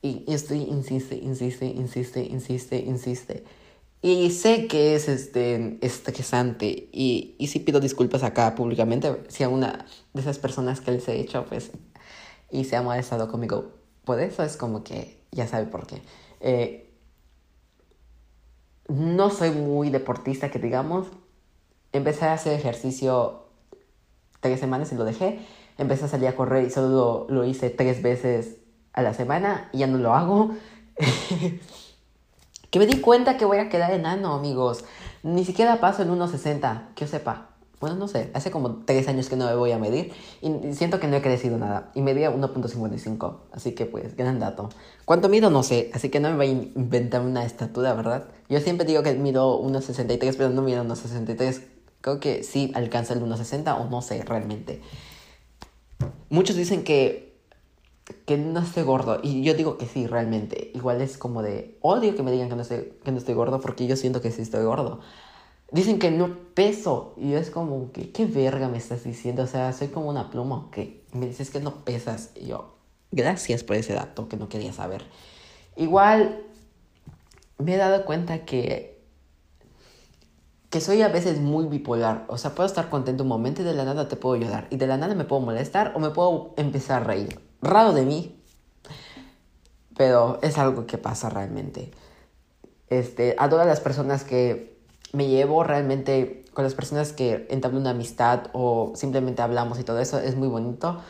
Y, 0.01 0.25
y 0.27 0.33
estoy, 0.33 0.63
insiste, 0.63 1.17
insiste, 1.17 1.67
insiste, 1.67 2.25
insiste, 2.25 2.79
insiste. 2.79 3.45
Y 4.01 4.31
sé 4.31 4.67
que 4.67 4.95
es 4.95 5.11
este, 5.11 5.77
estresante 5.83 6.89
y, 6.93 7.35
y 7.39 7.49
sí 7.49 7.59
pido 7.59 7.79
disculpas 7.79 8.23
acá 8.23 8.55
públicamente 8.55 9.23
si 9.29 9.45
a 9.45 9.51
una 9.51 9.85
de 10.15 10.21
esas 10.23 10.39
personas 10.39 10.81
que 10.81 10.93
les 10.93 11.07
he 11.09 11.21
hecho, 11.21 11.45
pues, 11.45 11.73
y 12.51 12.65
se 12.65 12.77
ha 12.77 12.81
molestado 12.81 13.29
conmigo. 13.29 13.73
Por 14.07 14.19
eso 14.21 14.43
es 14.43 14.57
como 14.57 14.83
que 14.83 15.19
ya 15.31 15.47
sabe 15.47 15.67
por 15.67 15.87
qué. 15.87 16.01
Eh, 16.41 16.84
no 18.89 19.31
soy 19.31 19.51
muy 19.51 19.91
deportista, 19.91 20.51
que 20.51 20.59
digamos. 20.59 21.07
Empecé 21.93 22.27
a 22.27 22.35
hacer 22.35 22.59
ejercicio 22.59 23.45
tres 24.41 24.61
semanas 24.61 24.93
y 24.93 24.97
lo 24.97 25.05
dejé. 25.05 25.41
Empecé 25.79 26.05
a 26.05 26.09
salir 26.09 26.29
a 26.29 26.37
correr 26.37 26.65
y 26.65 26.71
solo 26.71 27.27
lo, 27.29 27.45
hice 27.45 27.71
tres 27.71 28.03
veces 28.03 28.59
a 28.93 29.03
la 29.03 29.15
semana 29.15 29.69
y 29.73 29.79
ya 29.79 29.87
no 29.87 29.99
lo 29.99 30.15
hago. 30.15 30.51
que 32.71 32.79
me 32.79 32.87
di 32.87 33.01
cuenta 33.01 33.37
que 33.37 33.45
voy 33.45 33.59
a 33.59 33.69
quedar 33.69 33.93
enano, 33.93 34.35
amigos. 34.35 34.85
Ni 35.23 35.45
siquiera 35.45 35.81
paso 35.81 36.03
el 36.03 36.11
1.60, 36.11 36.95
que 36.95 37.05
yo 37.05 37.11
sepa. 37.11 37.54
Bueno, 37.81 37.97
no 37.97 38.09
sé, 38.09 38.31
hace 38.35 38.51
como 38.51 38.85
tres 38.85 39.09
años 39.09 39.29
que 39.29 39.37
no 39.37 39.47
me 39.47 39.55
voy 39.55 39.73
a 39.73 39.79
medir 39.79 40.13
y 40.41 40.73
siento 40.73 41.01
que 41.01 41.07
no 41.07 41.17
he 41.17 41.23
crecido 41.23 41.59
nada. 41.59 41.91
Y 41.95 42.03
medía 42.03 42.31
1.55, 42.31 43.37
así 43.53 43.73
que 43.73 43.87
pues, 43.87 44.17
gran 44.17 44.39
dato. 44.41 44.71
¿Cuánto 45.05 45.29
mido? 45.29 45.51
No 45.51 45.63
sé, 45.63 45.91
así 45.93 46.09
que 46.09 46.21
no 46.21 46.31
me 46.31 46.37
voy 46.37 46.47
a 46.47 46.51
inventar 46.51 47.21
una 47.21 47.45
estatura, 47.45 47.93
¿verdad? 47.95 48.25
Yo 48.49 48.61
siempre 48.61 48.87
digo 48.87 49.03
que 49.03 49.15
mido 49.15 49.61
1.63, 49.63 50.35
pero 50.37 50.51
no 50.51 50.63
mido 50.63 50.85
1.63. 50.85 51.63
Creo 52.01 52.21
que 52.21 52.43
sí 52.43 52.71
alcanza 52.75 53.15
el 53.15 53.23
1.60 53.23 53.81
o 53.81 53.91
no 53.91 54.03
sé 54.03 54.23
realmente. 54.23 54.81
Muchos 56.31 56.57
dicen 56.57 56.85
que 56.85 57.35
que 58.27 58.37
no 58.37 58.61
estoy 58.61 58.83
gordo. 58.83 59.21
Y 59.23 59.43
yo 59.43 59.55
digo 59.55 59.79
que 59.79 59.87
sí, 59.87 60.07
realmente. 60.07 60.71
Igual 60.75 61.01
es 61.01 61.19
como 61.19 61.43
de 61.43 61.79
odio 61.81 62.15
que 62.15 62.23
me 62.23 62.33
digan 62.33 62.49
que 62.49 62.57
no 62.57 62.63
estoy, 62.63 62.93
que 63.03 63.13
no 63.13 63.19
estoy 63.19 63.35
gordo 63.35 63.61
porque 63.61 63.87
yo 63.87 63.97
siento 63.97 64.21
que 64.21 64.31
sí 64.31 64.43
estoy 64.43 64.65
gordo. 64.65 65.01
Dicen 65.75 65.99
que 65.99 66.13
no 66.13 66.39
peso. 66.55 67.15
Y 67.17 67.33
es 67.33 67.51
como 67.51 67.91
que, 67.91 68.13
¿qué 68.13 68.27
verga 68.27 68.69
me 68.69 68.79
estás 68.79 69.03
diciendo? 69.03 69.43
O 69.43 69.47
sea, 69.49 69.73
soy 69.73 69.89
como 69.89 70.09
una 70.09 70.31
pluma 70.31 70.69
que 70.71 71.05
me 71.13 71.27
dices 71.27 71.51
que 71.51 71.59
no 71.59 71.85
pesas. 71.85 72.31
Y 72.37 72.47
yo, 72.47 72.77
gracias 73.11 73.65
por 73.65 73.75
ese 73.75 73.93
dato 73.93 74.29
que 74.29 74.37
no 74.37 74.49
quería 74.49 74.73
saber. 74.73 75.05
Igual 75.77 76.45
me 77.59 77.75
he 77.75 77.77
dado 77.77 78.05
cuenta 78.05 78.45
que 78.45 78.95
que 80.71 80.81
soy 80.81 81.03
a 81.03 81.09
veces 81.09 81.41
muy 81.41 81.67
bipolar. 81.67 82.25
O 82.29 82.39
sea, 82.39 82.55
puedo 82.55 82.69
estar 82.69 82.89
contento 82.89 83.25
un 83.25 83.29
momento 83.29 83.63
y 83.63 83.65
de 83.65 83.75
la 83.75 83.85
nada 83.85 84.09
te 84.09 84.15
puedo 84.15 84.37
llorar. 84.37 84.69
Y 84.71 84.77
de 84.77 84.87
la 84.87 84.97
nada 84.97 85.17
me 85.17 85.25
puedo 85.25 85.41
molestar 85.41 85.93
o 85.97 85.99
me 85.99 86.11
puedo 86.11 86.55
empezar 86.57 87.03
a 87.03 87.05
reír 87.05 87.41
raro 87.63 87.93
de 87.93 88.05
mí, 88.05 88.41
pero 89.97 90.39
es 90.43 90.57
algo 90.57 90.87
que 90.87 90.99
pasa 90.99 91.31
realmente. 91.31 91.91
Este, 92.89 93.35
a 93.39 93.49
las 93.49 93.81
personas 93.81 94.23
que 94.23 94.74
me 95.15 95.29
llevo 95.29 95.65
realmente 95.65 96.45
con 96.53 96.65
las 96.65 96.75
personas 96.75 97.13
que 97.13 97.47
entablo 97.51 97.79
una 97.79 97.91
amistad 97.91 98.49
o 98.53 98.93
simplemente 98.95 99.43
hablamos 99.43 99.79
y 99.79 99.85
todo 99.85 100.01
eso 100.01 100.19
es 100.19 100.37
muy 100.37 100.49
bonito. 100.49 101.01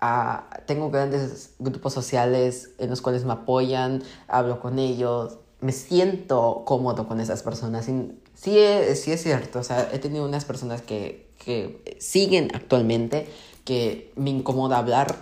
Ah, 0.00 0.48
tengo 0.66 0.90
grandes 0.90 1.54
grupos 1.58 1.92
sociales 1.92 2.70
en 2.78 2.90
los 2.90 3.00
cuales 3.00 3.24
me 3.24 3.32
apoyan, 3.32 4.02
hablo 4.28 4.60
con 4.60 4.78
ellos, 4.78 5.38
me 5.60 5.72
siento 5.72 6.62
cómodo 6.66 7.08
con 7.08 7.20
esas 7.20 7.42
personas. 7.42 7.86
sí, 7.86 8.58
es, 8.58 9.02
sí 9.02 9.12
es 9.12 9.22
cierto, 9.22 9.60
o 9.60 9.62
sea, 9.62 9.88
he 9.92 9.98
tenido 9.98 10.24
unas 10.24 10.44
personas 10.44 10.82
que, 10.82 11.30
que 11.44 11.96
siguen 11.98 12.50
actualmente 12.54 13.26
que 13.64 14.12
me 14.16 14.30
incomoda 14.30 14.78
hablar, 14.78 15.16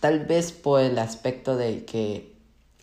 tal 0.00 0.24
vez 0.26 0.52
por 0.52 0.80
el 0.80 0.98
aspecto 0.98 1.56
de 1.56 1.84
que 1.84 2.34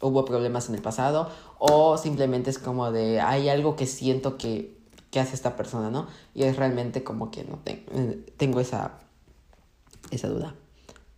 hubo 0.01 0.25
problemas 0.25 0.69
en 0.69 0.75
el 0.75 0.81
pasado 0.81 1.29
o 1.63 1.95
simplemente 1.95 2.49
es 2.49 2.57
como 2.57 2.91
de 2.91 3.21
hay 3.21 3.47
algo 3.47 3.75
que 3.75 3.85
siento 3.85 4.35
que, 4.35 4.75
que 5.11 5.19
hace 5.19 5.35
esta 5.35 5.55
persona, 5.55 5.91
¿no? 5.91 6.07
Y 6.33 6.41
es 6.41 6.55
realmente 6.55 7.03
como 7.03 7.29
que 7.29 7.43
no 7.43 7.59
eh, 7.67 8.25
tengo 8.35 8.59
esa, 8.59 8.93
esa 10.09 10.27
duda, 10.27 10.55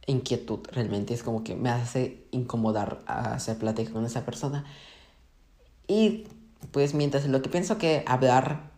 inquietud 0.06 0.60
realmente, 0.70 1.14
es 1.14 1.24
como 1.24 1.46
que 1.46 1.56
me 1.56 1.70
hace 1.70 2.28
incomodar 2.32 3.00
hacer 3.06 3.58
plática 3.58 3.94
con 3.94 4.06
esa 4.06 4.26
persona. 4.26 4.66
Y 5.88 6.28
pues 6.72 6.94
mientras 6.94 7.26
lo 7.26 7.41
que 7.41 7.48
pienso 7.48 7.78
que 7.78 8.04
hablar 8.06 8.73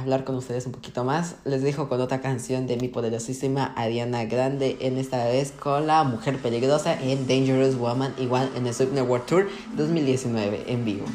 hablar 0.00 0.24
con 0.24 0.36
ustedes 0.36 0.66
un 0.66 0.72
poquito 0.72 1.04
más, 1.04 1.36
les 1.44 1.62
dejo 1.62 1.88
con 1.88 2.00
otra 2.00 2.20
canción 2.20 2.66
de 2.66 2.76
mi 2.76 2.88
poderosísima 2.88 3.72
Ariana 3.76 4.24
Grande, 4.24 4.76
en 4.80 4.98
esta 4.98 5.24
vez 5.24 5.52
con 5.52 5.86
la 5.86 6.04
mujer 6.04 6.38
peligrosa 6.38 7.00
en 7.00 7.26
Dangerous 7.26 7.76
Woman, 7.76 8.14
igual 8.18 8.50
en 8.56 8.66
el 8.66 8.74
Super 8.74 9.02
World 9.02 9.26
Tour 9.26 9.48
2019 9.76 10.64
en 10.68 10.84
vivo. 10.84 11.06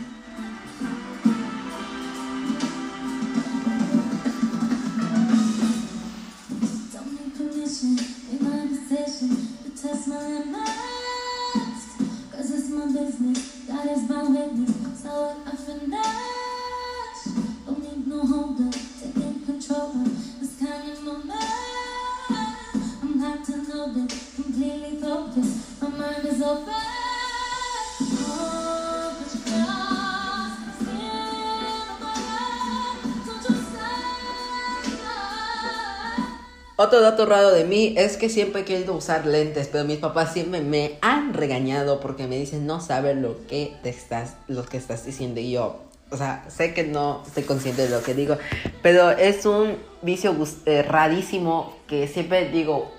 Otro 36.78 37.00
dato 37.00 37.28
raro 37.28 37.52
de 37.52 37.64
mí 37.64 37.94
es 37.96 38.18
que 38.18 38.28
siempre 38.28 38.62
he 38.62 38.66
querido 38.66 38.96
usar 38.96 39.28
lentes, 39.28 39.70
pero 39.72 39.86
mis 39.86 40.00
papás 40.00 40.34
siempre 40.34 40.62
me 40.62 40.98
han 41.02 41.34
regañado 41.36 42.00
porque 42.00 42.26
me 42.26 42.38
dicen 42.38 42.66
no 42.66 42.82
sabes 42.82 43.16
lo 43.18 43.46
que 43.46 43.76
te 43.84 43.90
estás, 43.90 44.36
lo 44.48 44.66
que 44.66 44.78
estás 44.78 45.06
diciendo 45.06 45.40
y 45.40 45.52
yo, 45.52 45.80
o 46.10 46.18
sea, 46.18 46.44
sé 46.50 46.74
que 46.74 46.84
no 46.84 47.22
estoy 47.28 47.44
consciente 47.44 47.84
de 47.84 47.90
lo 47.90 48.02
que 48.02 48.16
digo, 48.16 48.38
pero 48.82 49.12
es 49.12 49.46
un 49.46 49.78
vicio 50.02 50.36
eh, 50.66 50.82
rarísimo 50.82 51.78
que 51.88 52.08
siempre 52.08 52.50
digo, 52.50 52.92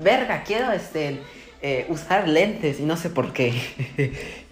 verga, 0.00 0.42
quiero 0.44 0.72
este, 0.72 1.20
eh, 1.62 1.86
usar 1.88 2.28
lentes 2.28 2.80
y 2.80 2.84
no 2.84 2.96
sé 2.96 3.10
por 3.10 3.32
qué. 3.32 3.52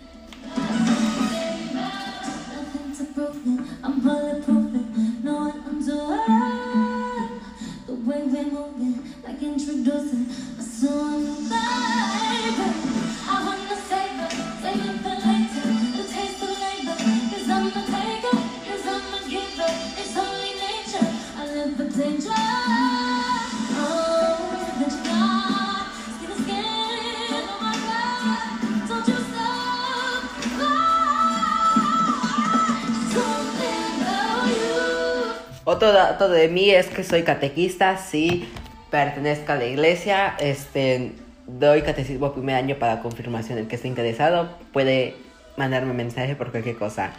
Otro 35.77 35.93
dato 35.93 36.31
de 36.31 36.49
mí 36.49 36.71
es 36.71 36.87
que 36.87 37.05
soy 37.05 37.23
catequista, 37.23 37.99
sí, 37.99 38.49
pertenezco 38.91 39.53
a 39.53 39.57
la 39.57 39.67
iglesia, 39.67 40.35
este, 40.39 41.13
doy 41.47 41.83
catecismo 41.83 42.33
primer 42.33 42.55
año 42.55 42.77
para 42.77 43.03
confirmación. 43.03 43.59
El 43.59 43.69
que 43.69 43.77
esté 43.77 43.87
interesado 43.87 44.49
puede 44.73 45.17
mandarme 45.59 45.93
mensaje 45.93 46.35
por 46.35 46.51
cualquier 46.51 46.79
cosa. 46.79 47.13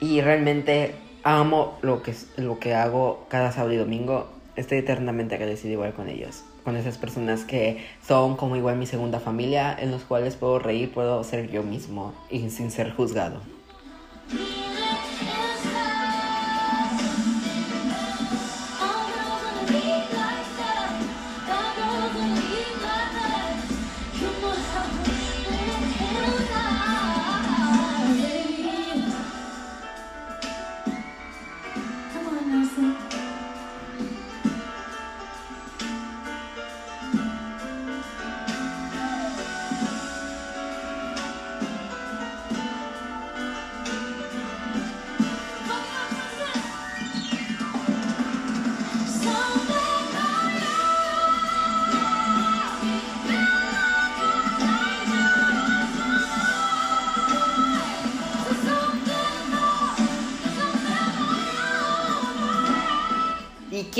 Y 0.00 0.20
realmente 0.20 0.94
amo 1.22 1.78
lo 1.80 2.02
que, 2.02 2.14
lo 2.36 2.58
que 2.58 2.74
hago 2.74 3.24
cada 3.30 3.52
sábado 3.52 3.72
y 3.72 3.78
domingo. 3.78 4.28
Estoy 4.56 4.76
eternamente 4.76 5.36
agradecido 5.36 5.72
igual 5.72 5.94
con 5.94 6.10
ellos. 6.10 6.44
Con 6.62 6.76
esas 6.76 6.98
personas 6.98 7.44
que 7.44 7.86
son 8.06 8.36
como 8.36 8.56
igual 8.56 8.76
mi 8.76 8.84
segunda 8.84 9.18
familia, 9.18 9.74
en 9.80 9.90
los 9.90 10.02
cuales 10.02 10.36
puedo 10.36 10.58
reír, 10.58 10.92
puedo 10.92 11.24
ser 11.24 11.50
yo 11.50 11.62
mismo 11.62 12.12
y 12.28 12.50
sin 12.50 12.70
ser 12.70 12.90
juzgado. 12.90 13.40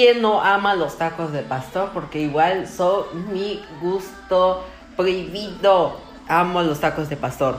¿Quién 0.01 0.23
no 0.23 0.41
ama 0.41 0.75
los 0.77 0.97
tacos 0.97 1.31
de 1.31 1.43
pastor? 1.43 1.91
Porque 1.93 2.21
igual 2.21 2.67
son 2.67 3.05
mi 3.31 3.63
gusto 3.83 4.65
prohibido. 4.97 5.99
Amo 6.27 6.63
los 6.63 6.81
tacos 6.81 7.11
de 7.11 7.19
pastor. 7.19 7.59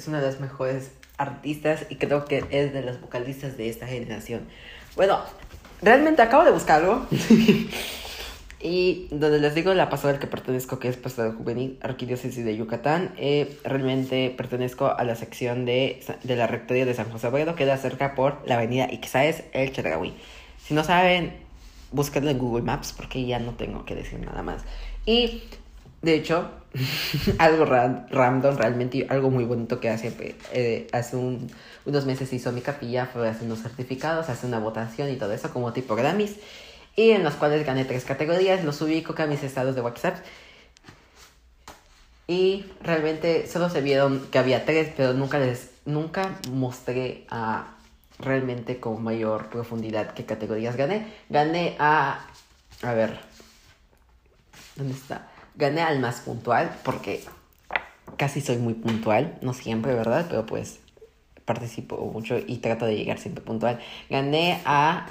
Es 0.00 0.08
una 0.08 0.18
de 0.18 0.28
las 0.28 0.40
mejores 0.40 0.92
artistas 1.18 1.84
y 1.90 1.96
creo 1.96 2.24
que 2.24 2.42
es 2.48 2.72
de 2.72 2.80
las 2.80 3.02
vocalistas 3.02 3.58
de 3.58 3.68
esta 3.68 3.86
generación. 3.86 4.48
Bueno, 4.96 5.18
realmente 5.82 6.22
acabo 6.22 6.42
de 6.42 6.52
buscarlo. 6.52 7.06
y 8.62 9.08
donde 9.10 9.40
les 9.40 9.54
digo 9.54 9.74
la 9.74 9.90
pastora 9.90 10.14
al 10.14 10.18
que 10.18 10.26
pertenezco, 10.26 10.78
que 10.78 10.88
es 10.88 10.96
Pastor 10.96 11.36
Juvenil, 11.36 11.78
Arquidiócesis 11.82 12.42
de 12.46 12.56
Yucatán, 12.56 13.12
eh, 13.18 13.58
realmente 13.62 14.32
pertenezco 14.34 14.86
a 14.86 15.04
la 15.04 15.16
sección 15.16 15.66
de, 15.66 16.02
de 16.22 16.34
la 16.34 16.46
Rectoría 16.46 16.86
de 16.86 16.94
San 16.94 17.10
José 17.10 17.26
Obrero, 17.26 17.54
que 17.54 17.66
da 17.66 17.76
cerca 17.76 18.14
por 18.14 18.42
la 18.46 18.54
avenida 18.54 18.90
Ixaes, 18.90 19.44
el 19.52 19.70
Chedraui. 19.70 20.14
Si 20.64 20.72
no 20.72 20.82
saben, 20.82 21.34
búsquenlo 21.92 22.30
en 22.30 22.38
Google 22.38 22.62
Maps 22.62 22.94
porque 22.96 23.26
ya 23.26 23.38
no 23.38 23.52
tengo 23.52 23.84
que 23.84 23.94
decir 23.94 24.18
nada 24.18 24.42
más. 24.42 24.62
Y 25.04 25.42
de 26.02 26.14
hecho, 26.14 26.50
algo 27.38 27.64
random, 27.64 28.56
realmente 28.56 29.06
algo 29.10 29.30
muy 29.30 29.44
bonito 29.44 29.80
que 29.80 29.90
hace, 29.90 30.36
eh, 30.52 30.88
hace 30.92 31.16
unos 31.16 32.06
meses 32.06 32.32
hizo 32.32 32.52
mi 32.52 32.60
capilla, 32.60 33.06
fue 33.06 33.28
hacer 33.28 33.44
unos 33.44 33.62
certificados, 33.62 34.28
hace 34.28 34.46
una 34.46 34.58
votación 34.58 35.10
y 35.10 35.16
todo 35.16 35.32
eso 35.32 35.52
como 35.52 35.72
tipo 35.72 35.96
Grammys, 35.96 36.36
y 36.96 37.10
en 37.10 37.24
los 37.24 37.34
cuales 37.34 37.66
gané 37.66 37.84
tres 37.84 38.04
categorías, 38.04 38.64
los 38.64 38.80
ubico 38.82 39.14
a 39.16 39.26
mis 39.26 39.42
estados 39.42 39.74
de 39.74 39.80
WhatsApp. 39.80 40.16
Y 42.26 42.64
realmente 42.82 43.48
solo 43.48 43.68
se 43.70 43.80
vieron 43.80 44.28
que 44.30 44.38
había 44.38 44.64
tres, 44.64 44.92
pero 44.96 45.12
nunca 45.14 45.38
les, 45.38 45.70
nunca 45.84 46.38
mostré 46.52 47.26
a 47.28 47.76
realmente 48.20 48.78
con 48.78 49.02
mayor 49.02 49.48
profundidad 49.48 50.14
qué 50.14 50.24
categorías 50.24 50.76
gané. 50.76 51.12
Gané 51.28 51.76
a, 51.80 52.26
a 52.82 52.92
ver, 52.92 53.18
¿dónde 54.76 54.94
está? 54.94 55.29
Gané 55.56 55.82
al 55.82 56.00
más 56.00 56.20
puntual 56.20 56.70
porque 56.84 57.22
casi 58.16 58.40
soy 58.40 58.58
muy 58.58 58.74
puntual, 58.74 59.38
no 59.42 59.52
siempre, 59.52 59.94
¿verdad? 59.94 60.26
Pero 60.28 60.46
pues 60.46 60.80
participo 61.44 61.96
mucho 62.12 62.38
y 62.38 62.58
trato 62.58 62.86
de 62.86 62.96
llegar 62.96 63.18
siempre 63.18 63.42
puntual. 63.42 63.80
Gané 64.08 64.60
a 64.64 65.06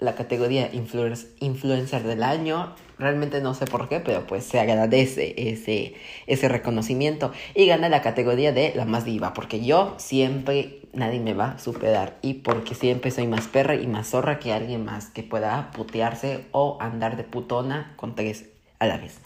la 0.00 0.14
categoría 0.14 0.70
influencer 0.72 2.02
del 2.04 2.22
año. 2.22 2.74
Realmente 2.98 3.40
no 3.40 3.54
sé 3.54 3.66
por 3.66 3.88
qué, 3.88 4.00
pero 4.00 4.26
pues 4.26 4.44
se 4.44 4.58
agradece 4.60 5.34
ese, 5.36 5.94
ese 6.26 6.48
reconocimiento. 6.48 7.32
Y 7.54 7.66
gané 7.66 7.88
la 7.88 8.02
categoría 8.02 8.52
de 8.52 8.72
la 8.74 8.84
más 8.84 9.04
diva, 9.04 9.34
porque 9.34 9.64
yo 9.64 9.94
siempre 9.98 10.82
nadie 10.92 11.20
me 11.20 11.34
va 11.34 11.52
a 11.52 11.58
superar. 11.58 12.18
Y 12.22 12.34
porque 12.34 12.74
siempre 12.74 13.10
soy 13.10 13.26
más 13.26 13.46
perra 13.46 13.74
y 13.74 13.86
más 13.86 14.08
zorra 14.08 14.38
que 14.38 14.52
alguien 14.52 14.84
más 14.84 15.10
que 15.10 15.22
pueda 15.22 15.70
putearse 15.72 16.46
o 16.52 16.78
andar 16.80 17.16
de 17.16 17.24
putona 17.24 17.94
con 17.96 18.14
tres 18.14 18.46
a 18.78 18.86
la 18.86 18.98
vez. 18.98 19.20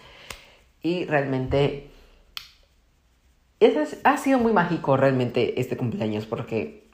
Y 0.83 1.05
realmente 1.05 1.91
ha 4.05 4.17
sido 4.17 4.39
muy 4.39 4.53
mágico 4.53 4.97
realmente 4.97 5.61
este 5.61 5.77
cumpleaños 5.77 6.27
porque 6.27 6.89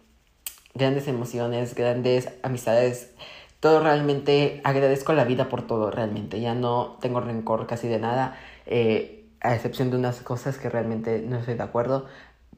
grandes 0.74 1.08
emociones, 1.08 1.74
grandes 1.74 2.28
amistades, 2.42 3.14
todo 3.60 3.80
realmente 3.80 4.60
agradezco 4.64 5.12
la 5.12 5.24
vida 5.24 5.48
por 5.48 5.66
todo 5.66 5.90
realmente. 5.90 6.40
Ya 6.40 6.54
no 6.54 6.98
tengo 7.00 7.20
rencor 7.20 7.66
casi 7.66 7.88
de 7.88 7.98
nada, 7.98 8.38
eh, 8.66 9.26
a 9.40 9.54
excepción 9.54 9.90
de 9.90 9.96
unas 9.96 10.20
cosas 10.20 10.58
que 10.58 10.68
realmente 10.68 11.20
no 11.20 11.38
estoy 11.38 11.54
de 11.54 11.62
acuerdo, 11.62 12.06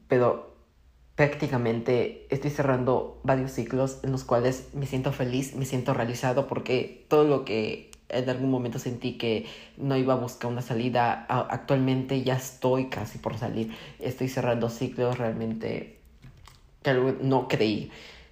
pero 0.07 0.55
prácticamente 1.15 2.27
estoy 2.29 2.51
cerrando 2.51 3.19
varios 3.23 3.51
ciclos 3.51 3.99
en 4.03 4.11
los 4.11 4.23
cuales 4.23 4.69
me 4.73 4.85
siento 4.85 5.11
feliz, 5.11 5.55
me 5.55 5.65
siento 5.65 5.93
realizado 5.93 6.47
porque 6.47 7.05
todo 7.09 7.23
lo 7.23 7.45
que 7.45 7.91
en 8.11 8.29
algún 8.29 8.51
momento 8.51 8.79
sentí 8.79 9.17
que 9.17 9.45
no 9.77 9.97
iba 9.97 10.13
a 10.13 10.17
buscar 10.17 10.51
una 10.51 10.61
salida. 10.61 11.25
Actualmente 11.29 12.23
ya 12.23 12.35
estoy 12.35 12.89
casi 12.89 13.17
por 13.17 13.37
salir. 13.37 13.71
Estoy 13.99 14.27
cerrando 14.27 14.69
ciclos 14.69 15.17
realmente 15.17 15.99
que 16.83 16.93
no 17.21 17.47
creí 17.47 17.91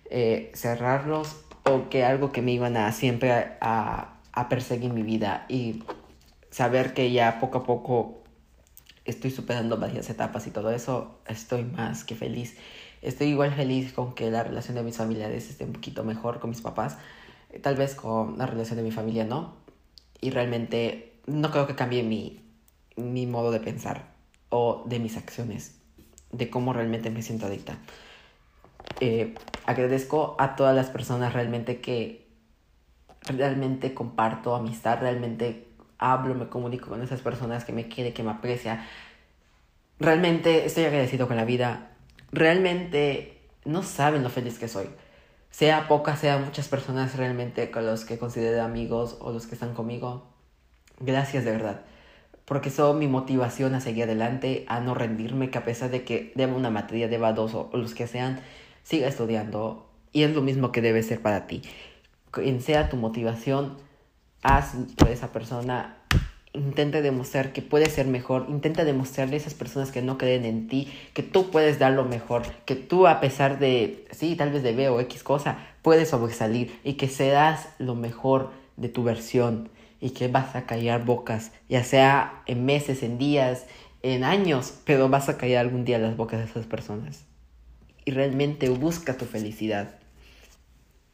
eh, 0.10 0.52
cerrarlos 0.56 1.36
o 1.66 1.90
que 1.90 2.04
algo 2.04 2.32
que 2.32 2.42
me 2.42 2.52
iban 2.52 2.78
a 2.78 2.92
siempre 2.92 3.32
a, 3.62 4.16
a, 4.32 4.50
perseguir 4.50 4.92
mi 4.92 5.04
vida 5.04 5.46
y 5.50 5.84
saber 6.50 6.94
que 6.94 7.12
ya 7.12 7.40
poco 7.40 7.60
a 7.60 7.64
poco 7.64 8.24
estoy 9.06 9.30
superando 9.30 9.78
varias 9.78 10.10
etapas 10.10 10.48
y 10.48 10.52
todo 10.52 10.72
eso, 10.72 11.20
estoy 11.28 11.64
más 11.64 12.04
que 12.04 12.16
feliz. 12.16 12.58
Estoy 13.02 13.28
igual 13.28 13.54
feliz 13.54 13.94
con 13.94 14.14
que 14.14 14.30
la 14.32 14.44
relación 14.44 14.76
de 14.76 14.84
mis 14.84 14.98
familiares 14.98 15.50
esté 15.50 15.64
un 15.64 15.74
poquito 15.74 16.04
mejor 16.04 16.40
con 16.40 16.50
mis 16.50 16.62
papás. 16.62 16.98
Tal 17.62 17.76
vez 17.76 17.96
con 17.96 18.38
la 18.38 18.46
relación 18.46 18.78
de 18.78 18.84
mi 18.84 18.92
familia 18.92 19.26
no, 19.26 19.54
y 20.22 20.30
realmente 20.30 21.14
no 21.26 21.52
creo 21.52 21.68
que 21.68 21.76
cambie 21.76 22.04
mi, 22.04 22.42
mi 22.96 23.26
modo 23.26 23.52
de 23.52 23.60
pensar 23.60 24.14
o 24.50 24.84
de 24.86 25.00
mis 25.00 25.18
acciones, 25.18 25.76
de 26.32 26.50
cómo 26.50 26.74
realmente 26.74 27.10
me 27.10 27.22
siento 27.22 27.46
adicta. 27.46 27.78
Eh, 29.00 29.36
agradezco 29.66 30.36
a 30.40 30.56
todas 30.56 30.76
las 30.76 30.88
personas 30.88 31.34
realmente 31.34 31.80
que 31.80 32.28
realmente 33.28 33.94
comparto 33.94 34.56
amistad, 34.56 35.00
realmente 35.00 35.68
hablo, 35.98 36.34
me 36.34 36.48
comunico 36.48 36.90
con 36.90 37.02
esas 37.02 37.22
personas 37.22 37.66
que 37.66 37.74
me 37.74 37.88
quiere, 37.88 38.14
que 38.14 38.24
me 38.24 38.32
aprecia. 38.32 38.86
Realmente 40.00 40.66
estoy 40.66 40.86
agradecido 40.86 41.28
con 41.28 41.38
la 41.38 41.46
vida. 41.46 41.92
Realmente 42.32 43.42
no 43.66 43.84
saben 43.84 44.24
lo 44.24 44.30
feliz 44.30 44.58
que 44.58 44.68
soy 44.68 44.90
sea 45.50 45.88
pocas, 45.88 46.20
sea 46.20 46.38
muchas 46.38 46.68
personas 46.68 47.16
realmente 47.16 47.72
con 47.72 47.86
los 47.86 48.06
que 48.06 48.18
considero 48.18 48.64
amigos 48.64 49.18
o 49.20 49.32
los 49.32 49.48
que 49.48 49.56
están 49.56 49.74
conmigo, 49.74 50.28
gracias 51.00 51.46
de 51.46 51.52
verdad. 51.52 51.82
Porque 52.46 52.72
son 52.72 52.98
mi 52.98 53.08
motivación 53.08 53.76
a 53.76 53.82
seguir 53.82 54.06
adelante, 54.06 54.66
a 54.68 54.80
no 54.80 54.96
rendirme, 54.96 55.52
que 55.52 55.60
a 55.60 55.66
pesar 55.66 55.92
de 55.92 56.04
que 56.04 56.32
deba 56.36 56.56
una 56.56 56.72
materia, 56.72 57.08
deba 57.08 57.34
dos 57.34 57.54
o, 57.54 57.70
los 57.74 57.94
que 57.94 58.08
sean, 58.08 58.40
siga 58.84 59.08
estudiando. 59.08 59.88
Y 60.12 60.24
es 60.24 60.34
lo 60.34 60.42
mismo 60.42 60.72
que 60.72 60.82
debe 60.82 61.04
ser 61.04 61.22
para 61.22 61.46
ti. 61.46 61.62
Quien 62.32 62.62
sea 62.62 62.90
tu 62.90 62.98
motivación, 62.98 63.78
haz 64.42 64.74
por 64.98 65.10
esa 65.10 65.32
persona 65.32 65.99
intenta 66.54 67.02
demostrar 67.02 67.54
que 67.54 67.62
puedes 67.62 67.94
ser 67.94 68.08
mejor, 68.08 68.48
intenta 68.50 68.84
demostrarle 68.84 69.36
a 69.36 69.38
esas 69.38 69.54
personas 69.54 69.92
que 69.92 70.02
no 70.02 70.18
creen 70.18 70.46
en 70.46 70.68
ti, 70.68 70.92
que 71.14 71.24
tú 71.24 71.52
puedes 71.52 71.78
dar 71.80 71.94
lo 71.94 72.06
mejor, 72.06 72.44
que 72.66 72.76
tú 72.76 73.08
a 73.08 73.20
pesar 73.20 73.60
de, 73.60 74.06
sí, 74.12 74.36
tal 74.36 74.52
vez 74.52 74.64
de 74.64 74.74
B 74.74 74.90
o 74.90 75.00
X 75.02 75.24
cosa, 75.24 75.60
puedes 75.82 76.10
sobresalir 76.10 76.80
y 76.84 76.94
que 76.94 77.08
serás 77.08 77.70
lo 77.78 77.96
mejor 77.96 78.52
de 78.78 78.90
tu 78.90 79.04
versión 79.04 79.70
y 80.02 80.12
que 80.12 80.28
vas 80.28 80.56
a 80.56 80.66
callar 80.66 81.06
bocas, 81.06 81.52
ya 81.68 81.84
sea 81.84 82.42
en 82.46 82.66
meses, 82.66 83.04
en 83.04 83.18
días, 83.18 83.66
en 84.02 84.24
años, 84.24 84.74
pero 84.86 85.10
vas 85.10 85.30
a 85.30 85.38
callar 85.38 85.66
algún 85.66 85.86
día 85.86 86.00
las 86.00 86.16
bocas 86.16 86.40
de 86.40 86.46
esas 86.46 86.66
personas. 86.66 87.26
Y 88.06 88.12
realmente 88.12 88.70
busca 88.70 89.18
tu 89.18 89.26
felicidad. 89.26 90.00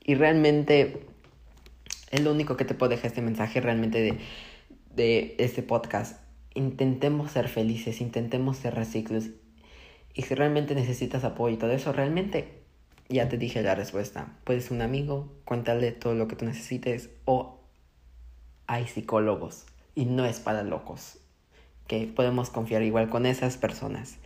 Y 0.04 0.16
realmente 0.16 1.02
es 2.12 2.22
lo 2.22 2.32
único 2.32 2.56
que 2.56 2.64
te 2.64 2.76
puede 2.76 2.96
dejar 2.96 3.08
este 3.08 3.22
mensaje 3.22 3.60
realmente 3.60 4.02
de 4.02 4.20
de 4.96 5.36
este 5.40 5.64
podcast. 5.64 6.22
Intentemos 6.54 7.32
ser 7.32 7.48
felices, 7.50 8.02
intentemos 8.02 8.58
ser 8.58 8.76
reciclos. 8.76 9.26
Y 10.14 10.22
si 10.24 10.36
realmente 10.36 10.76
necesitas 10.76 11.24
apoyo 11.24 11.56
y 11.56 11.58
todo 11.58 11.72
eso, 11.72 11.92
realmente 11.92 12.64
ya 13.10 13.28
te 13.28 13.38
dije 13.38 13.62
la 13.62 13.76
respuesta. 13.76 14.38
Puedes 14.44 14.72
un 14.72 14.82
amigo, 14.82 15.32
cuéntale 15.44 15.92
todo 15.92 16.16
lo 16.16 16.28
que 16.28 16.36
tú 16.36 16.46
necesites 16.46 17.10
o 17.26 17.60
hay 18.68 18.88
psicólogos 18.88 19.66
y 19.94 20.06
no 20.06 20.26
es 20.26 20.40
para 20.40 20.64
locos. 20.64 21.18
Que 21.88 22.08
podemos 22.08 22.50
confiar 22.50 22.82
igual 22.84 23.10
con 23.10 23.26
esas 23.26 23.58
personas. 23.58 24.18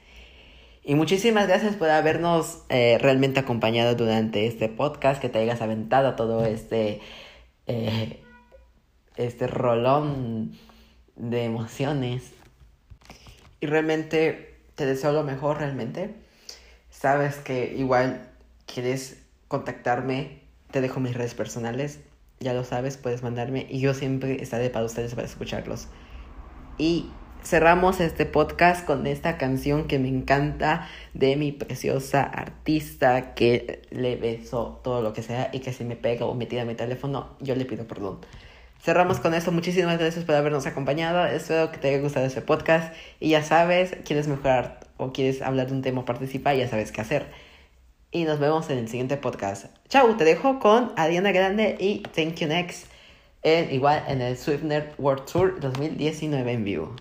Y 0.84 0.96
muchísimas 0.96 1.48
gracias 1.48 1.76
por 1.76 1.90
habernos 1.90 2.64
eh, 2.70 2.98
realmente 3.02 3.40
acompañado 3.40 3.96
durante 3.96 4.48
este 4.48 4.70
podcast, 4.70 5.22
que 5.22 5.30
te 5.30 5.40
hayas 5.40 5.62
aventado 5.62 6.16
todo 6.16 6.46
este, 6.46 7.02
eh, 7.68 8.24
este 9.20 9.48
rolón 9.48 10.54
de 11.16 11.44
emociones. 11.44 12.32
Y 13.60 13.68
realmente 13.68 14.58
te 14.76 14.86
deseo 14.86 15.12
lo 15.12 15.24
mejor, 15.24 15.58
realmente. 15.58 16.16
Sabes 16.90 17.36
que 17.36 17.76
igual 17.76 18.30
quieres 18.66 19.22
contactarme, 19.48 20.40
te 20.72 20.82
dejo 20.82 21.00
mis 21.00 21.14
redes 21.14 21.34
personales. 21.34 22.00
Ya 22.40 22.54
lo 22.54 22.64
sabes, 22.64 22.96
puedes 22.96 23.22
mandarme 23.22 23.68
y 23.70 23.82
yo 23.82 23.94
siempre 23.94 24.42
estaré 24.42 24.70
para 24.70 24.86
ustedes 24.86 25.14
para 25.14 25.28
escucharlos. 25.28 25.90
Y 26.78 27.12
cerramos 27.44 28.00
este 28.00 28.26
podcast 28.26 28.86
con 28.86 29.06
esta 29.06 29.38
canción 29.38 29.88
que 29.88 30.00
me 30.00 30.08
encanta 30.08 30.88
de 31.14 31.36
mi 31.36 31.52
preciosa 31.52 32.24
artista 32.24 33.34
que 33.34 33.82
le 33.92 34.16
beso 34.16 34.80
todo 34.82 35.02
lo 35.02 35.12
que 35.12 35.24
sea 35.24 35.50
y 35.52 35.60
que 35.60 35.74
si 35.74 35.84
me 35.84 35.98
pega 35.98 36.26
o 36.26 36.34
me 36.36 36.46
tira 36.46 36.64
mi 36.64 36.76
teléfono, 36.76 37.36
yo 37.42 37.56
le 37.56 37.66
pido 37.66 37.86
perdón. 37.86 38.20
Cerramos 38.82 39.20
con 39.20 39.34
eso. 39.34 39.52
Muchísimas 39.52 40.00
gracias 40.00 40.24
por 40.24 40.36
habernos 40.36 40.66
acompañado. 40.66 41.26
Espero 41.26 41.72
que 41.72 41.78
te 41.78 41.90
haya 41.90 42.00
gustado 42.02 42.26
este 42.26 42.42
podcast. 42.42 42.94
Y 43.20 43.30
ya 43.30 43.44
sabes, 43.44 43.98
quieres 44.06 44.28
mejorar 44.28 44.80
o 44.98 45.12
quieres 45.12 45.42
hablar 45.42 45.68
de 45.68 45.74
un 45.74 45.82
tema 45.82 46.02
o 46.02 46.06
participar, 46.06 46.56
ya 46.56 46.68
sabes 46.68 46.92
qué 46.92 47.02
hacer. 47.02 47.28
Y 48.12 48.24
nos 48.24 48.40
vemos 48.40 48.70
en 48.70 48.78
el 48.78 48.88
siguiente 48.88 49.18
podcast. 49.18 49.66
Chau, 49.90 50.16
te 50.16 50.24
dejo 50.24 50.60
con 50.60 50.94
Adriana 50.96 51.32
Grande 51.32 51.76
y 51.80 52.00
Thank 52.16 52.36
You 52.36 52.48
Next. 52.48 52.88
En, 53.44 53.74
igual 53.74 54.04
en 54.08 54.22
el 54.22 54.38
Swiftner 54.38 54.94
World 54.98 55.26
Tour 55.26 55.60
2019 55.60 56.52
en 56.52 56.64
vivo. 56.64 56.96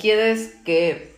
Quieres 0.00 0.54
que 0.64 1.14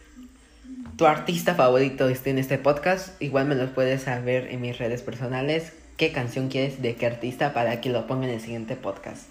tu 0.96 1.06
artista 1.06 1.54
favorito 1.54 2.08
esté 2.08 2.30
en 2.30 2.38
este 2.38 2.58
podcast, 2.58 3.20
igual 3.22 3.46
me 3.46 3.54
lo 3.54 3.72
puedes 3.72 4.02
saber 4.02 4.48
en 4.50 4.60
mis 4.60 4.76
redes 4.76 5.02
personales. 5.02 5.72
¿Qué 5.96 6.12
canción 6.12 6.48
quieres 6.48 6.82
de 6.82 6.96
qué 6.96 7.06
artista 7.06 7.54
para 7.54 7.80
que 7.80 7.90
lo 7.90 8.06
ponga 8.06 8.26
en 8.26 8.34
el 8.34 8.40
siguiente 8.40 8.76
podcast? 8.76 9.28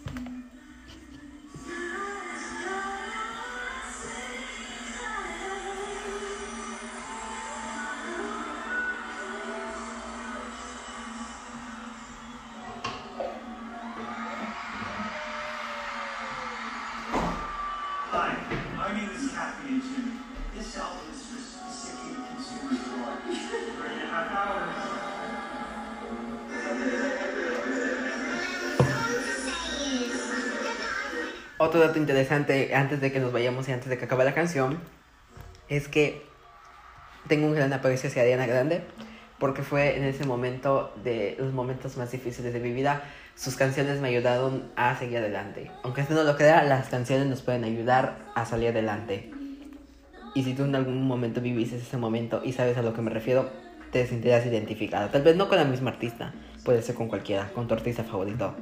Otro 31.63 31.79
dato 31.79 31.99
interesante 31.99 32.73
antes 32.73 33.01
de 33.01 33.11
que 33.11 33.19
nos 33.19 33.31
vayamos 33.31 33.69
y 33.69 33.71
antes 33.71 33.87
de 33.87 33.99
que 33.99 34.05
acabe 34.05 34.25
la 34.25 34.33
canción 34.33 34.79
es 35.69 35.87
que 35.87 36.23
tengo 37.27 37.45
un 37.45 37.53
gran 37.53 37.71
aprecio 37.71 38.09
hacia 38.09 38.23
Diana 38.23 38.47
Grande 38.47 38.81
porque 39.37 39.61
fue 39.61 39.95
en 39.95 40.03
ese 40.05 40.25
momento 40.25 40.91
de 41.03 41.35
los 41.37 41.53
momentos 41.53 41.97
más 41.97 42.11
difíciles 42.11 42.51
de 42.51 42.59
mi 42.59 42.73
vida. 42.73 43.03
Sus 43.35 43.57
canciones 43.57 44.01
me 44.01 44.07
ayudaron 44.07 44.71
a 44.75 44.97
seguir 44.97 45.19
adelante. 45.19 45.69
Aunque 45.83 46.01
usted 46.01 46.15
no 46.15 46.23
lo 46.23 46.35
crea, 46.35 46.63
las 46.63 46.87
canciones 46.87 47.27
nos 47.27 47.43
pueden 47.43 47.63
ayudar 47.63 48.17
a 48.33 48.43
salir 48.47 48.69
adelante. 48.69 49.31
Y 50.33 50.41
si 50.41 50.55
tú 50.55 50.63
en 50.63 50.73
algún 50.73 51.07
momento 51.07 51.41
viviste 51.41 51.75
ese 51.75 51.97
momento 51.97 52.41
y 52.43 52.53
sabes 52.53 52.75
a 52.79 52.81
lo 52.81 52.95
que 52.95 53.03
me 53.03 53.11
refiero, 53.11 53.51
te 53.91 54.07
sentirás 54.07 54.47
identificado. 54.47 55.09
Tal 55.09 55.21
vez 55.21 55.35
no 55.35 55.47
con 55.47 55.59
la 55.59 55.65
misma 55.65 55.91
artista, 55.91 56.33
puede 56.65 56.81
ser 56.81 56.95
con 56.95 57.07
cualquiera, 57.07 57.51
con 57.53 57.67
tu 57.67 57.75
artista 57.75 58.03
favorito. 58.03 58.55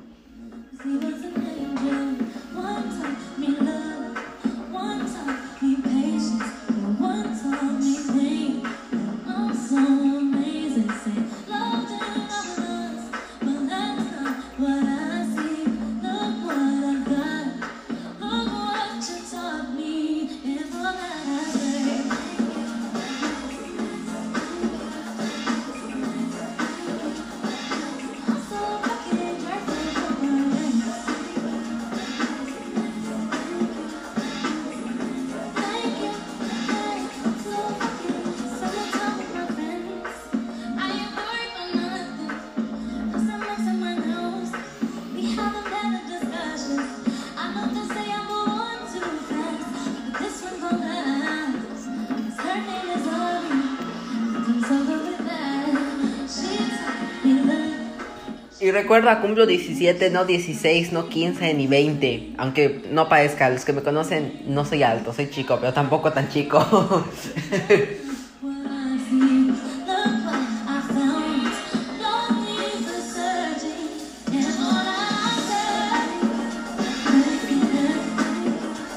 Recuerda, 58.82 59.22
cumplo 59.22 59.46
17, 59.46 60.10
no 60.10 60.26
16, 60.26 60.92
no 60.92 61.10
15 61.10 61.54
ni 61.54 61.68
20. 61.68 62.34
Aunque 62.38 62.82
no 62.92 63.10
parezca, 63.10 63.50
los 63.50 63.66
que 63.66 63.74
me 63.74 63.82
conocen, 63.82 64.42
no 64.48 64.66
soy 64.66 64.84
alto, 64.84 65.14
soy 65.14 65.30
chico, 65.30 65.58
pero 65.60 65.74
tampoco 65.74 66.12
tan 66.12 66.30
chico. 66.30 66.60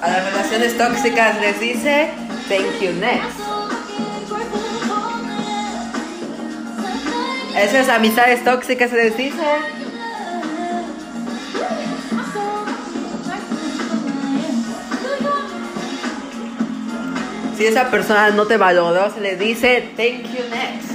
A 0.02 0.08
las 0.08 0.24
relaciones 0.32 0.76
tóxicas 0.76 1.40
les 1.40 1.60
dice, 1.60 2.10
thank 2.48 2.80
you 2.80 2.92
next. 2.98 3.41
Esas 7.56 7.88
amistades 7.88 8.42
tóxicas 8.44 8.90
se 8.90 8.96
les 8.96 9.16
dice. 9.16 9.36
Si 17.56 17.66
esa 17.66 17.90
persona 17.90 18.30
no 18.30 18.46
te 18.46 18.56
valoró, 18.56 19.12
se 19.12 19.20
le 19.20 19.36
dice 19.36 19.90
thank 19.96 20.24
you 20.34 20.42
next. 20.50 20.91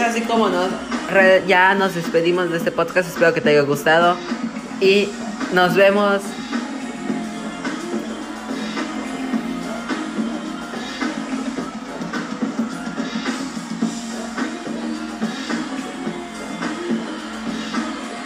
Es 0.00 0.06
así 0.06 0.22
como 0.22 0.48
nos, 0.48 0.70
ya 1.46 1.74
nos 1.74 1.94
despedimos 1.94 2.50
de 2.50 2.56
este 2.56 2.72
podcast. 2.72 3.08
Espero 3.08 3.34
que 3.34 3.40
te 3.40 3.50
haya 3.50 3.62
gustado. 3.62 4.16
Y 4.80 5.08
nos 5.52 5.74
vemos. 5.74 6.22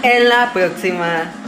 En 0.03 0.29
la 0.29 0.53
próxima. 0.53 1.44